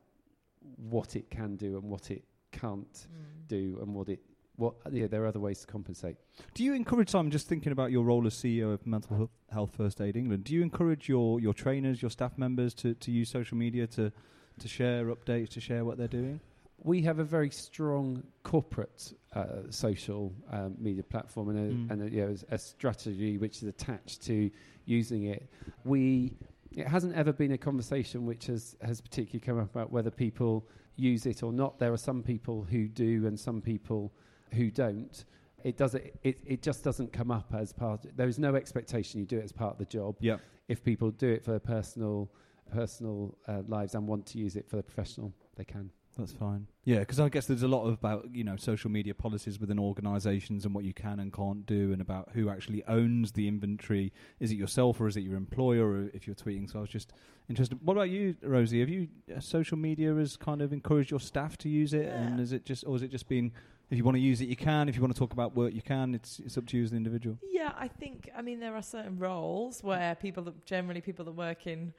what 0.78 1.16
it 1.16 1.30
can 1.30 1.56
do 1.56 1.78
and 1.78 1.84
what 1.90 2.12
it 2.12 2.24
can't 2.52 2.92
Mm. 2.94 3.48
do 3.48 3.80
and 3.82 3.94
what 3.94 4.10
it 4.10 4.20
what 4.58 4.76
yeah 4.92 5.08
there 5.08 5.24
are 5.24 5.28
other 5.28 5.40
ways 5.40 5.62
to 5.62 5.68
compensate. 5.68 6.18
Do 6.54 6.66
you 6.66 6.74
encourage 6.74 7.10
Simon? 7.10 7.32
Just 7.32 7.48
thinking 7.48 7.72
about 7.72 7.92
your 7.92 8.04
role 8.04 8.28
as 8.28 8.34
CEO 8.34 8.74
of 8.74 8.86
Mental 8.86 9.16
Health- 9.16 9.30
Health 9.50 9.74
First 9.74 10.02
Aid 10.02 10.18
England. 10.18 10.44
Do 10.44 10.54
you 10.54 10.62
encourage 10.62 11.08
your, 11.08 11.40
your 11.40 11.54
trainers, 11.54 12.02
your 12.02 12.12
staff 12.12 12.38
members 12.38 12.74
to, 12.76 12.94
to 12.96 13.10
use 13.10 13.30
social 13.30 13.58
media 13.58 13.88
to 13.88 14.12
to 14.60 14.68
share 14.68 15.06
updates, 15.16 15.48
to 15.52 15.62
share 15.62 15.86
what 15.86 15.98
they're 15.98 16.10
doing? 16.10 16.42
We 16.84 17.02
have 17.04 17.20
a 17.20 17.24
very 17.24 17.50
strong 17.52 18.24
corporate 18.44 19.14
uh, 19.34 19.46
social 19.70 20.34
um, 20.52 20.76
media 20.80 21.04
platform 21.04 21.50
and 21.50 21.60
a, 21.60 21.74
Mm. 21.74 21.92
and 21.92 22.02
a, 22.04 22.10
you 22.10 22.26
know, 22.26 22.36
a 22.52 22.58
strategy 22.58 23.38
which 23.38 23.58
is 23.62 23.64
attached 23.70 24.24
to 24.24 24.50
using 24.86 25.24
it. 25.26 25.50
We 25.84 26.34
it 26.72 26.88
hasn't 26.88 27.16
ever 27.16 27.34
been 27.34 27.52
a 27.52 27.58
conversation 27.58 28.26
which 28.26 28.48
has 28.48 28.76
has 28.82 29.02
particularly 29.02 29.40
come 29.40 29.60
up 29.60 29.70
about 29.76 29.92
whether 29.92 30.12
people 30.12 30.68
use 30.96 31.26
it 31.26 31.44
or 31.44 31.52
not. 31.54 31.80
There 31.80 31.94
are 31.94 31.98
some 31.98 32.22
people 32.24 32.64
who 32.64 32.88
do 32.88 33.28
and 33.28 33.40
some 33.40 33.62
people 33.62 34.12
who 34.54 34.70
don't. 34.72 35.26
It 35.64 35.78
does 35.78 35.94
it, 35.96 36.16
it, 36.24 36.40
it 36.46 36.62
just 36.62 36.84
doesn't 36.84 37.12
come 37.14 37.32
up 37.32 37.54
as 37.54 37.72
part. 37.74 38.06
There 38.16 38.28
is 38.28 38.40
no 38.40 38.56
expectation 38.56 39.20
you 39.20 39.26
do 39.26 39.38
it 39.38 39.44
as 39.44 39.52
part 39.52 39.74
of 39.74 39.78
the 39.78 39.86
job. 39.86 40.16
Yeah. 40.20 40.38
If 40.68 40.84
people 40.84 41.12
do 41.12 41.28
it 41.30 41.44
for 41.44 41.52
their 41.52 41.60
personal 41.60 42.30
personal 42.72 43.36
uh, 43.48 43.62
lives 43.68 43.96
and 43.96 44.08
want 44.08 44.26
to 44.28 44.38
use 44.38 44.56
it 44.56 44.70
for 44.70 44.76
the 44.78 44.84
professional, 44.84 45.34
they 45.56 45.66
can. 45.66 45.90
That's 46.20 46.34
fine. 46.34 46.68
Yeah, 46.84 47.00
because 47.00 47.20
I 47.20 47.30
guess 47.30 47.48
there's 47.48 47.64
a 47.64 47.68
lot 47.68 47.88
about 47.88 48.28
you 48.34 48.44
know 48.44 48.56
social 48.58 48.90
media 48.92 49.14
policies 49.14 49.60
within 49.60 49.80
organisations 49.80 50.66
and 50.66 50.76
what 50.76 50.84
you 50.84 50.94
can 50.94 51.20
and 51.20 51.32
can't 51.32 51.66
do, 51.66 51.92
and 51.94 52.02
about 52.02 52.30
who 52.34 52.50
actually 52.50 52.84
owns 52.88 53.32
the 53.32 53.48
inventory. 53.48 54.12
Is 54.40 54.52
it 54.52 54.56
yourself 54.56 55.00
or 55.00 55.08
is 55.08 55.16
it 55.18 55.22
your 55.22 55.36
employer? 55.38 55.88
Or 55.90 56.10
if 56.14 56.28
you're 56.28 56.36
tweeting, 56.36 56.70
so 56.70 56.80
I 56.80 56.82
was 56.82 56.90
just 56.90 57.14
interested. 57.48 57.80
What 57.84 57.94
about 57.94 58.10
you, 58.10 58.36
Rosie? 58.44 58.82
Have 58.82 58.90
you 58.90 59.08
uh, 59.36 59.40
social 59.40 59.78
media 59.78 60.14
has 60.16 60.36
kind 60.36 60.62
of 60.62 60.74
encouraged 60.74 61.10
your 61.12 61.20
staff 61.22 61.58
to 61.60 61.70
use 61.70 61.94
it, 61.94 62.06
and 62.08 62.38
Yeah. 62.38 62.44
is 62.44 62.52
it 62.52 62.66
just 62.66 62.86
or 62.86 62.96
is 62.96 63.02
it 63.02 63.12
just 63.12 63.30
been 63.30 63.52
if 63.90 63.98
you 63.98 64.04
want 64.04 64.16
to 64.18 64.22
use 64.22 64.40
it, 64.40 64.48
you 64.48 64.56
can. 64.56 64.88
If 64.88 64.96
you 64.96 65.02
want 65.02 65.16
to 65.16 65.20
talk 65.20 65.34
about 65.34 65.56
work, 65.56 65.74
you 65.74 65.82
can. 65.82 66.14
It's 66.14 66.40
it's 66.40 66.58
up 66.58 66.68
to 66.68 66.78
you 66.78 66.84
as 66.84 66.92
an 66.92 66.98
individual. 66.98 67.38
Yeah, 67.50 67.72
I 67.78 67.88
think 67.88 68.30
I 68.38 68.42
mean 68.44 68.60
there 68.60 68.76
are 68.76 68.84
certain 68.84 69.18
roles 69.18 69.84
where 69.84 70.14
people 70.16 70.44
that 70.44 70.64
generally 70.66 71.02
people 71.02 71.26
that 71.26 71.32
work 71.32 71.66
in 71.66 71.94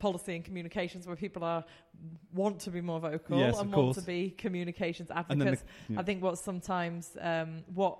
policy 0.00 0.34
and 0.34 0.44
communications 0.44 1.06
where 1.06 1.14
people 1.16 1.44
are 1.44 1.64
want 2.34 2.58
to 2.60 2.70
be 2.70 2.80
more 2.80 2.98
vocal 2.98 3.38
Yes, 3.38 3.58
and 3.60 3.72
want 3.72 3.94
to 3.96 4.02
be 4.02 4.30
communications 4.30 5.08
then 5.08 5.16
the- 5.38 5.44
advocates. 5.46 5.64
yeah. 5.88 6.00
I 6.00 6.02
think 6.02 6.22
what 6.22 6.38
sometimes 6.38 7.16
um, 7.20 7.62
what 7.74 7.98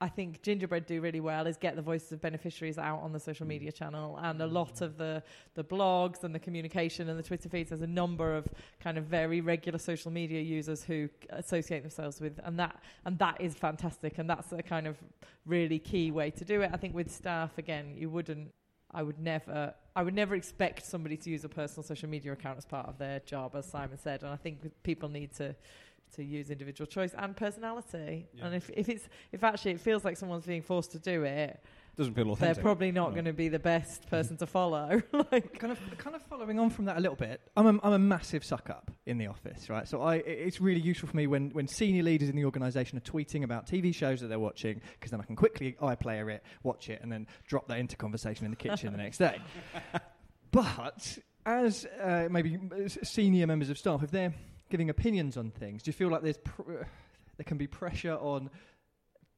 I 0.00 0.08
think 0.08 0.42
Gingerbread 0.42 0.84
do 0.86 1.00
really 1.00 1.20
well 1.20 1.46
is 1.46 1.56
get 1.56 1.76
the 1.76 1.82
voices 1.82 2.12
of 2.12 2.20
beneficiaries 2.20 2.76
out 2.78 3.00
on 3.00 3.12
the 3.12 3.20
social 3.20 3.46
media 3.46 3.72
channel, 3.72 4.18
and 4.20 4.42
a 4.42 4.46
lot 4.46 4.82
of 4.82 4.98
the 4.98 5.22
the 5.54 5.64
blogs 5.64 6.24
and 6.24 6.34
the 6.34 6.38
communication 6.38 7.08
and 7.08 7.18
the 7.18 7.22
Twitter 7.22 7.48
feeds. 7.48 7.70
There's 7.70 7.80
a 7.80 7.86
number 7.86 8.34
of 8.36 8.46
kind 8.80 8.98
of 8.98 9.04
very 9.04 9.40
regular 9.40 9.78
social 9.78 10.10
media 10.10 10.42
users 10.42 10.82
who 10.84 11.08
associate 11.30 11.80
themselves 11.80 12.20
with, 12.20 12.38
and 12.44 12.58
that 12.58 12.76
and 13.06 13.18
that 13.18 13.40
is 13.40 13.54
fantastic, 13.54 14.18
and 14.18 14.28
that's 14.28 14.52
a 14.52 14.62
kind 14.62 14.86
of 14.86 14.96
really 15.46 15.78
key 15.78 16.10
way 16.10 16.30
to 16.32 16.44
do 16.44 16.60
it. 16.60 16.70
I 16.74 16.76
think 16.76 16.94
with 16.94 17.10
staff, 17.10 17.56
again, 17.56 17.94
you 17.96 18.10
wouldn't. 18.10 18.48
I 18.94 19.02
would 19.02 19.18
never. 19.18 19.74
I 19.96 20.02
would 20.02 20.14
never 20.14 20.34
expect 20.34 20.84
somebody 20.86 21.16
to 21.18 21.30
use 21.30 21.44
a 21.44 21.48
personal 21.48 21.84
social 21.84 22.08
media 22.08 22.32
account 22.32 22.58
as 22.58 22.64
part 22.64 22.88
of 22.88 22.98
their 22.98 23.20
job, 23.20 23.54
as 23.54 23.66
Simon 23.66 23.98
said. 23.98 24.22
And 24.22 24.30
I 24.30 24.36
think 24.36 24.58
people 24.82 25.08
need 25.08 25.34
to 25.36 25.54
to 26.16 26.24
use 26.24 26.50
individual 26.50 26.86
choice 26.86 27.14
and 27.16 27.36
personality. 27.36 28.26
Yeah. 28.34 28.46
And 28.46 28.54
if, 28.54 28.70
if 28.74 28.88
it's 28.88 29.08
if 29.32 29.44
actually 29.44 29.72
it 29.72 29.80
feels 29.80 30.04
like 30.04 30.16
someone's 30.16 30.46
being 30.46 30.62
forced 30.62 30.92
to 30.92 30.98
do 30.98 31.22
it, 31.24 31.62
Doesn't 31.96 32.14
feel 32.14 32.30
authentic. 32.30 32.56
they're 32.56 32.62
probably 32.62 32.90
not 32.92 33.10
No. 33.10 33.14
going 33.14 33.24
to 33.26 33.32
be 33.32 33.48
the 33.48 33.58
best 33.58 34.08
person 34.10 34.36
to 34.38 34.46
follow. 34.46 35.00
like, 35.32 35.58
kind 35.58 35.72
of 35.72 35.78
kind 35.98 36.16
of 36.16 36.22
following 36.22 36.58
on 36.58 36.70
from 36.70 36.86
that 36.86 36.96
a 36.96 37.00
little 37.00 37.16
bit 37.16 37.40
i'm 37.56 37.66
a, 37.66 37.80
I'm 37.82 37.92
a 37.92 37.98
massive 37.98 38.44
suck 38.44 38.68
up 38.70 38.90
in 39.06 39.18
the 39.18 39.26
office 39.28 39.68
right 39.70 39.86
so 39.86 40.02
i 40.02 40.16
it's 40.16 40.60
really 40.60 40.80
useful 40.80 41.08
for 41.08 41.16
me 41.16 41.26
when 41.26 41.50
when 41.50 41.66
senior 41.68 42.02
leaders 42.02 42.28
in 42.28 42.36
the 42.36 42.44
organization 42.44 42.98
are 42.98 43.00
tweeting 43.02 43.44
about 43.44 43.66
tv 43.66 43.94
shows 43.94 44.20
that 44.20 44.26
they're 44.28 44.38
watching 44.38 44.80
because 44.98 45.10
then 45.12 45.20
i 45.20 45.24
can 45.24 45.36
quickly 45.36 45.76
iplayer 45.80 46.32
it 46.34 46.42
watch 46.62 46.88
it 46.90 47.00
and 47.02 47.10
then 47.12 47.26
drop 47.46 47.68
that 47.68 47.78
into 47.78 47.96
conversation 47.96 48.44
in 48.44 48.50
the 48.50 48.56
kitchen 48.56 48.90
the 48.92 48.98
next 48.98 49.18
day 49.18 49.38
but 50.50 51.18
as 51.46 51.86
uh, 52.02 52.26
maybe 52.30 52.58
senior 53.02 53.46
members 53.46 53.70
of 53.70 53.78
staff 53.78 54.02
if 54.02 54.10
they're 54.10 54.34
giving 54.74 54.90
opinions 54.90 55.36
on 55.36 55.50
things 55.50 55.82
do 55.82 55.88
you 55.88 55.92
feel 55.92 56.08
like 56.08 56.22
there's 56.22 56.38
pr- 56.38 56.62
there 57.36 57.44
can 57.44 57.58
be 57.58 57.66
pressure 57.66 58.16
on 58.16 58.50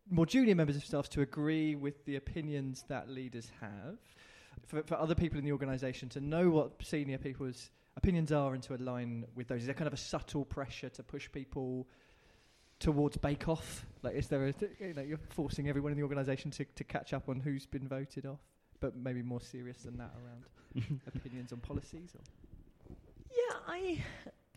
more 0.09 0.27
junior 0.27 0.55
members 0.55 0.77
of 0.77 0.85
staff 0.85 1.09
to 1.09 1.21
agree 1.21 1.75
with 1.75 2.05
the 2.05 2.17
opinions 2.17 2.85
that 2.89 3.09
leaders 3.09 3.51
have 3.61 3.99
for, 4.67 4.83
for 4.83 4.97
other 4.97 5.15
people 5.15 5.39
in 5.39 5.45
the 5.45 5.53
organisation 5.53 6.09
to 6.09 6.21
know 6.21 6.49
what 6.51 6.73
senior 6.83 7.19
people's 7.19 7.71
opinions 7.97 8.33
are 8.33 8.55
and 8.55 8.63
to 8.63 8.75
align 8.75 9.25
with 9.35 9.49
those? 9.49 9.61
Is 9.61 9.67
there 9.67 9.75
kind 9.75 9.87
of 9.87 9.95
a 9.95 9.99
subtle 9.99 10.45
pressure 10.45 10.89
to 10.91 11.03
push 11.03 11.31
people 11.31 11.87
towards 12.79 13.17
Bake 13.17 13.49
Off? 13.49 13.87
Like, 14.03 14.15
is 14.15 14.29
there 14.29 14.47
a, 14.49 14.55
you 14.81 14.95
know, 14.95 15.03
you're 15.03 15.19
forcing 15.31 15.69
everyone 15.69 15.93
in 15.93 15.99
the 15.99 16.03
organisation 16.03 16.51
to, 16.53 16.65
to 16.65 16.85
catch 16.85 17.13
up 17.13 17.29
on 17.29 17.41
who's 17.41 17.67
been 17.67 17.89
voted 17.89 18.27
off, 18.27 18.41
but 18.81 18.97
maybe 18.97 19.23
more 19.23 19.41
serious 19.41 19.79
than 19.79 19.97
that 19.99 20.13
around 20.23 21.01
opinions 21.15 21.53
on 21.53 21.59
policies? 21.59 22.15
Or? 22.15 22.95
yeah, 23.31 23.57
I. 23.67 24.05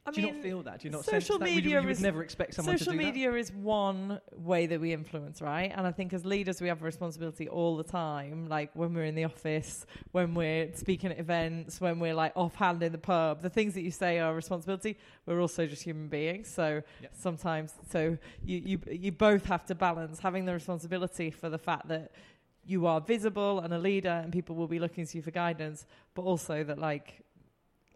I 0.09 0.11
Do 0.11 0.21
mean, 0.21 0.27
you 0.27 0.33
not 0.35 0.43
feel 0.43 0.63
that? 0.63 0.79
Do 0.81 0.87
you 0.87 0.91
not 0.91 1.05
social 1.05 1.21
sense 1.21 1.27
that? 1.27 1.39
Would 1.41 1.49
you- 1.49 1.55
media 1.55 1.79
you 1.81 1.85
would 1.87 1.91
is- 1.91 2.01
never 2.01 2.23
expect 2.23 2.53
someone 2.55 2.77
social 2.77 2.93
to 2.93 2.97
do 2.97 2.97
that? 2.97 3.03
Social 3.03 3.13
media 3.29 3.33
is 3.39 3.51
one 3.53 4.19
way 4.35 4.65
that 4.65 4.81
we 4.81 4.91
influence, 4.91 5.41
right? 5.41 5.71
And 5.75 5.85
I 5.85 5.91
think 5.91 6.13
as 6.13 6.25
leaders, 6.25 6.61
we 6.61 6.67
have 6.67 6.81
a 6.81 6.85
responsibility 6.85 7.47
all 7.47 7.77
the 7.77 7.83
time. 7.83 8.47
Like 8.47 8.71
when 8.75 8.93
we're 8.93 9.03
in 9.05 9.15
the 9.15 9.23
office, 9.25 9.85
when 10.11 10.33
we're 10.33 10.73
speaking 10.73 11.11
at 11.11 11.19
events, 11.19 11.79
when 11.79 11.99
we're 11.99 12.15
like 12.15 12.33
offhand 12.35 12.81
in 12.83 12.91
the 12.91 12.97
pub, 12.97 13.41
the 13.41 13.49
things 13.49 13.73
that 13.75 13.81
you 13.81 13.91
say 13.91 14.19
are 14.19 14.31
a 14.31 14.35
responsibility. 14.35 14.97
We're 15.25 15.41
also 15.41 15.67
just 15.67 15.83
human 15.83 16.07
beings, 16.07 16.47
so 16.49 16.81
Yep. 17.01 17.11
sometimes, 17.15 17.73
so 17.89 18.17
you 18.43 18.57
you 18.57 18.79
you 18.91 19.11
both 19.11 19.45
have 19.45 19.65
to 19.67 19.75
balance 19.75 20.19
having 20.19 20.45
the 20.45 20.53
responsibility 20.53 21.29
for 21.31 21.49
the 21.49 21.57
fact 21.59 21.87
that 21.89 22.11
you 22.65 22.85
are 22.85 23.01
visible 23.01 23.59
and 23.61 23.73
a 23.73 23.79
leader, 23.79 24.21
and 24.23 24.31
people 24.31 24.55
will 24.55 24.67
be 24.67 24.79
looking 24.79 25.05
to 25.05 25.17
you 25.17 25.23
for 25.23 25.31
guidance, 25.31 25.85
but 26.13 26.23
also 26.23 26.63
that 26.63 26.77
like. 26.77 27.23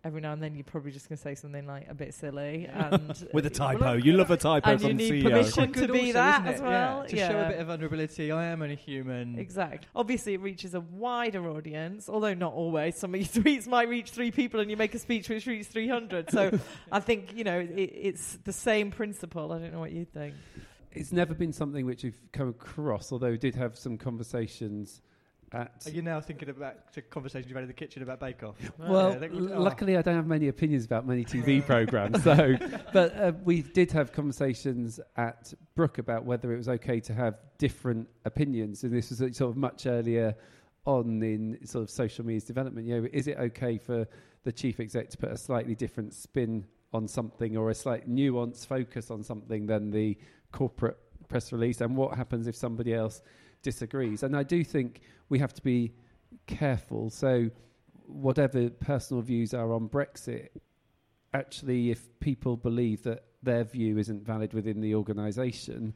Every 0.05 0.19
now 0.19 0.33
and 0.33 0.43
then, 0.43 0.53
you're 0.53 0.65
probably 0.65 0.91
just 0.91 1.07
going 1.07 1.15
to 1.15 1.21
say 1.23 1.33
something 1.33 1.65
like 1.65 1.87
a 1.89 1.93
bit 1.93 2.13
silly, 2.13 2.65
and 2.65 3.07
With 3.33 3.45
a 3.45 3.49
Well, 3.57 3.73
typo. 3.73 3.93
You 3.93 4.13
love 4.13 4.31
a 4.31 4.35
typo 4.35 4.71
and 4.71 4.81
you 4.81 4.87
from 4.89 4.97
need 4.97 5.11
CEO. 5.13 5.23
permission 5.23 5.53
Quite 5.53 5.71
good 5.71 5.87
to 5.87 5.93
be 5.93 5.99
also, 5.99 6.13
that 6.13 6.41
isn't 6.41 6.47
it? 6.47 6.55
as 6.55 6.61
well. 6.61 7.05
Yeah, 7.07 7.27
to 7.27 7.33
show 7.33 7.39
a 7.39 7.47
bit 7.49 7.59
of 7.59 7.67
vulnerability. 7.67 8.31
I 8.31 8.45
am 8.47 8.61
only 8.61 8.75
human. 8.75 9.39
Exactly. 9.39 9.87
Obviously, 9.95 10.33
it 10.33 10.41
reaches 10.41 10.73
a 10.73 10.81
wider 10.81 11.47
audience, 11.49 12.09
although 12.09 12.33
not 12.33 12.51
always. 12.51 12.97
Some 12.97 13.15
of 13.15 13.21
your 13.21 13.27
tweets 13.43 13.65
might 13.65 13.87
reach 13.87 14.11
three 14.11 14.29
people, 14.31 14.59
and 14.59 14.69
you 14.69 14.75
make 14.75 14.93
a 14.93 14.99
speech 14.99 15.29
which 15.29 15.47
reaches 15.47 15.67
300. 15.67 16.31
So 16.31 16.59
I 16.91 16.99
think, 16.99 17.33
you 17.33 17.45
know, 17.45 17.59
it, 17.59 17.69
it's 17.71 18.39
the 18.43 18.51
same 18.53 18.91
principle. 18.91 19.53
I 19.53 19.59
don't 19.59 19.71
know 19.71 19.79
what 19.79 19.93
you 19.93 20.03
think. 20.03 20.33
It's 20.91 21.13
never 21.13 21.33
been 21.33 21.53
something 21.53 21.85
which 21.85 22.03
we've 22.03 22.19
come 22.33 22.49
across, 22.49 23.13
although 23.13 23.31
we 23.31 23.37
did 23.37 23.55
have 23.55 23.77
some 23.77 23.97
conversations 23.97 25.01
at. 25.53 25.83
Are 25.85 25.89
you 25.91 26.01
now 26.01 26.19
thinking 26.21 26.49
about 26.49 26.93
the 26.93 27.01
conversations 27.01 27.47
you've 27.49 27.55
had 27.55 27.63
in 27.63 27.67
the 27.67 27.73
kitchen 27.73 28.01
about 28.03 28.19
Bake 28.19 28.43
Off? 28.43 28.55
Well, 28.77 29.11
Yeah, 29.13 29.17
they 29.19 29.27
l- 29.29 29.33
would- 29.39 29.51
oh. 29.51 29.61
luckily 29.61 29.97
I 29.97 30.01
don't 30.01 30.15
have 30.15 30.27
many 30.27 30.47
opinions 30.47 30.85
about 30.85 31.05
many 31.07 31.23
TV 31.23 31.61
programs. 31.65 32.23
So, 32.23 32.55
but 32.91 33.15
uh, 33.15 33.31
we 33.43 33.61
did 33.61 33.91
have 33.91 34.11
conversations 34.11 34.99
at 35.17 35.53
Brook 35.75 35.97
about 35.97 36.25
whether 36.25 36.53
it 36.53 36.57
was 36.57 36.69
okay 36.69 36.99
to 37.01 37.13
have 37.13 37.35
different 37.57 38.07
opinions, 38.25 38.83
and 38.83 38.93
this 38.93 39.09
was 39.09 39.19
sort 39.19 39.51
of 39.51 39.57
much 39.57 39.85
earlier 39.85 40.35
on 40.85 41.21
in 41.23 41.57
sort 41.65 41.83
of 41.83 41.89
social 41.89 42.25
media's 42.25 42.43
development. 42.43 42.87
You 42.87 43.01
know, 43.01 43.07
is 43.13 43.27
it 43.27 43.37
okay 43.37 43.77
for 43.77 44.07
the 44.43 44.51
chief 44.51 44.79
exec 44.79 45.09
to 45.11 45.17
put 45.17 45.31
a 45.31 45.37
slightly 45.37 45.75
different 45.75 46.13
spin 46.13 46.65
on 46.93 47.07
something 47.07 47.55
or 47.57 47.69
a 47.69 47.75
slight 47.75 48.07
nuance 48.07 48.65
focus 48.65 49.09
on 49.09 49.23
something 49.23 49.65
than 49.65 49.89
the 49.91 50.17
corporate 50.51 50.97
press 51.29 51.51
release? 51.53 51.79
And 51.81 51.95
what 51.95 52.15
happens 52.17 52.47
if 52.47 52.55
somebody 52.55 52.93
else 52.93 53.21
disagrees? 53.63 54.21
And 54.23 54.35
I 54.35 54.43
do 54.43 54.63
think 54.63 55.01
we 55.29 55.39
have 55.39 55.53
to 55.55 55.61
be 55.63 55.93
careful. 56.45 57.09
So, 57.09 57.49
whatever 58.05 58.69
personal 58.69 59.23
views 59.23 59.53
are 59.53 59.73
on 59.73 59.89
Brexit, 59.89 60.49
actually, 61.33 61.89
if 61.89 62.07
people 62.19 62.55
believe 62.57 63.01
that 63.03 63.23
their 63.41 63.63
view 63.63 63.97
isn't 63.97 64.23
valid 64.23 64.53
within 64.53 64.81
the 64.81 64.93
organisation, 64.93 65.93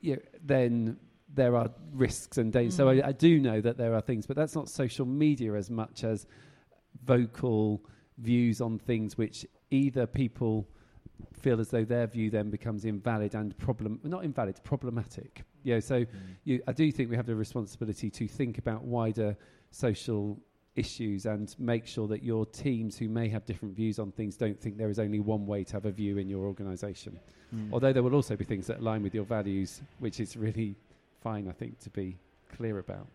you 0.00 0.16
know, 0.16 0.22
then 0.44 0.98
there 1.32 1.56
are 1.56 1.70
risks 1.92 2.38
and 2.38 2.52
dangers. 2.52 2.76
So 2.76 2.86
Mm. 2.86 3.04
I, 3.04 3.08
I 3.08 3.12
do 3.12 3.40
know 3.40 3.60
that 3.60 3.76
there 3.76 3.94
are 3.94 4.00
things, 4.00 4.26
but 4.26 4.36
that's 4.36 4.54
not 4.54 4.68
social 4.68 5.06
media 5.06 5.54
as 5.54 5.70
much 5.70 6.04
as 6.04 6.26
vocal 7.04 7.84
views 8.18 8.60
on 8.60 8.78
things 8.78 9.16
which 9.16 9.46
either 9.70 10.06
people 10.06 10.68
feel 11.32 11.60
as 11.60 11.68
though 11.68 11.84
their 11.84 12.06
view 12.06 12.30
then 12.30 12.50
becomes 12.50 12.84
invalid 12.84 13.34
and 13.34 13.56
problem 13.58 14.00
not 14.02 14.24
invalid 14.24 14.58
problematic 14.64 15.42
know 15.64 15.80
so 15.80 16.04
you, 16.44 16.62
I 16.66 16.72
do 16.72 16.90
think 16.90 17.10
we 17.10 17.16
have 17.16 17.26
the 17.26 17.34
responsibility 17.36 18.10
to 18.10 18.26
think 18.28 18.58
about 18.58 18.84
wider 18.84 19.36
social 19.70 20.38
issues 20.76 21.26
and 21.26 21.54
make 21.58 21.86
sure 21.86 22.06
that 22.08 22.22
your 22.22 22.46
teams 22.46 22.96
who 22.96 23.08
may 23.08 23.28
have 23.28 23.44
different 23.44 23.74
views 23.74 23.98
on 23.98 24.12
things 24.12 24.36
don't 24.36 24.58
think 24.60 24.78
there 24.78 24.90
is 24.90 24.98
only 24.98 25.20
one 25.20 25.46
way 25.46 25.64
to 25.64 25.72
have 25.74 25.84
a 25.84 25.90
view 25.90 26.18
in 26.18 26.28
your 26.28 26.46
organisation. 26.46 27.18
Mm. 27.54 27.72
Although 27.72 27.92
there 27.92 28.02
will 28.02 28.14
also 28.14 28.36
be 28.36 28.44
things 28.44 28.66
that 28.68 28.78
align 28.78 29.02
with 29.02 29.14
your 29.14 29.24
values, 29.24 29.82
which 29.98 30.20
is 30.20 30.36
really 30.36 30.76
fine, 31.20 31.48
I 31.48 31.52
think, 31.52 31.78
to 31.80 31.90
be 31.90 32.16
clear 32.56 32.78
about. 32.78 33.06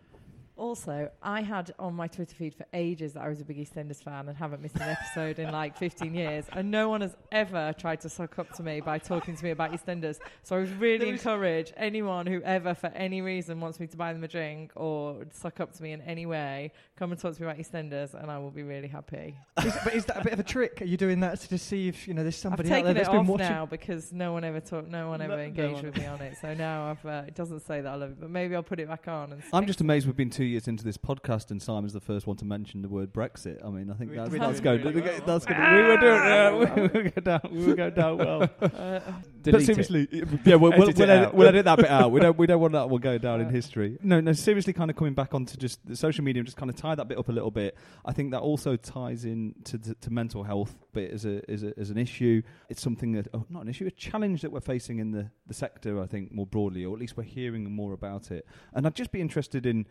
Also, 0.56 1.10
I 1.22 1.42
had 1.42 1.74
on 1.78 1.94
my 1.94 2.06
Twitter 2.08 2.34
feed 2.34 2.54
for 2.54 2.64
ages 2.72 3.12
that 3.12 3.22
I 3.22 3.28
was 3.28 3.40
a 3.40 3.44
big 3.44 3.58
EastEnders 3.58 4.02
fan 4.02 4.26
and 4.28 4.36
haven't 4.36 4.62
missed 4.62 4.76
an 4.76 4.82
episode 4.88 5.38
in 5.38 5.52
like 5.52 5.76
15 5.76 6.14
years. 6.14 6.46
And 6.52 6.70
no 6.70 6.88
one 6.88 7.02
has 7.02 7.14
ever 7.30 7.74
tried 7.78 8.00
to 8.00 8.08
suck 8.08 8.38
up 8.38 8.50
to 8.54 8.62
me 8.62 8.80
by 8.80 8.98
talking 8.98 9.36
to 9.36 9.44
me 9.44 9.50
about 9.50 9.72
EastEnders. 9.72 10.18
So 10.42 10.56
I 10.56 10.60
would 10.60 10.80
really 10.80 10.98
There 11.04 11.12
was- 11.12 11.20
encourage 11.20 11.72
anyone 11.76 12.26
who 12.26 12.40
ever, 12.42 12.74
for 12.74 12.86
any 12.88 13.20
reason, 13.20 13.60
wants 13.60 13.78
me 13.78 13.86
to 13.88 13.96
buy 13.98 14.14
them 14.14 14.24
a 14.24 14.28
drink 14.28 14.72
or 14.76 15.24
suck 15.32 15.60
up 15.60 15.72
to 15.74 15.82
me 15.82 15.92
in 15.92 16.00
any 16.02 16.24
way, 16.24 16.72
come 16.96 17.12
and 17.12 17.20
talk 17.20 17.34
to 17.34 17.42
me 17.42 17.48
about 17.48 17.58
EastEnders 17.58 18.14
and 18.14 18.30
I 18.30 18.38
will 18.38 18.50
be 18.50 18.62
really 18.62 18.88
happy. 18.88 19.36
is, 19.62 19.74
but 19.84 19.94
is 19.94 20.04
that 20.06 20.18
a 20.22 20.24
bit 20.24 20.32
of 20.32 20.40
a 20.40 20.44
trick? 20.44 20.80
Are 20.80 20.86
you 20.86 20.96
doing 20.96 21.20
that 21.20 21.38
to 21.40 21.48
deceive, 21.48 22.06
you 22.06 22.14
know 22.14 22.22
there's 22.22 22.36
somebody 22.36 22.70
I've 22.70 22.78
out 22.78 22.84
there 22.84 22.94
taken 22.94 22.96
it 22.96 23.00
that's 23.00 23.08
been 23.10 23.20
off 23.20 23.26
watching? 23.28 23.46
now 23.48 23.66
because 23.66 24.12
no 24.12 24.32
one 24.32 24.42
ever 24.44 24.60
talked, 24.60 24.88
no 24.88 25.10
one 25.10 25.20
ever 25.20 25.36
no 25.36 25.42
engaged 25.42 25.74
one- 25.74 25.84
with 25.84 25.98
me 25.98 26.06
on 26.06 26.20
it. 26.22 26.38
So 26.40 26.54
now 26.54 26.90
I've, 26.92 27.04
uh, 27.04 27.22
it 27.26 27.34
doesn't 27.34 27.60
say 27.60 27.82
that 27.82 27.92
I 27.92 27.96
love 27.96 28.10
it, 28.12 28.20
but 28.20 28.30
maybe 28.30 28.56
I'll 28.56 28.62
put 28.62 28.80
it 28.80 28.88
back 28.88 29.06
on. 29.06 29.32
And 29.32 29.42
I'm 29.52 29.66
just 29.66 29.82
amazed 29.82 30.06
we've 30.06 30.16
been 30.16 30.30
two 30.30 30.45
years 30.46 30.68
into 30.68 30.84
this 30.84 30.96
podcast 30.96 31.50
and 31.50 31.60
Simon's 31.60 31.92
the 31.92 32.00
first 32.00 32.26
one 32.26 32.36
to 32.38 32.44
mention 32.44 32.82
the 32.82 32.88
word 32.88 33.12
Brexit. 33.12 33.64
I 33.64 33.70
mean, 33.70 33.90
I 33.90 33.94
think 33.94 34.10
We- 34.10 34.16
that's, 34.16 34.30
that's 34.36 34.60
going. 34.60 34.82
really 34.82 35.00
well. 35.00 35.20
That's 35.26 35.44
going. 35.44 35.60
We 35.60 35.82
were 35.82 35.96
doing. 35.98 36.14
Yeah, 36.14 36.52
we 36.54 36.80
were 36.82 36.88
going 36.88 37.12
down. 37.22 37.40
We 37.50 37.66
were 37.66 37.74
going 37.74 37.94
down 37.94 38.18
well. 38.18 38.42
Uh, 38.62 39.00
But 39.46 39.52
Delete 39.52 39.62
it. 39.62 39.66
seriously, 39.86 40.08
yeah, 40.44 40.56
we'll, 40.56 40.72
we'll, 40.72 40.82
Edit 40.82 40.98
we'll, 40.98 41.10
edit, 41.10 41.34
we'll 41.34 41.46
edit 41.48 41.64
that 41.66 41.76
bit 41.76 41.88
out. 41.88 42.10
We 42.10 42.18
don't, 42.18 42.36
we 42.36 42.46
don't 42.48 42.60
want 42.60 42.72
that 42.72 42.90
one 42.90 43.00
going 43.00 43.20
down 43.20 43.40
in 43.40 43.46
Uh, 43.46 43.50
history. 43.50 43.96
No, 44.02 44.20
no. 44.20 44.32
Seriously, 44.32 44.72
kind 44.72 44.90
of 44.90 44.96
coming 44.96 45.14
back 45.14 45.34
onto 45.34 45.56
just 45.56 45.86
the 45.86 45.94
social 45.94 46.24
media 46.24 46.40
and 46.40 46.46
just 46.46 46.56
kind 46.56 46.68
of 46.68 46.74
tie 46.74 46.96
that 46.96 47.06
bit 47.06 47.16
up 47.16 47.28
a 47.28 47.32
little 47.32 47.52
bit. 47.52 47.76
I 48.04 48.12
think 48.12 48.32
that 48.32 48.40
also 48.40 48.74
ties 48.74 49.24
in 49.24 49.54
to, 49.64 49.78
to, 49.78 49.94
to 49.94 50.10
mental 50.12 50.42
health 50.42 50.74
bit 50.92 51.12
as 51.12 51.24
a, 51.24 51.48
as 51.48 51.62
a 51.62 51.78
as 51.78 51.90
an 51.90 51.98
issue. 51.98 52.42
It's 52.68 52.82
something 52.82 53.12
that 53.12 53.28
oh, 53.34 53.44
not 53.48 53.62
an 53.62 53.68
issue, 53.68 53.86
a 53.86 53.90
challenge 53.92 54.42
that 54.42 54.50
we're 54.50 54.60
facing 54.60 54.98
in 54.98 55.12
the 55.12 55.30
the 55.46 55.54
sector. 55.54 56.02
I 56.02 56.06
think 56.06 56.32
more 56.32 56.46
broadly, 56.46 56.84
or 56.84 56.92
at 56.94 57.00
least 57.00 57.16
we're 57.16 57.22
hearing 57.22 57.70
more 57.70 57.92
about 57.92 58.32
it. 58.32 58.46
And 58.74 58.84
I'd 58.84 58.96
just 58.96 59.12
be 59.12 59.20
interested 59.20 59.64
in 59.64 59.86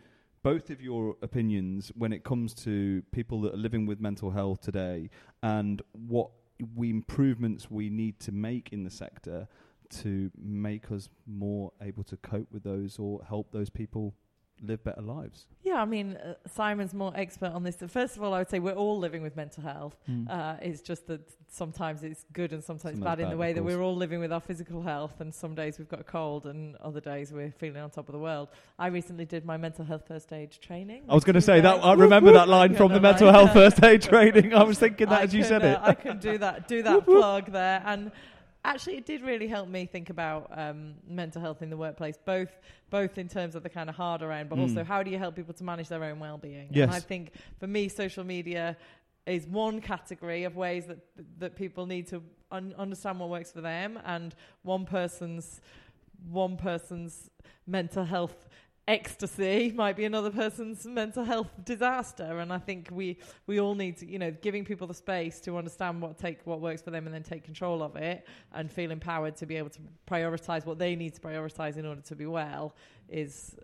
both 0.45 0.69
of 0.69 0.79
your 0.79 1.15
opinions 1.23 1.91
when 1.95 2.13
it 2.13 2.23
comes 2.23 2.53
to 2.53 3.01
people 3.11 3.41
that 3.41 3.55
are 3.55 3.57
living 3.57 3.87
with 3.87 3.99
mental 3.99 4.29
health 4.29 4.61
today 4.61 5.09
and 5.41 5.81
what 6.07 6.29
we 6.75 6.91
improvements 6.91 7.71
we 7.71 7.89
need 7.89 8.19
to 8.19 8.31
make 8.31 8.71
in 8.71 8.83
the 8.83 8.89
sector 8.91 9.47
to 9.89 10.29
make 10.37 10.91
us 10.91 11.09
more 11.25 11.71
able 11.81 12.03
to 12.03 12.15
cope 12.17 12.47
with 12.51 12.63
those 12.63 12.99
or 12.99 13.23
help 13.27 13.51
those 13.51 13.71
people 13.71 14.13
live 14.61 14.83
better 14.83 15.01
lives. 15.01 15.45
Yeah, 15.63 15.81
I 15.81 15.85
mean, 15.85 16.17
uh, 16.17 16.35
Simon's 16.47 16.93
more 16.93 17.11
expert 17.15 17.51
on 17.51 17.63
this. 17.63 17.77
First 17.87 18.17
of 18.17 18.23
all, 18.23 18.33
I 18.33 18.39
would 18.39 18.49
say 18.49 18.59
we're 18.59 18.73
all 18.73 18.97
living 18.97 19.21
with 19.21 19.35
mental 19.35 19.63
health. 19.63 19.95
Mm. 20.09 20.29
Uh, 20.29 20.55
it's 20.61 20.81
just 20.81 21.07
that 21.07 21.21
sometimes 21.49 22.03
it's 22.03 22.25
good 22.33 22.53
and 22.53 22.63
sometimes 22.63 22.97
Sometimes 22.97 23.17
bad 23.17 23.19
in 23.19 23.29
the 23.29 23.37
way 23.37 23.53
that 23.53 23.63
we're 23.63 23.81
all 23.81 23.95
living 23.95 24.19
with 24.19 24.31
our 24.31 24.39
physical 24.39 24.81
health. 24.81 25.19
And 25.19 25.33
some 25.33 25.55
days 25.55 25.79
we've 25.79 25.89
got 25.89 26.01
a 26.01 26.03
cold, 26.03 26.45
and 26.45 26.75
other 26.77 27.01
days 27.01 27.31
we're 27.31 27.51
feeling 27.51 27.81
on 27.81 27.89
top 27.89 28.07
of 28.07 28.13
the 28.13 28.19
world. 28.19 28.49
I 28.77 28.87
recently 28.87 29.25
did 29.25 29.45
my 29.45 29.57
mental 29.57 29.85
health 29.85 30.03
first 30.07 30.31
aid 30.31 30.51
training. 30.51 31.03
I 31.09 31.15
was 31.15 31.23
going 31.23 31.35
to 31.35 31.41
say 31.41 31.61
that. 31.61 31.83
I 31.83 31.93
remember 31.93 32.31
that 32.33 32.47
line 32.47 32.75
from 32.75 32.93
the 32.93 33.01
mental 33.01 33.31
health 33.31 33.53
first 33.53 33.83
aid 33.83 34.01
training. 34.01 34.53
I 34.53 34.63
was 34.63 34.79
thinking 34.79 35.09
that 35.09 35.21
I 35.21 35.23
as 35.23 35.33
you 35.33 35.43
said 35.43 35.63
uh, 35.63 35.67
it. 35.67 35.79
I 35.81 35.93
can 35.93 36.19
do 36.19 36.37
that. 36.37 36.67
Do 36.67 36.83
that 36.83 37.05
plug 37.05 37.51
there, 37.51 37.81
and 37.85 38.11
actually, 38.65 38.97
it 38.97 39.05
did 39.05 39.21
really 39.21 39.47
help 39.47 39.67
me 39.69 39.85
think 39.85 40.09
about 40.09 40.49
um, 40.57 40.95
mental 41.07 41.41
health 41.41 41.61
in 41.61 41.69
the 41.69 41.77
workplace, 41.77 42.17
both 42.25 42.51
both 42.89 43.17
in 43.17 43.27
terms 43.27 43.55
of 43.55 43.63
the 43.63 43.69
kind 43.69 43.89
of 43.89 43.95
harder 43.95 44.31
end, 44.31 44.49
but 44.49 44.57
Mm. 44.57 44.63
also 44.63 44.83
how 44.83 45.01
do 45.03 45.09
you 45.11 45.17
help 45.17 45.35
people 45.35 45.53
to 45.53 45.63
manage 45.63 45.87
their 45.89 46.03
own 46.03 46.19
well-being. 46.19 46.67
Yes. 46.71 46.83
And 46.87 46.91
I 46.91 46.99
think 46.99 47.31
for 47.59 47.67
me, 47.67 47.89
social 47.89 48.23
media 48.23 48.77
is 49.25 49.47
one 49.47 49.81
category 49.81 50.43
of 50.43 50.55
ways 50.55 50.85
that 50.87 50.99
that 51.39 51.55
people 51.55 51.85
need 51.85 52.07
to 52.07 52.21
un- 52.51 52.75
understand 52.77 53.19
what 53.19 53.29
works 53.29 53.51
for 53.51 53.61
them, 53.61 53.99
and 54.05 54.35
one 54.63 54.85
person's 54.85 55.61
one 56.31 56.57
person's 56.57 57.29
mental 57.67 58.05
health 58.05 58.47
ecstasy 58.87 59.71
might 59.75 59.95
be 59.95 60.05
another 60.05 60.29
person's 60.29 60.85
mental 60.85 61.23
health 61.23 61.49
disaster 61.63 62.39
and 62.39 62.53
i 62.53 62.57
think 62.59 62.87
we 62.91 63.17
we 63.47 63.59
all 63.59 63.73
need 63.73 63.97
to 63.97 64.05
you 64.05 64.19
know 64.19 64.29
giving 64.43 64.63
people 64.63 64.85
the 64.85 64.93
space 64.93 65.39
to 65.39 65.57
understand 65.57 65.99
what 66.01 66.17
take 66.19 66.39
what 66.45 66.61
works 66.61 66.83
for 66.83 66.91
them 66.91 67.05
and 67.07 67.13
then 67.15 67.23
take 67.23 67.43
control 67.43 67.81
of 67.81 67.95
it 67.95 68.27
and 68.53 68.71
feel 68.71 68.91
empowered 68.91 69.35
to 69.35 69.45
be 69.47 69.55
able 69.55 69.69
to 69.69 69.79
prioritize 70.07 70.65
what 70.65 70.77
they 70.77 70.95
need 70.95 71.13
to 71.15 71.19
prioritize 71.21 71.77
in 71.77 71.85
order 71.85 72.01
to 72.01 72.15
be 72.15 72.27
well 72.27 72.75
is 73.09 73.55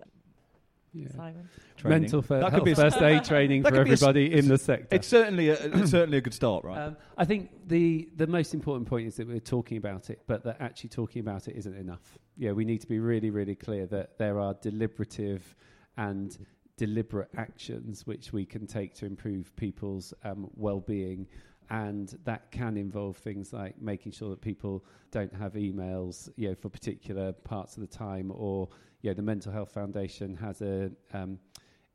Yeah. 0.93 1.07
simon 1.15 1.47
Training. 1.77 2.01
Mental 2.01 2.21
fir- 2.21 2.39
That 2.41 2.53
could 2.53 2.63
be 2.65 2.73
first 2.75 3.01
aid 3.01 3.23
training 3.23 3.63
for 3.63 3.71
could 3.71 3.85
be 3.85 3.89
a 3.91 3.93
s- 3.93 4.03
everybody 4.03 4.33
in 4.37 4.47
the 4.47 4.57
sector. 4.57 4.95
It's 4.95 5.07
certainly 5.07 5.49
a, 5.49 5.53
it's 5.53 5.89
certainly 5.89 6.17
a 6.19 6.21
good 6.21 6.33
start, 6.33 6.63
right? 6.63 6.77
Um, 6.77 6.97
I 7.17 7.25
think 7.25 7.49
the 7.67 8.07
the 8.17 8.27
most 8.27 8.53
important 8.53 8.87
point 8.87 9.07
is 9.07 9.15
that 9.15 9.27
we're 9.27 9.39
talking 9.39 9.77
about 9.77 10.11
it, 10.11 10.21
but 10.27 10.43
that 10.43 10.57
actually 10.59 10.89
talking 10.91 11.21
about 11.21 11.47
it 11.47 11.55
isn't 11.55 11.75
enough. 11.75 12.19
Yeah, 12.41 12.53
we 12.53 12.65
need 12.65 12.81
to 12.81 12.87
be 12.87 12.97
really, 12.97 13.29
really 13.29 13.53
clear 13.53 13.85
that 13.85 14.17
there 14.17 14.39
are 14.39 14.55
deliberative 14.63 15.55
and 15.97 16.35
deliberate 16.75 17.29
actions 17.37 18.07
which 18.07 18.33
we 18.33 18.47
can 18.47 18.65
take 18.65 18.95
to 18.95 19.05
improve 19.05 19.55
people's 19.57 20.11
um, 20.23 20.49
well-being, 20.55 21.27
and 21.69 22.17
that 22.23 22.49
can 22.49 22.77
involve 22.77 23.17
things 23.17 23.53
like 23.53 23.79
making 23.79 24.13
sure 24.13 24.31
that 24.31 24.41
people 24.41 24.83
don't 25.11 25.31
have 25.35 25.53
emails, 25.53 26.29
you 26.35 26.49
know, 26.49 26.55
for 26.55 26.69
particular 26.69 27.31
parts 27.31 27.77
of 27.77 27.81
the 27.81 27.95
time, 27.95 28.31
or 28.33 28.69
you 29.03 29.11
know, 29.11 29.13
the 29.13 29.21
Mental 29.21 29.51
Health 29.51 29.71
Foundation 29.71 30.35
has 30.37 30.63
a 30.63 30.89
um, 31.13 31.37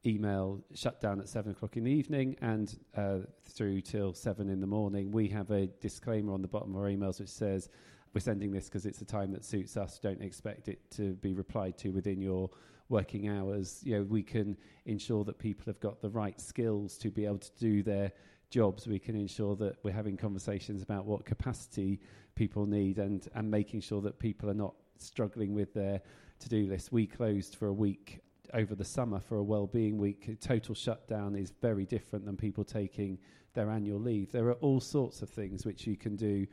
email 0.06 0.62
shut 0.74 1.00
down 1.00 1.18
at 1.18 1.28
seven 1.28 1.50
o'clock 1.50 1.76
in 1.76 1.82
the 1.82 1.90
evening 1.90 2.36
and 2.40 2.78
uh, 2.96 3.18
through 3.42 3.80
till 3.80 4.14
seven 4.14 4.48
in 4.48 4.60
the 4.60 4.66
morning. 4.68 5.10
We 5.10 5.26
have 5.26 5.50
a 5.50 5.66
disclaimer 5.66 6.32
on 6.32 6.40
the 6.40 6.46
bottom 6.46 6.76
of 6.76 6.80
our 6.80 6.88
emails 6.88 7.18
which 7.18 7.30
says 7.30 7.68
we're 8.16 8.20
sending 8.20 8.50
this 8.50 8.64
because 8.64 8.86
it's 8.86 9.02
a 9.02 9.04
time 9.04 9.30
that 9.30 9.44
suits 9.44 9.76
us. 9.76 9.98
Don't 9.98 10.22
expect 10.22 10.68
it 10.68 10.78
to 10.90 11.16
be 11.16 11.34
replied 11.34 11.76
to 11.76 11.90
within 11.90 12.18
your 12.18 12.48
working 12.88 13.28
hours. 13.28 13.82
You 13.84 13.98
know, 13.98 14.04
we 14.04 14.22
can 14.22 14.56
ensure 14.86 15.22
that 15.24 15.38
people 15.38 15.64
have 15.66 15.78
got 15.80 16.00
the 16.00 16.08
right 16.08 16.40
skills 16.40 16.96
to 16.96 17.10
be 17.10 17.26
able 17.26 17.40
to 17.40 17.50
do 17.58 17.82
their 17.82 18.10
jobs. 18.48 18.86
We 18.86 18.98
can 18.98 19.16
ensure 19.16 19.54
that 19.56 19.76
we're 19.82 19.92
having 19.92 20.16
conversations 20.16 20.80
about 20.80 21.04
what 21.04 21.26
capacity 21.26 22.00
people 22.36 22.64
need 22.64 22.98
and, 22.98 23.28
and 23.34 23.50
making 23.50 23.82
sure 23.82 24.00
that 24.00 24.18
people 24.18 24.48
are 24.48 24.54
not 24.54 24.76
struggling 24.96 25.52
with 25.52 25.74
their 25.74 26.00
to-do 26.38 26.68
list. 26.68 26.92
We 26.92 27.06
closed 27.06 27.56
for 27.56 27.66
a 27.66 27.74
week 27.74 28.20
over 28.54 28.74
the 28.74 28.82
summer 28.82 29.20
for 29.20 29.36
a 29.36 29.44
well-being 29.44 29.98
week. 29.98 30.40
Total 30.40 30.74
shutdown 30.74 31.34
is 31.36 31.52
very 31.60 31.84
different 31.84 32.24
than 32.24 32.38
people 32.38 32.64
taking 32.64 33.18
their 33.52 33.68
annual 33.68 34.00
leave. 34.00 34.32
There 34.32 34.48
are 34.48 34.60
all 34.62 34.80
sorts 34.80 35.20
of 35.20 35.28
things 35.28 35.66
which 35.66 35.86
you 35.86 35.98
can 35.98 36.16
do 36.16 36.46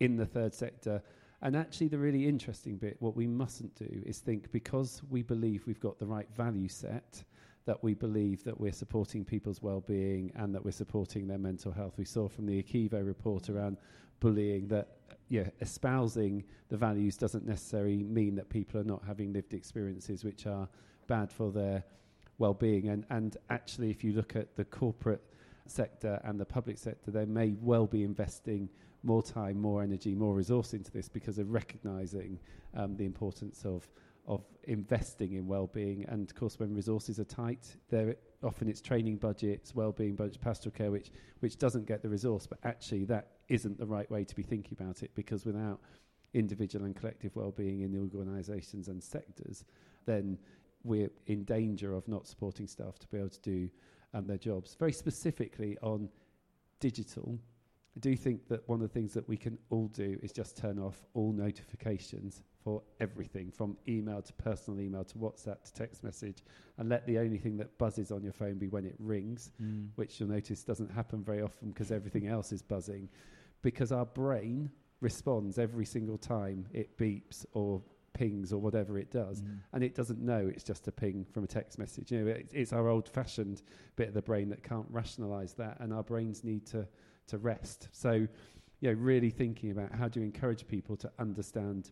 in 0.00 0.16
the 0.16 0.26
third 0.26 0.54
sector. 0.54 1.02
And 1.42 1.54
actually, 1.54 1.88
the 1.88 1.98
really 1.98 2.26
interesting 2.26 2.76
bit, 2.76 2.96
what 3.00 3.14
we 3.14 3.26
mustn't 3.26 3.74
do 3.74 4.02
is 4.04 4.18
think 4.18 4.50
because 4.52 5.02
we 5.10 5.22
believe 5.22 5.66
we've 5.66 5.80
got 5.80 5.98
the 5.98 6.06
right 6.06 6.28
value 6.34 6.68
set, 6.68 7.22
that 7.66 7.82
we 7.82 7.94
believe 7.94 8.42
that 8.44 8.58
we're 8.58 8.72
supporting 8.72 9.24
people's 9.24 9.60
well-being 9.60 10.32
and 10.36 10.54
that 10.54 10.64
we're 10.64 10.70
supporting 10.70 11.26
their 11.26 11.38
mental 11.38 11.72
health. 11.72 11.94
We 11.98 12.04
saw 12.04 12.28
from 12.28 12.46
the 12.46 12.62
ACEVO 12.62 13.04
report 13.04 13.50
around 13.50 13.76
bullying 14.20 14.68
that 14.68 14.88
yeah, 15.28 15.48
espousing 15.60 16.44
the 16.68 16.76
values 16.76 17.16
doesn't 17.16 17.44
necessarily 17.44 18.04
mean 18.04 18.36
that 18.36 18.48
people 18.48 18.80
are 18.80 18.84
not 18.84 19.02
having 19.04 19.32
lived 19.32 19.54
experiences 19.54 20.24
which 20.24 20.46
are 20.46 20.68
bad 21.08 21.32
for 21.32 21.50
their 21.50 21.82
well-being. 22.38 22.88
And 22.88 23.04
and 23.10 23.36
actually, 23.50 23.90
if 23.90 24.04
you 24.04 24.12
look 24.12 24.36
at 24.36 24.54
the 24.56 24.64
corporate 24.64 25.22
sector 25.66 26.20
and 26.24 26.38
the 26.38 26.44
public 26.44 26.78
sector, 26.78 27.10
they 27.10 27.24
may 27.24 27.56
well 27.60 27.86
be 27.86 28.04
investing 28.04 28.68
more 29.02 29.22
time, 29.22 29.60
more 29.60 29.82
energy, 29.82 30.14
more 30.14 30.34
resource 30.34 30.74
into 30.74 30.90
this 30.90 31.08
because 31.08 31.38
of 31.38 31.50
recognising 31.50 32.38
um, 32.74 32.96
the 32.96 33.04
importance 33.04 33.64
of 33.64 33.88
of 34.26 34.42
investing 34.64 35.34
in 35.34 35.46
well-being. 35.46 36.04
And 36.08 36.28
of 36.28 36.34
course, 36.34 36.58
when 36.58 36.74
resources 36.74 37.20
are 37.20 37.24
tight, 37.24 37.76
there 37.90 38.16
often 38.42 38.68
it's 38.68 38.80
training 38.80 39.18
budgets, 39.18 39.74
well-being 39.74 40.16
budgets, 40.16 40.36
pastoral 40.36 40.74
care, 40.74 40.90
which 40.90 41.10
which 41.40 41.58
doesn't 41.58 41.86
get 41.86 42.02
the 42.02 42.08
resource. 42.08 42.46
But 42.46 42.58
actually, 42.64 43.04
that 43.04 43.28
isn't 43.48 43.78
the 43.78 43.86
right 43.86 44.10
way 44.10 44.24
to 44.24 44.34
be 44.34 44.42
thinking 44.42 44.76
about 44.80 45.02
it 45.02 45.12
because 45.14 45.44
without 45.44 45.80
individual 46.34 46.84
and 46.84 46.94
collective 46.94 47.34
well-being 47.36 47.82
in 47.82 47.92
the 47.92 47.98
organisations 47.98 48.88
and 48.88 49.02
sectors, 49.02 49.64
then 50.04 50.38
we're 50.84 51.10
in 51.26 51.44
danger 51.44 51.94
of 51.94 52.06
not 52.08 52.26
supporting 52.26 52.66
staff 52.66 52.98
to 52.98 53.06
be 53.08 53.18
able 53.18 53.28
to 53.28 53.40
do 53.40 53.70
um, 54.12 54.26
their 54.26 54.38
jobs. 54.38 54.74
Very 54.74 54.92
specifically 54.92 55.76
on 55.82 56.08
digital, 56.80 57.38
I 57.96 57.98
do 58.00 58.14
think 58.14 58.46
that 58.48 58.68
one 58.68 58.82
of 58.82 58.88
the 58.88 58.92
things 58.92 59.14
that 59.14 59.26
we 59.26 59.38
can 59.38 59.56
all 59.70 59.88
do 59.88 60.18
is 60.22 60.30
just 60.30 60.56
turn 60.56 60.78
off 60.78 61.00
all 61.14 61.32
notifications 61.32 62.42
for 62.62 62.82
everything 63.00 63.50
from 63.50 63.76
email 63.88 64.20
to 64.20 64.32
personal 64.34 64.80
email 64.80 65.02
to 65.04 65.14
WhatsApp 65.16 65.62
to 65.64 65.72
text 65.72 66.04
message 66.04 66.42
and 66.76 66.90
let 66.90 67.06
the 67.06 67.18
only 67.18 67.38
thing 67.38 67.56
that 67.56 67.78
buzzes 67.78 68.10
on 68.12 68.22
your 68.22 68.34
phone 68.34 68.58
be 68.58 68.68
when 68.68 68.84
it 68.84 68.96
rings, 68.98 69.50
Mm. 69.62 69.88
which 69.94 70.20
you'll 70.20 70.28
notice 70.28 70.62
doesn't 70.62 70.90
happen 70.90 71.22
very 71.24 71.40
often 71.40 71.70
because 71.70 71.90
everything 71.90 72.26
else 72.26 72.52
is 72.52 72.60
buzzing. 72.60 73.08
Because 73.62 73.92
our 73.92 74.04
brain 74.04 74.70
responds 75.00 75.58
every 75.58 75.86
single 75.86 76.18
time 76.18 76.66
it 76.72 76.98
beeps 76.98 77.46
or 77.52 77.82
pings 78.12 78.52
or 78.52 78.58
whatever 78.60 78.98
it 78.98 79.10
does 79.10 79.40
Mm. 79.42 79.58
and 79.72 79.84
it 79.84 79.94
doesn't 79.94 80.20
know 80.20 80.46
it's 80.46 80.64
just 80.64 80.86
a 80.88 80.92
ping 80.92 81.24
from 81.24 81.44
a 81.44 81.46
text 81.46 81.78
message. 81.78 82.12
You 82.12 82.24
know, 82.24 82.30
it's, 82.32 82.52
it's 82.52 82.72
our 82.74 82.88
old-fashioned 82.88 83.62
bit 83.94 84.08
of 84.08 84.14
the 84.14 84.22
brain 84.22 84.50
that 84.50 84.62
can't 84.62 84.86
rationalise 84.90 85.54
that, 85.54 85.80
and 85.80 85.92
our 85.94 86.02
brains 86.02 86.44
need 86.44 86.66
to 86.66 86.86
to 87.28 87.38
rest. 87.38 87.88
So, 87.92 88.12
you 88.80 88.92
know, 88.92 88.92
really 88.92 89.30
thinking 89.30 89.70
about 89.70 89.92
how 89.92 90.08
do 90.08 90.20
you 90.20 90.26
encourage 90.26 90.66
people 90.66 90.96
to 90.96 91.10
understand 91.18 91.90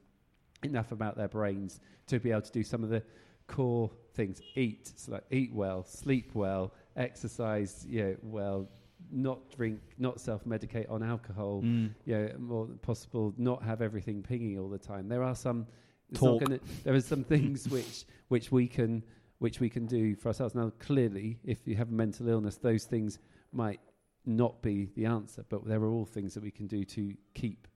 enough 0.62 0.92
about 0.92 1.16
their 1.16 1.28
brains 1.28 1.80
to 2.06 2.18
be 2.18 2.30
able 2.30 2.42
to 2.42 2.52
do 2.52 2.62
some 2.62 2.82
of 2.82 2.90
the 2.90 3.02
core 3.46 3.90
things: 4.14 4.40
eat, 4.54 4.92
so 4.96 5.12
like 5.12 5.24
eat 5.30 5.52
well, 5.52 5.84
sleep 5.84 6.30
well, 6.34 6.72
exercise, 6.96 7.84
you 7.88 8.02
know, 8.02 8.16
well. 8.22 8.68
Not 9.12 9.54
drink, 9.54 9.80
not 9.98 10.18
self-medicate 10.18 10.90
on 10.90 11.02
alcohol. 11.02 11.60
Mm. 11.62 11.94
You 12.06 12.14
know, 12.14 12.30
more 12.38 12.66
than 12.66 12.78
possible, 12.78 13.34
not 13.36 13.62
have 13.62 13.82
everything 13.82 14.22
pinging 14.22 14.58
all 14.58 14.68
the 14.68 14.78
time. 14.78 15.08
There 15.08 15.22
are 15.22 15.36
some. 15.36 15.66
Talk. 16.14 16.40
gonna- 16.40 16.60
there 16.84 16.94
are 16.94 17.00
some 17.00 17.22
things 17.34 17.68
which 17.68 18.06
which 18.28 18.50
we 18.50 18.66
can 18.66 19.04
which 19.38 19.60
we 19.60 19.68
can 19.68 19.86
do 19.86 20.16
for 20.16 20.28
ourselves. 20.28 20.54
Now, 20.54 20.72
clearly, 20.78 21.38
if 21.44 21.58
you 21.66 21.76
have 21.76 21.90
a 21.90 21.92
mental 21.92 22.28
illness, 22.28 22.56
those 22.56 22.84
things 22.84 23.18
might 23.52 23.78
not 24.26 24.62
be 24.62 24.88
the 24.96 25.06
answer, 25.06 25.44
but 25.48 25.66
there 25.66 25.80
are 25.82 25.90
all 25.90 26.06
things 26.06 26.34
that 26.34 26.42
we 26.42 26.50
can 26.50 26.66
do 26.66 26.84
to 26.84 27.14
keep 27.34 27.68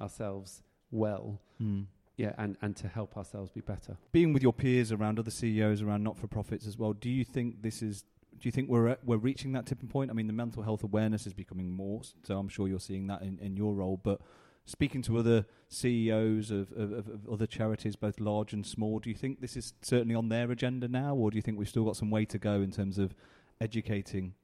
ourselves 0.00 0.62
well, 0.90 1.40
Mm. 1.62 1.86
yeah, 2.16 2.34
and, 2.38 2.56
and 2.60 2.76
to 2.76 2.88
help 2.88 3.16
ourselves 3.16 3.50
be 3.50 3.60
better. 3.60 3.96
Being 4.10 4.32
with 4.32 4.42
your 4.42 4.52
peers 4.52 4.90
around 4.92 5.18
other 5.18 5.30
CEOs 5.30 5.80
around 5.80 6.02
not-for-profits 6.02 6.66
as 6.66 6.76
well, 6.78 6.92
do 6.92 7.08
you 7.08 7.24
think 7.24 7.62
this 7.62 7.82
is? 7.82 8.04
Do 8.38 8.48
you 8.48 8.50
think 8.52 8.68
we're 8.68 8.88
at, 8.88 9.04
we're 9.04 9.18
reaching 9.18 9.52
that 9.52 9.66
tipping 9.66 9.88
point? 9.88 10.10
I 10.10 10.14
mean, 10.14 10.26
the 10.26 10.32
mental 10.32 10.62
health 10.64 10.82
awareness 10.82 11.26
is 11.26 11.32
becoming 11.32 11.70
more, 11.70 12.00
so 12.24 12.38
I'm 12.38 12.48
sure 12.48 12.66
you're 12.66 12.80
seeing 12.80 13.06
that 13.06 13.22
in, 13.22 13.38
in 13.38 13.56
your 13.56 13.74
role. 13.74 14.00
But 14.02 14.20
speaking 14.64 15.02
to 15.02 15.18
other 15.18 15.46
CEOs 15.68 16.50
of, 16.50 16.72
of, 16.72 16.92
of, 16.92 17.08
of 17.08 17.28
other 17.30 17.46
charities, 17.46 17.94
both 17.94 18.18
large 18.18 18.52
and 18.52 18.66
small, 18.66 18.98
do 18.98 19.08
you 19.10 19.14
think 19.14 19.40
this 19.40 19.56
is 19.56 19.74
certainly 19.82 20.14
on 20.16 20.28
their 20.28 20.50
agenda 20.50 20.88
now, 20.88 21.14
or 21.14 21.30
do 21.30 21.36
you 21.36 21.42
think 21.42 21.56
we've 21.58 21.68
still 21.68 21.84
got 21.84 21.96
some 21.96 22.10
way 22.10 22.24
to 22.24 22.38
go 22.38 22.54
in 22.62 22.72
terms 22.72 22.98
of 22.98 23.14
educating 23.60 24.34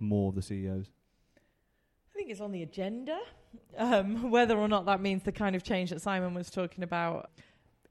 more 0.00 0.28
of 0.28 0.34
the 0.34 0.42
CEOs? 0.42 0.90
I 1.36 2.14
think 2.14 2.30
it's 2.30 2.40
on 2.40 2.52
the 2.52 2.62
agenda. 2.62 3.18
Um, 3.76 4.30
whether 4.30 4.56
or 4.56 4.68
not 4.68 4.86
that 4.86 5.00
means 5.00 5.22
the 5.22 5.32
kind 5.32 5.56
of 5.56 5.62
change 5.62 5.90
that 5.90 6.02
Simon 6.02 6.34
was 6.34 6.50
talking 6.50 6.84
about 6.84 7.30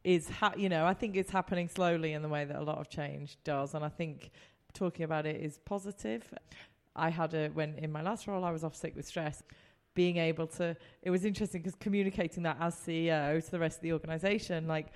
is, 0.03 0.29
ha- 0.29 0.53
you 0.57 0.69
know, 0.69 0.85
I 0.85 0.93
think 0.93 1.15
it's 1.15 1.31
happening 1.31 1.67
slowly 1.67 2.13
in 2.13 2.21
the 2.21 2.29
way 2.29 2.45
that 2.45 2.57
a 2.57 2.63
lot 2.63 2.79
of 2.79 2.89
change 2.89 3.37
does, 3.43 3.73
and 3.73 3.85
I 3.85 3.89
think 3.89 4.31
talking 4.73 5.03
about 5.03 5.25
it 5.25 5.41
is 5.41 5.59
positive. 5.59 6.33
I 6.95 7.09
had 7.09 7.33
a 7.33 7.49
when 7.49 7.75
in 7.77 7.91
my 7.91 8.01
last 8.01 8.27
role 8.27 8.43
I 8.43 8.51
was 8.51 8.63
off 8.63 8.75
sick 8.75 8.95
with 8.95 9.05
stress. 9.05 9.43
Being 9.93 10.17
able 10.17 10.47
to, 10.47 10.75
it 11.01 11.09
was 11.09 11.25
interesting 11.25 11.61
because 11.61 11.75
communicating 11.75 12.43
that 12.43 12.55
as 12.61 12.75
CEO 12.75 13.43
to 13.43 13.51
the 13.51 13.59
rest 13.59 13.79
of 13.79 13.83
the 13.83 13.91
organisation, 13.91 14.65
like 14.65 14.87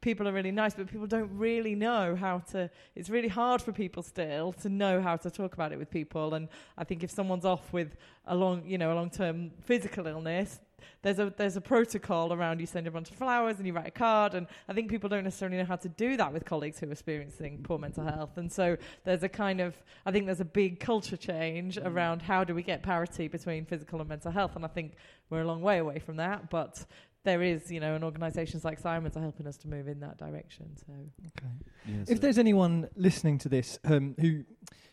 people 0.00 0.28
are 0.28 0.32
really 0.32 0.52
nice, 0.52 0.74
but 0.74 0.86
people 0.86 1.06
don't 1.06 1.30
really 1.32 1.74
know 1.74 2.14
how 2.14 2.38
to. 2.50 2.70
It's 2.94 3.10
really 3.10 3.28
hard 3.28 3.60
for 3.62 3.72
people 3.72 4.02
still 4.02 4.52
to 4.54 4.68
know 4.68 5.00
how 5.02 5.16
to 5.16 5.30
talk 5.30 5.54
about 5.54 5.72
it 5.72 5.78
with 5.78 5.90
people. 5.90 6.34
And 6.34 6.48
I 6.76 6.84
think 6.84 7.02
if 7.02 7.10
someone's 7.10 7.44
off 7.44 7.72
with 7.72 7.96
a 8.26 8.34
long, 8.34 8.64
you 8.66 8.78
know, 8.78 8.92
a 8.92 8.96
long-term 8.96 9.50
physical 9.64 10.06
illness, 10.06 10.60
there's 11.02 11.18
a 11.18 11.32
there's 11.36 11.56
a 11.56 11.60
protocol 11.60 12.32
around 12.32 12.60
you 12.60 12.66
send 12.66 12.86
a 12.86 12.90
bunch 12.90 13.10
of 13.10 13.16
flowers 13.16 13.58
and 13.58 13.66
you 13.66 13.72
write 13.72 13.86
a 13.86 13.92
card 13.92 14.34
and 14.34 14.46
I 14.68 14.72
think 14.72 14.90
people 14.90 15.08
don't 15.08 15.24
necessarily 15.24 15.56
know 15.56 15.64
how 15.64 15.76
to 15.76 15.88
do 15.88 16.16
that 16.16 16.32
with 16.32 16.44
colleagues 16.44 16.78
who 16.78 16.88
are 16.88 16.92
experiencing 16.92 17.60
poor 17.62 17.78
mental 17.78 18.04
health 18.04 18.36
and 18.36 18.50
so 18.50 18.76
there's 19.04 19.22
a 19.22 19.28
kind 19.28 19.60
of 19.60 19.76
I 20.06 20.12
think 20.12 20.26
there's 20.26 20.40
a 20.40 20.44
big 20.44 20.80
culture 20.80 21.16
change 21.16 21.76
mm. 21.76 21.86
around 21.86 22.22
how 22.22 22.44
do 22.44 22.54
we 22.54 22.62
get 22.62 22.82
parity 22.82 23.28
between 23.28 23.64
physical 23.64 24.00
and 24.00 24.08
mental 24.08 24.32
health 24.32 24.56
and 24.56 24.64
I 24.64 24.68
think 24.68 24.94
we're 25.30 25.42
a 25.42 25.46
long 25.46 25.62
way 25.62 25.78
away 25.78 25.98
from 25.98 26.16
that 26.16 26.50
but 26.50 26.84
there 27.28 27.42
is 27.42 27.70
you 27.70 27.80
know 27.80 27.94
and 27.94 28.02
organisations 28.02 28.64
like 28.64 28.78
Simons 28.78 29.16
are 29.16 29.20
helping 29.20 29.46
us 29.46 29.56
to 29.58 29.68
move 29.68 29.86
in 29.86 30.00
that 30.00 30.16
direction 30.18 30.66
so 30.76 30.92
okay. 31.38 32.04
If 32.12 32.20
there's 32.20 32.38
anyone 32.38 32.88
listening 32.96 33.38
to 33.38 33.48
this 33.48 33.78
um, 33.84 34.14
who 34.20 34.44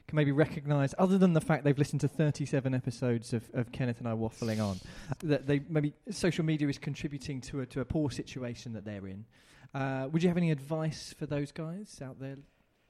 can 0.08 0.16
maybe 0.16 0.32
recognise, 0.32 0.94
other 1.00 1.18
than 1.18 1.34
the 1.34 1.42
fact 1.42 1.64
they've 1.64 1.78
listened 1.78 2.02
to 2.02 2.08
37 2.08 2.74
episodes 2.74 3.34
of, 3.34 3.50
of 3.54 3.72
Kenneth 3.72 4.00
and 4.00 4.08
I 4.08 4.12
waffling 4.12 4.64
on, 4.64 4.80
that 5.24 5.48
they 5.48 5.62
maybe 5.68 5.94
social 6.12 6.46
media 6.46 6.68
is 6.68 6.78
contributing 6.78 7.42
to 7.42 7.62
a, 7.62 7.66
to 7.68 7.82
a 7.82 7.86
poor 7.86 8.12
situation 8.12 8.74
that 8.74 8.86
they're 8.86 9.08
in, 9.08 9.26
uh, 9.74 10.08
would 10.12 10.22
you 10.22 10.30
have 10.30 10.38
any 10.38 10.52
advice 10.52 11.14
for 11.18 11.26
those 11.26 11.52
guys 11.52 12.00
out 12.04 12.20
there 12.20 12.38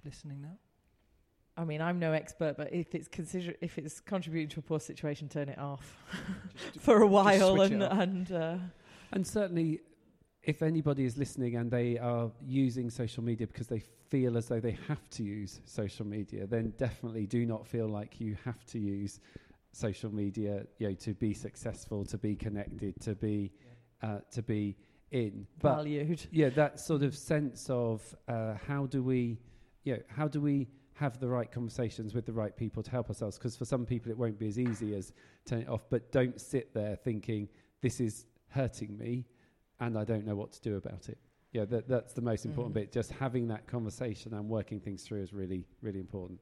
listening 0.04 0.41
now? 0.41 0.58
I 1.58 1.64
mean, 1.64 1.82
I'm 1.82 2.00
no 2.00 2.12
expert, 2.12 2.58
but 2.58 2.74
if 2.74 2.93
it's 2.93 3.08
consider 3.08 3.54
if 3.62 3.78
it's 3.78 4.02
contributing 4.02 4.50
to 4.50 4.60
a 4.60 4.64
poor 4.64 4.82
situation, 4.82 5.30
turn 5.30 5.48
it 5.48 5.58
off 5.58 5.96
for 6.82 7.02
a 7.02 7.08
while 7.08 7.62
and 7.62 7.82
and 7.82 8.32
uh, 8.32 8.58
And 9.16 9.26
certainly, 9.26 9.80
if 10.43 10.61
anybody 10.61 11.05
is 11.05 11.18
listening 11.18 11.55
and 11.55 11.72
they 11.72 11.97
are 11.97 12.30
using 12.45 12.89
social 12.89 13.24
media 13.24 13.47
because 13.47 13.68
they 13.68 13.82
feel 14.09 14.38
as 14.38 14.47
though 14.47 14.59
they 14.59 14.78
have 14.89 15.09
to 15.11 15.24
use 15.24 15.61
social 15.63 16.05
media, 16.05 16.45
then 16.45 16.74
definitely 16.78 17.26
do 17.26 17.45
not 17.45 17.66
feel 17.66 17.88
like 17.88 18.20
you 18.20 18.38
have 18.43 18.63
to 18.66 18.78
use 18.78 19.22
social 19.72 20.13
media, 20.13 20.66
you 20.80 20.89
know, 20.89 20.93
to 20.95 21.13
be 21.13 21.34
successful, 21.34 22.03
to 22.05 22.18
be 22.18 22.36
connected, 22.36 22.99
to 23.01 23.16
be 23.16 23.53
uh, 24.03 24.20
to 24.32 24.43
be 24.43 24.76
in. 25.11 25.47
But 25.61 25.76
valued. 25.76 26.28
yeah, 26.32 26.49
that 26.49 26.82
sort 26.82 27.01
of 27.01 27.16
sense 27.16 27.70
of 27.70 28.03
uh, 28.28 28.55
how 28.68 28.86
do 28.86 29.01
we, 29.01 29.39
you 29.86 29.93
know, 29.93 30.01
how 30.09 30.28
do 30.28 30.41
we 30.41 30.68
have 30.95 31.20
the 31.22 31.28
right 31.28 31.49
conversations 31.49 32.13
with 32.13 32.26
the 32.26 32.34
right 32.34 32.55
people 32.55 32.84
to 32.84 32.91
help 32.91 33.07
ourselves? 33.07 33.38
Because 33.38 33.55
for 33.55 33.66
some 33.66 33.86
people 33.86 34.11
it 34.11 34.18
won't 34.18 34.38
be 34.38 34.49
as 34.49 34.59
easy 34.59 34.93
as 34.93 35.13
turning 35.45 35.68
it 35.68 35.70
off. 35.70 35.86
But 35.89 36.11
don't 36.11 36.39
sit 36.39 36.74
there 36.74 36.97
thinking 36.97 37.47
this 37.82 38.01
is 38.01 38.26
hurting 38.56 38.97
me, 38.97 39.26
and 39.80 39.97
I 39.97 40.03
don't 40.06 40.26
know 40.26 40.36
what 40.36 40.51
to 40.53 40.62
do 40.62 40.78
about 40.78 41.10
it. 41.10 41.18
Yeah, 41.51 41.66
that, 41.66 41.88
that's 41.88 42.14
the 42.14 42.22
most 42.22 42.45
important 42.45 42.72
Mm. 42.74 42.82
bit. 42.82 42.91
Just 42.91 43.12
having 43.12 43.47
that 43.49 43.68
conversation 43.68 44.34
and 44.34 44.49
working 44.49 44.80
things 44.80 45.03
through 45.03 45.22
is 45.22 45.32
really, 45.34 45.66
really 45.82 45.99
important. 45.99 46.39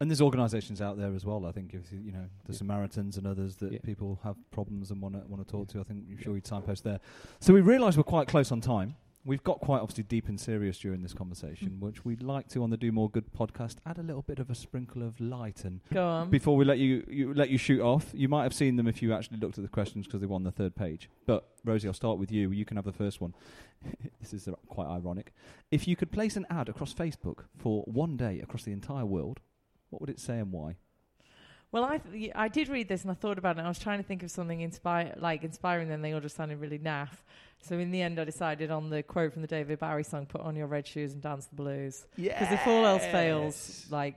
And 0.00 0.10
there's 0.10 0.20
organisations 0.20 0.80
out 0.82 0.98
there 0.98 1.14
as 1.14 1.24
well. 1.24 1.46
I 1.46 1.52
think 1.52 1.72
if 1.72 1.90
you, 1.92 2.00
you 2.00 2.12
know 2.12 2.26
the 2.46 2.52
Yeah. 2.52 2.58
Samaritans 2.58 3.16
and 3.16 3.26
others 3.26 3.56
that 3.56 3.72
Yeah. 3.72 3.78
people 3.82 4.18
have 4.24 4.36
problems 4.50 4.90
and 4.90 5.00
want 5.00 5.14
to 5.14 5.20
want 5.28 5.46
to 5.46 5.50
talk 5.50 5.68
Yeah. 5.68 5.72
to. 5.74 5.80
I 5.80 5.84
think 5.84 6.04
I'm 6.08 6.12
Yeah. 6.16 6.24
sure 6.24 6.34
you 6.36 6.42
signpost 6.44 6.84
there. 6.84 7.00
So 7.40 7.54
we 7.54 7.60
realise 7.60 7.96
we're 7.96 8.02
quite 8.02 8.28
close 8.28 8.50
on 8.52 8.60
time. 8.60 8.96
We've 9.26 9.42
got 9.42 9.60
quite 9.60 9.80
obviously 9.80 10.04
deep 10.04 10.28
and 10.28 10.38
serious 10.38 10.78
during 10.78 11.00
this 11.02 11.14
conversation, 11.14 11.80
which 11.80 12.04
we'd 12.04 12.22
like 12.22 12.46
to 12.48 12.62
on 12.62 12.68
the 12.68 12.76
Do 12.76 12.92
More 12.92 13.08
Good 13.08 13.32
podcast 13.32 13.76
add 13.86 13.96
a 13.96 14.02
little 14.02 14.20
bit 14.20 14.38
of 14.38 14.50
a 14.50 14.54
sprinkle 14.54 15.02
of 15.02 15.18
light. 15.18 15.64
And 15.64 15.80
Go 15.90 16.06
on. 16.06 16.28
before 16.28 16.56
we 16.56 16.66
let 16.66 16.76
you, 16.76 17.06
you 17.08 17.32
let 17.32 17.48
you 17.48 17.56
shoot 17.56 17.80
off, 17.80 18.10
you 18.12 18.28
might 18.28 18.42
have 18.42 18.52
seen 18.52 18.76
them 18.76 18.86
if 18.86 19.00
you 19.00 19.14
actually 19.14 19.38
looked 19.38 19.56
at 19.56 19.64
the 19.64 19.70
questions 19.70 20.06
because 20.06 20.20
they 20.20 20.26
were 20.26 20.34
on 20.34 20.44
the 20.44 20.50
third 20.50 20.76
page. 20.76 21.08
But 21.26 21.48
Rosie, 21.64 21.88
I'll 21.88 21.94
start 21.94 22.18
with 22.18 22.30
you. 22.30 22.50
You 22.50 22.66
can 22.66 22.76
have 22.76 22.84
the 22.84 22.92
first 22.92 23.22
one. 23.22 23.34
this 24.20 24.34
is 24.34 24.46
uh, 24.46 24.52
quite 24.68 24.88
ironic. 24.88 25.32
If 25.70 25.88
you 25.88 25.96
could 25.96 26.12
place 26.12 26.36
an 26.36 26.44
ad 26.50 26.68
across 26.68 26.92
Facebook 26.92 27.44
for 27.56 27.82
one 27.86 28.18
day 28.18 28.40
across 28.40 28.64
the 28.64 28.72
entire 28.72 29.06
world, 29.06 29.40
what 29.88 30.02
would 30.02 30.10
it 30.10 30.20
say 30.20 30.38
and 30.38 30.52
why? 30.52 30.76
Well, 31.74 31.82
I 31.82 31.98
th- 31.98 32.30
I 32.36 32.46
did 32.46 32.68
read 32.68 32.86
this 32.86 33.02
and 33.02 33.10
I 33.10 33.14
thought 33.14 33.36
about 33.36 33.56
it. 33.56 33.58
and 33.58 33.66
I 33.66 33.68
was 33.68 33.80
trying 33.80 33.98
to 33.98 34.04
think 34.04 34.22
of 34.22 34.30
something 34.30 34.60
inspire 34.60 35.12
like 35.18 35.42
inspiring. 35.42 35.88
Then 35.88 36.02
they 36.02 36.12
all 36.12 36.20
just 36.20 36.36
sounded 36.36 36.60
really 36.60 36.78
naff. 36.78 37.08
So 37.60 37.80
in 37.80 37.90
the 37.90 38.00
end, 38.00 38.20
I 38.20 38.24
decided 38.24 38.70
on 38.70 38.90
the 38.90 39.02
quote 39.02 39.32
from 39.32 39.42
the 39.42 39.48
David 39.48 39.80
Bowie 39.80 40.04
song, 40.04 40.26
"Put 40.26 40.42
on 40.42 40.54
your 40.54 40.68
red 40.68 40.86
shoes 40.86 41.14
and 41.14 41.20
dance 41.20 41.46
the 41.46 41.56
blues." 41.56 42.06
Yeah. 42.16 42.38
Because 42.38 42.54
if 42.54 42.64
all 42.68 42.86
else 42.86 43.02
fails, 43.06 43.86
like 43.90 44.14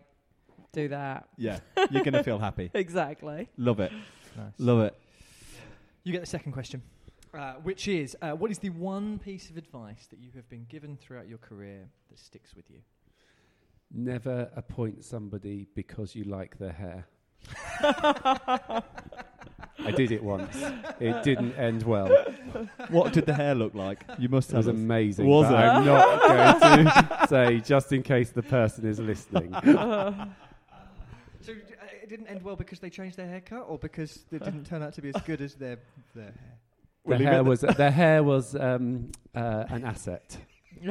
do 0.72 0.88
that 0.90 1.30
Yeah, 1.36 1.58
you're 1.90 2.04
going 2.04 2.14
to 2.14 2.24
feel 2.24 2.38
happy. 2.38 2.70
exactly. 2.76 3.50
Love 3.58 3.80
it. 3.80 3.92
Nice. 4.38 4.54
Love 4.60 4.82
it. 4.82 5.00
You 6.04 6.12
get 6.12 6.22
the 6.22 6.28
second 6.28 6.52
question, 6.52 6.84
uh, 7.34 7.54
which 7.64 7.88
is 7.88 8.16
uh, 8.22 8.34
what 8.34 8.52
is 8.52 8.60
the 8.60 8.70
one 8.70 9.18
piece 9.18 9.50
of 9.50 9.58
advice 9.58 10.06
that 10.12 10.20
you 10.20 10.30
have 10.36 10.48
been 10.48 10.68
given 10.70 10.96
throughout 10.96 11.28
your 11.28 11.40
career 11.40 11.90
that 12.10 12.20
sticks 12.20 12.56
with 12.56 12.70
you? 12.70 12.82
Never 13.92 14.52
appoint 14.56 15.04
somebody 15.04 15.66
because 15.74 16.14
you 16.14 16.26
like 16.26 16.60
their 16.60 16.74
hair. 16.74 17.08
I 19.80 19.92
did 19.96 20.12
it 20.12 20.24
once. 20.24 20.56
It 21.00 21.24
didn't 21.24 21.54
end 21.54 21.84
well. 21.84 22.10
What 22.90 23.14
did 23.14 23.26
the 23.26 23.34
hair 23.34 23.54
look 23.56 23.74
like? 23.76 24.04
You 24.18 24.28
must 24.30 24.50
It 24.50 24.56
have 24.56 24.66
was 24.66 24.76
amazing. 24.76 25.28
Was 25.28 25.48
but 25.50 25.54
it? 25.64 25.68
I'm 25.68 25.86
not 25.86 26.22
going 26.22 26.86
to 26.86 27.28
say, 27.30 27.60
just 27.60 27.94
in 27.94 28.04
case 28.04 28.32
the 28.32 28.44
person 28.44 28.86
is 28.88 29.00
listening. 29.00 29.54
So 31.42 31.54
uh, 31.54 31.86
it 32.04 32.10
didn't 32.10 32.28
end 32.28 32.44
well 32.44 32.58
because 32.58 32.80
they 32.82 32.90
changed 32.90 33.16
their 33.16 33.28
haircut, 33.30 33.64
or 33.70 33.78
because 33.78 34.26
it 34.34 34.44
didn't 34.44 34.66
turn 34.66 34.84
out 34.84 34.92
to 34.96 35.02
be 35.02 35.10
as 35.16 35.22
good 35.22 35.40
as 35.40 35.54
their 35.56 35.78
their 36.14 36.26
hair. 36.26 36.34
The 36.34 37.10
We'll 37.10 37.18
leave 37.20 37.28
hair 37.30 37.38
it- 37.40 37.46
was 37.46 37.62
the 37.62 37.90
hair 37.92 38.22
was 38.22 38.54
um, 38.54 39.12
uh, 39.34 39.64
an 39.70 39.86
asset. 39.86 40.38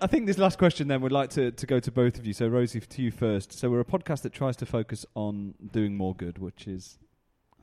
I 0.00 0.06
think 0.06 0.26
this 0.26 0.38
last 0.38 0.58
question 0.58 0.88
then 0.88 1.00
would 1.00 1.12
like 1.12 1.30
to, 1.30 1.50
to 1.50 1.66
go 1.66 1.80
to 1.80 1.90
both 1.90 2.18
of 2.18 2.26
you. 2.26 2.32
So 2.32 2.48
Rosie, 2.48 2.80
to 2.80 3.02
you 3.02 3.10
first. 3.10 3.52
So 3.52 3.70
we're 3.70 3.80
a 3.80 3.84
podcast 3.84 4.22
that 4.22 4.32
tries 4.32 4.56
to 4.56 4.66
focus 4.66 5.06
on 5.14 5.54
doing 5.72 5.96
more 5.96 6.14
good, 6.14 6.38
which 6.38 6.66
is 6.66 6.98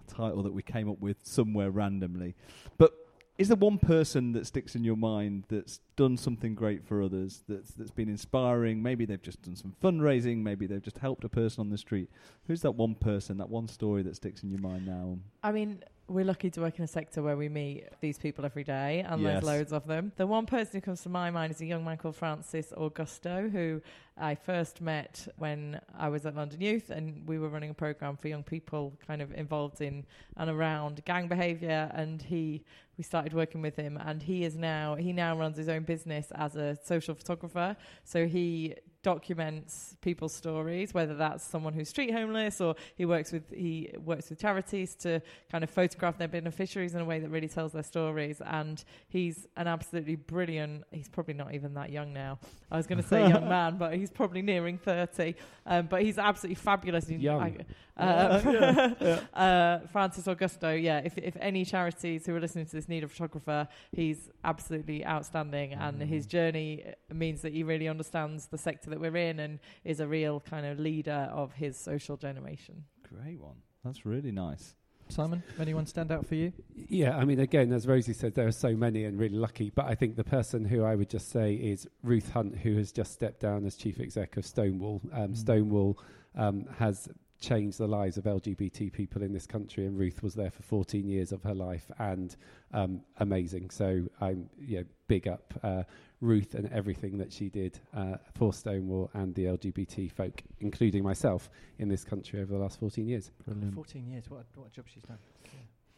a 0.07 0.11
title 0.11 0.43
that 0.43 0.53
we 0.53 0.63
came 0.63 0.89
up 0.89 0.99
with 0.99 1.17
somewhere 1.23 1.69
randomly. 1.69 2.35
But 2.77 2.93
is 3.37 3.47
there 3.47 3.57
one 3.57 3.77
person 3.77 4.33
that 4.33 4.45
sticks 4.45 4.75
in 4.75 4.83
your 4.83 4.97
mind 4.97 5.45
that's 5.47 5.79
done 5.95 6.17
something 6.17 6.53
great 6.53 6.85
for 6.85 7.01
others, 7.01 7.43
that's 7.47 7.71
that's 7.71 7.91
been 7.91 8.09
inspiring? 8.09 8.83
Maybe 8.83 9.05
they've 9.05 9.21
just 9.21 9.41
done 9.41 9.55
some 9.55 9.73
fundraising, 9.81 10.43
maybe 10.43 10.67
they've 10.67 10.81
just 10.81 10.99
helped 10.99 11.23
a 11.23 11.29
person 11.29 11.61
on 11.61 11.69
the 11.69 11.77
street. 11.77 12.09
Who's 12.47 12.61
that 12.61 12.71
one 12.71 12.95
person, 12.95 13.37
that 13.37 13.49
one 13.49 13.67
story 13.67 14.03
that 14.03 14.15
sticks 14.15 14.43
in 14.43 14.51
your 14.51 14.59
mind 14.59 14.85
now? 14.85 15.17
I 15.41 15.51
mean, 15.51 15.83
we're 16.11 16.25
lucky 16.25 16.49
to 16.51 16.61
work 16.61 16.77
in 16.77 16.83
a 16.83 16.87
sector 16.87 17.23
where 17.23 17.37
we 17.37 17.47
meet 17.49 17.85
these 18.01 18.17
people 18.17 18.45
every 18.45 18.63
day, 18.63 18.99
and 19.07 19.21
Yes. 19.21 19.31
there's 19.31 19.43
loads 19.43 19.73
of 19.73 19.87
them. 19.87 20.11
The 20.17 20.27
one 20.27 20.45
person 20.45 20.73
who 20.77 20.81
comes 20.81 21.01
to 21.03 21.09
my 21.09 21.31
mind 21.31 21.51
is 21.53 21.61
a 21.61 21.65
young 21.65 21.83
man 21.85 21.97
called 21.97 22.15
Francis 22.15 22.73
Augusto, 22.77 23.49
who 23.49 23.81
I 24.17 24.35
first 24.35 24.81
met 24.81 25.27
when 25.37 25.79
I 25.97 26.09
was 26.09 26.25
at 26.25 26.35
London 26.35 26.59
Youth, 26.61 26.89
and 26.89 27.27
we 27.27 27.39
were 27.39 27.49
running 27.49 27.69
a 27.71 27.73
program 27.73 28.17
for 28.17 28.27
young 28.27 28.43
people, 28.43 28.93
kind 29.07 29.21
of 29.21 29.31
involved 29.33 29.81
in 29.81 30.05
and 30.37 30.49
around 30.49 31.03
gang 31.05 31.27
behaviour. 31.27 31.89
And 31.93 32.21
he, 32.21 32.63
we 32.97 33.03
started 33.03 33.33
working 33.33 33.61
with 33.61 33.75
him, 33.77 33.97
and 33.97 34.21
he 34.21 34.43
is 34.43 34.55
now 34.57 34.95
he 34.95 35.13
now 35.13 35.37
runs 35.37 35.57
his 35.57 35.69
own 35.69 35.83
business 35.83 36.31
as 36.35 36.55
a 36.55 36.77
social 36.83 37.15
photographer. 37.15 37.75
So 38.03 38.27
he 38.27 38.75
documents 39.03 39.95
people's 40.01 40.33
stories, 40.33 40.93
whether 40.93 41.15
that's 41.15 41.43
someone 41.43 41.73
who's 41.73 41.89
street 41.89 42.11
homeless 42.11 42.61
or 42.61 42.75
he 42.95 43.05
works 43.05 43.31
with 43.31 43.49
he 43.51 43.93
works 44.03 44.29
with 44.29 44.39
charities 44.39 44.95
to 44.95 45.21
kind 45.51 45.63
of 45.63 45.69
photograph 45.69 46.17
their 46.17 46.27
beneficiaries 46.27 46.93
in 46.93 47.01
a 47.01 47.05
way 47.05 47.19
that 47.19 47.29
really 47.29 47.47
tells 47.47 47.71
their 47.71 47.83
stories. 47.83 48.41
And 48.45 48.83
he's 49.07 49.47
an 49.57 49.67
absolutely 49.67 50.15
brilliant. 50.15 50.83
He's 50.91 51.09
probably 51.09 51.33
not 51.33 51.53
even 51.53 51.73
that 51.75 51.89
young 51.89 52.13
now. 52.13 52.39
I 52.71 52.77
was 52.77 52.87
going 52.87 53.01
to 53.01 53.07
say 53.07 53.27
young 53.27 53.49
man, 53.49 53.77
but 53.77 53.95
he's 53.95 54.11
probably 54.11 54.41
nearing 54.41 54.77
thirty. 54.77 55.35
Um, 55.65 55.87
but 55.87 56.03
he's 56.03 56.17
absolutely 56.17 56.55
fabulous. 56.55 57.09
Young. 57.09 57.41
I- 57.41 57.65
uh, 57.97 59.19
uh, 59.33 59.79
Francis 59.87 60.25
Augusto, 60.25 60.81
yeah. 60.81 60.99
If 61.03 61.17
if 61.17 61.35
any 61.39 61.65
charities 61.65 62.25
who 62.25 62.35
are 62.35 62.39
listening 62.39 62.65
to 62.65 62.71
this 62.71 62.87
need 62.87 63.03
a 63.03 63.07
photographer, 63.07 63.67
he's 63.91 64.29
absolutely 64.43 65.05
outstanding, 65.05 65.73
and 65.73 66.01
his 66.01 66.25
journey 66.25 66.83
means 67.13 67.41
that 67.41 67.53
he 67.53 67.63
really 67.63 67.87
understands 67.87 68.47
the 68.47 68.57
sector 68.57 68.89
that 68.91 68.99
we're 69.01 69.17
in 69.17 69.39
and 69.39 69.59
is 69.83 69.99
a 69.99 70.07
real 70.07 70.39
kind 70.39 70.65
of 70.65 70.79
leader 70.79 71.29
of 71.33 71.53
his 71.53 71.77
social 71.77 72.15
generation. 72.17 72.85
Great 73.09 73.39
one. 73.41 73.55
That's 73.83 74.05
really 74.05 74.31
nice. 74.31 74.75
Simon, 75.09 75.43
anyone 75.59 75.85
stand 75.85 76.09
out 76.09 76.25
for 76.25 76.35
you? 76.35 76.53
Yeah, 76.73 77.17
I 77.17 77.25
mean, 77.25 77.39
again, 77.41 77.73
as 77.73 77.85
Rosie 77.85 78.13
said, 78.13 78.33
there 78.33 78.47
are 78.47 78.51
so 78.53 78.75
many 78.77 79.03
and 79.03 79.19
really 79.19 79.35
lucky. 79.35 79.69
But 79.69 79.85
I 79.85 79.95
think 79.95 80.15
the 80.15 80.23
person 80.23 80.63
who 80.63 80.83
I 80.85 80.95
would 80.95 81.09
just 81.09 81.29
say 81.31 81.53
is 81.55 81.85
Ruth 82.01 82.31
Hunt, 82.31 82.57
who 82.59 82.77
has 82.77 82.93
just 82.93 83.11
stepped 83.11 83.41
down 83.41 83.65
as 83.65 83.75
chief 83.75 83.99
exec 83.99 84.37
of 84.37 84.45
Stonewall. 84.45 85.01
Um, 85.11 85.29
Mm. 85.31 85.37
Stonewall 85.37 85.99
um, 86.35 86.65
has 86.77 87.09
changed 87.41 87.77
the 87.77 87.87
lives 87.87 88.17
of 88.17 88.23
LGBT 88.23 88.93
people 88.93 89.21
in 89.21 89.33
this 89.33 89.45
country, 89.45 89.85
and 89.85 89.97
Ruth 89.97 90.23
was 90.23 90.33
there 90.35 90.51
for 90.51 90.63
14 90.63 91.07
years 91.07 91.31
of 91.31 91.43
her 91.43 91.53
life, 91.53 91.91
and 91.99 92.35
um, 92.73 93.01
amazing. 93.17 93.71
So 93.71 94.03
I'm 94.21 94.49
yeah, 94.59 94.83
big 95.07 95.27
up 95.27 95.53
uh, 95.63 95.83
Ruth 96.21 96.53
and 96.53 96.71
everything 96.71 97.17
that 97.17 97.33
she 97.33 97.49
did 97.49 97.79
uh, 97.93 98.17
for 98.35 98.53
Stonewall 98.53 99.09
and 99.13 99.35
the 99.35 99.45
LGBT 99.45 100.11
folk, 100.11 100.41
including 100.59 101.03
myself, 101.03 101.49
in 101.79 101.89
this 101.89 102.03
country 102.03 102.39
over 102.39 102.53
the 102.53 102.59
last 102.59 102.79
14 102.79 103.07
years. 103.07 103.31
Fourteen 103.73 104.07
years. 104.07 104.29
What 104.29 104.41
a, 104.41 104.59
what 104.59 104.67
a 104.67 104.71
job 104.71 104.85
she's 104.87 105.03
done. 105.03 105.17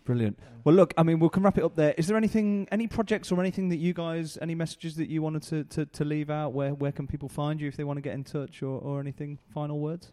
Brilliant. 0.05 0.37
Well, 0.65 0.75
look, 0.75 0.93
I 0.97 1.03
mean, 1.03 1.19
we 1.19 1.29
can 1.29 1.43
wrap 1.43 1.57
it 1.57 1.63
up 1.63 1.75
there. 1.75 1.93
Is 1.97 2.07
there 2.07 2.17
anything, 2.17 2.67
any 2.71 2.87
projects 2.87 3.31
or 3.31 3.39
anything 3.39 3.69
that 3.69 3.77
you 3.77 3.93
guys, 3.93 4.37
any 4.41 4.53
messages 4.53 4.95
that 4.97 5.07
you 5.09 5.21
wanted 5.21 5.43
to, 5.43 5.63
to, 5.75 5.85
to 5.85 6.03
leave 6.03 6.29
out? 6.29 6.51
Where 6.51 6.73
where 6.73 6.91
can 6.91 7.07
people 7.07 7.29
find 7.29 7.61
you 7.61 7.67
if 7.69 7.77
they 7.77 7.85
want 7.85 7.97
to 7.97 8.01
get 8.01 8.13
in 8.13 8.23
touch 8.23 8.61
or, 8.61 8.79
or 8.79 8.99
anything? 8.99 9.39
Final 9.53 9.79
words? 9.79 10.11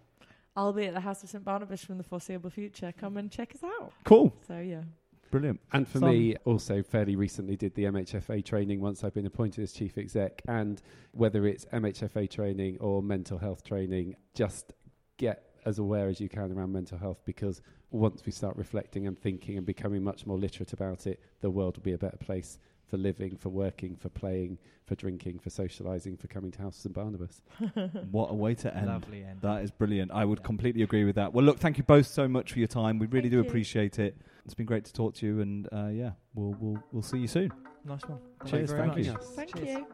I'll 0.57 0.73
be 0.73 0.87
at 0.87 0.95
the 0.95 1.01
House 1.01 1.23
of 1.23 1.31
St 1.31 1.45
Barnabas 1.45 1.85
from 1.85 1.99
the 1.99 2.05
foreseeable 2.05 2.51
future. 2.51 2.93
Come 2.99 3.17
and 3.17 3.31
check 3.31 3.55
us 3.55 3.63
out. 3.63 3.93
Cool. 4.05 4.35
So 4.47 4.59
yeah. 4.59 4.83
Brilliant. 5.31 5.61
And 5.73 5.87
for 5.87 6.01
Simon? 6.01 6.19
me, 6.19 6.37
also 6.45 6.83
fairly 6.83 7.15
recently 7.15 7.57
did 7.57 7.75
the 7.77 7.85
MHFA 7.85 8.45
training 8.45 8.81
once 8.81 9.05
I've 9.05 9.15
been 9.15 9.27
appointed 9.27 9.63
as 9.63 9.73
chief 9.73 9.97
exec. 9.97 10.43
And 10.49 10.83
whether 11.13 11.47
it's 11.47 11.67
MHFA 11.67 12.29
training 12.29 12.79
or 12.81 13.01
mental 13.01 13.39
health 13.39 13.63
training, 13.63 14.17
just 14.35 14.73
get 15.19 15.51
as 15.67 15.79
aware 15.79 16.09
as 16.09 16.21
you 16.21 16.29
can 16.29 16.51
around 16.51 16.73
mental 16.73 16.99
health 16.99 17.21
because 17.25 17.61
once 17.91 18.25
we 18.25 18.33
start 18.33 18.57
reflecting 18.57 19.07
and 19.07 19.19
thinking 19.19 19.57
and 19.57 19.67
becoming 19.67 20.03
much 20.03 20.27
more 20.27 20.39
literate 20.39 20.73
about 20.73 21.07
it, 21.07 21.21
the 21.41 21.51
world 21.51 21.77
will 21.77 21.83
be 21.83 21.93
a 21.93 21.99
better 21.99 22.17
place 22.17 22.59
for 22.91 22.97
living, 22.99 23.37
for 23.37 23.49
working, 23.49 23.97
for 23.97 24.09
playing, 24.09 24.59
for 24.87 24.95
drinking, 24.97 25.39
for 25.39 25.49
socialising, 25.51 26.19
for 26.19 26.27
coming 26.27 26.51
to 26.53 26.63
House 26.63 26.85
and 26.85 26.93
Barnabas. 26.93 27.41
What 28.11 28.31
a 28.31 28.35
way 28.35 28.55
to 28.57 28.77
end. 28.77 28.87
Lovely 28.89 29.25
end. 29.25 29.41
That 29.43 29.63
is 29.63 29.71
brilliant. 29.71 30.11
I 30.13 30.25
would 30.25 30.41
Yeah. 30.41 30.45
completely 30.47 30.83
agree 30.83 31.05
with 31.05 31.15
that. 31.15 31.33
Well, 31.33 31.45
look, 31.45 31.59
thank 31.59 31.79
you 31.79 31.85
both 31.85 32.07
so 32.07 32.27
much 32.29 32.53
for 32.53 32.59
your 32.59 32.69
time. 32.69 32.99
We 32.99 33.07
really 33.07 33.23
Thank 33.29 33.31
do 33.31 33.37
you. 33.43 33.49
appreciate 33.49 33.99
it. 33.99 34.17
It's 34.45 34.55
been 34.55 34.67
great 34.67 34.85
to 34.87 34.93
talk 34.93 35.15
to 35.17 35.27
you, 35.27 35.41
and 35.41 35.69
uh, 35.73 35.87
yeah, 35.89 36.11
we'll 36.35 36.57
we'll 36.59 36.83
we'll 36.93 37.03
see 37.03 37.19
you 37.19 37.29
soon. 37.29 37.53
Nice 37.85 38.03
one. 38.07 38.19
Cheers, 38.47 38.71
very 38.73 38.83
thank 38.89 38.97
much. 38.97 39.07
you. 39.07 39.17
Thank 39.37 39.57
Cheers. 39.57 39.79
you. 39.79 39.87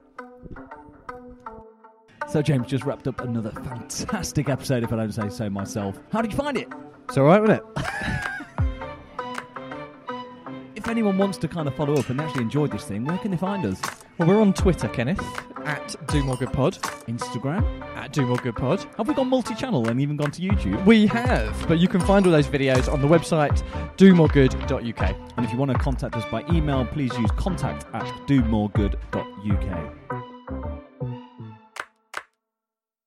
So 2.29 2.43
James 2.43 2.67
just 2.67 2.85
wrapped 2.85 3.07
up 3.07 3.21
another 3.21 3.51
fantastic 3.51 4.49
episode, 4.49 4.83
if 4.83 4.93
I 4.93 4.97
don't 4.97 5.13
say 5.13 5.29
so 5.29 5.49
myself. 5.51 5.99
How 6.11 6.23
did 6.23 6.33
you 6.33 6.37
find 6.39 6.57
it? 6.57 6.69
It's 7.09 7.17
all 7.19 7.25
right, 7.25 7.41
wasn't 7.41 7.61
it? 7.61 8.27
If 10.87 10.91
anyone 10.93 11.19
wants 11.19 11.37
to 11.39 11.49
kind 11.49 11.67
of 11.67 11.75
follow 11.75 11.95
up 11.95 12.11
and 12.11 12.21
actually 12.21 12.43
enjoyed 12.43 12.71
this 12.71 12.85
thing, 12.85 13.05
where 13.05 13.19
can 13.19 13.33
they 13.33 13.37
find 13.37 13.67
us? 13.67 13.81
Well, 14.19 14.29
we're 14.29 14.41
on 14.41 14.55
Twitter, 14.55 14.87
Kenneth, 14.87 15.21
at 15.65 15.97
Do 16.07 16.23
More 16.23 16.37
Good 16.37 16.53
Pod, 16.53 16.75
Instagram. 17.09 17.83
at 17.97 18.13
Do 18.13 18.25
More 18.25 18.37
Good 18.37 18.55
Pod. 18.55 18.87
Have 18.97 19.09
we 19.09 19.15
gone 19.15 19.27
multi-channel 19.29 19.89
and 19.89 20.01
even 20.01 20.17
gone 20.17 20.31
to 20.31 20.41
YouTube? 20.41 20.87
We 20.87 21.09
have, 21.09 21.67
but 21.67 21.81
you 21.81 21.89
can 21.89 22.01
find 22.01 22.25
all 22.25 22.31
those 22.31 22.47
videos 22.47 22.91
on 22.91 23.03
the 23.03 23.09
website 23.09 23.65
domoregood.uk. 23.97 25.17
And 25.37 25.45
if 25.45 25.51
you 25.51 25.59
want 25.59 25.73
to 25.73 25.79
contact 25.79 26.15
us 26.15 26.25
by 26.31 26.45
email, 26.53 26.87
please 26.87 27.13
use 27.19 27.33
contact 27.33 27.85
at 27.93 28.07
domoregood.uk. 28.29 29.93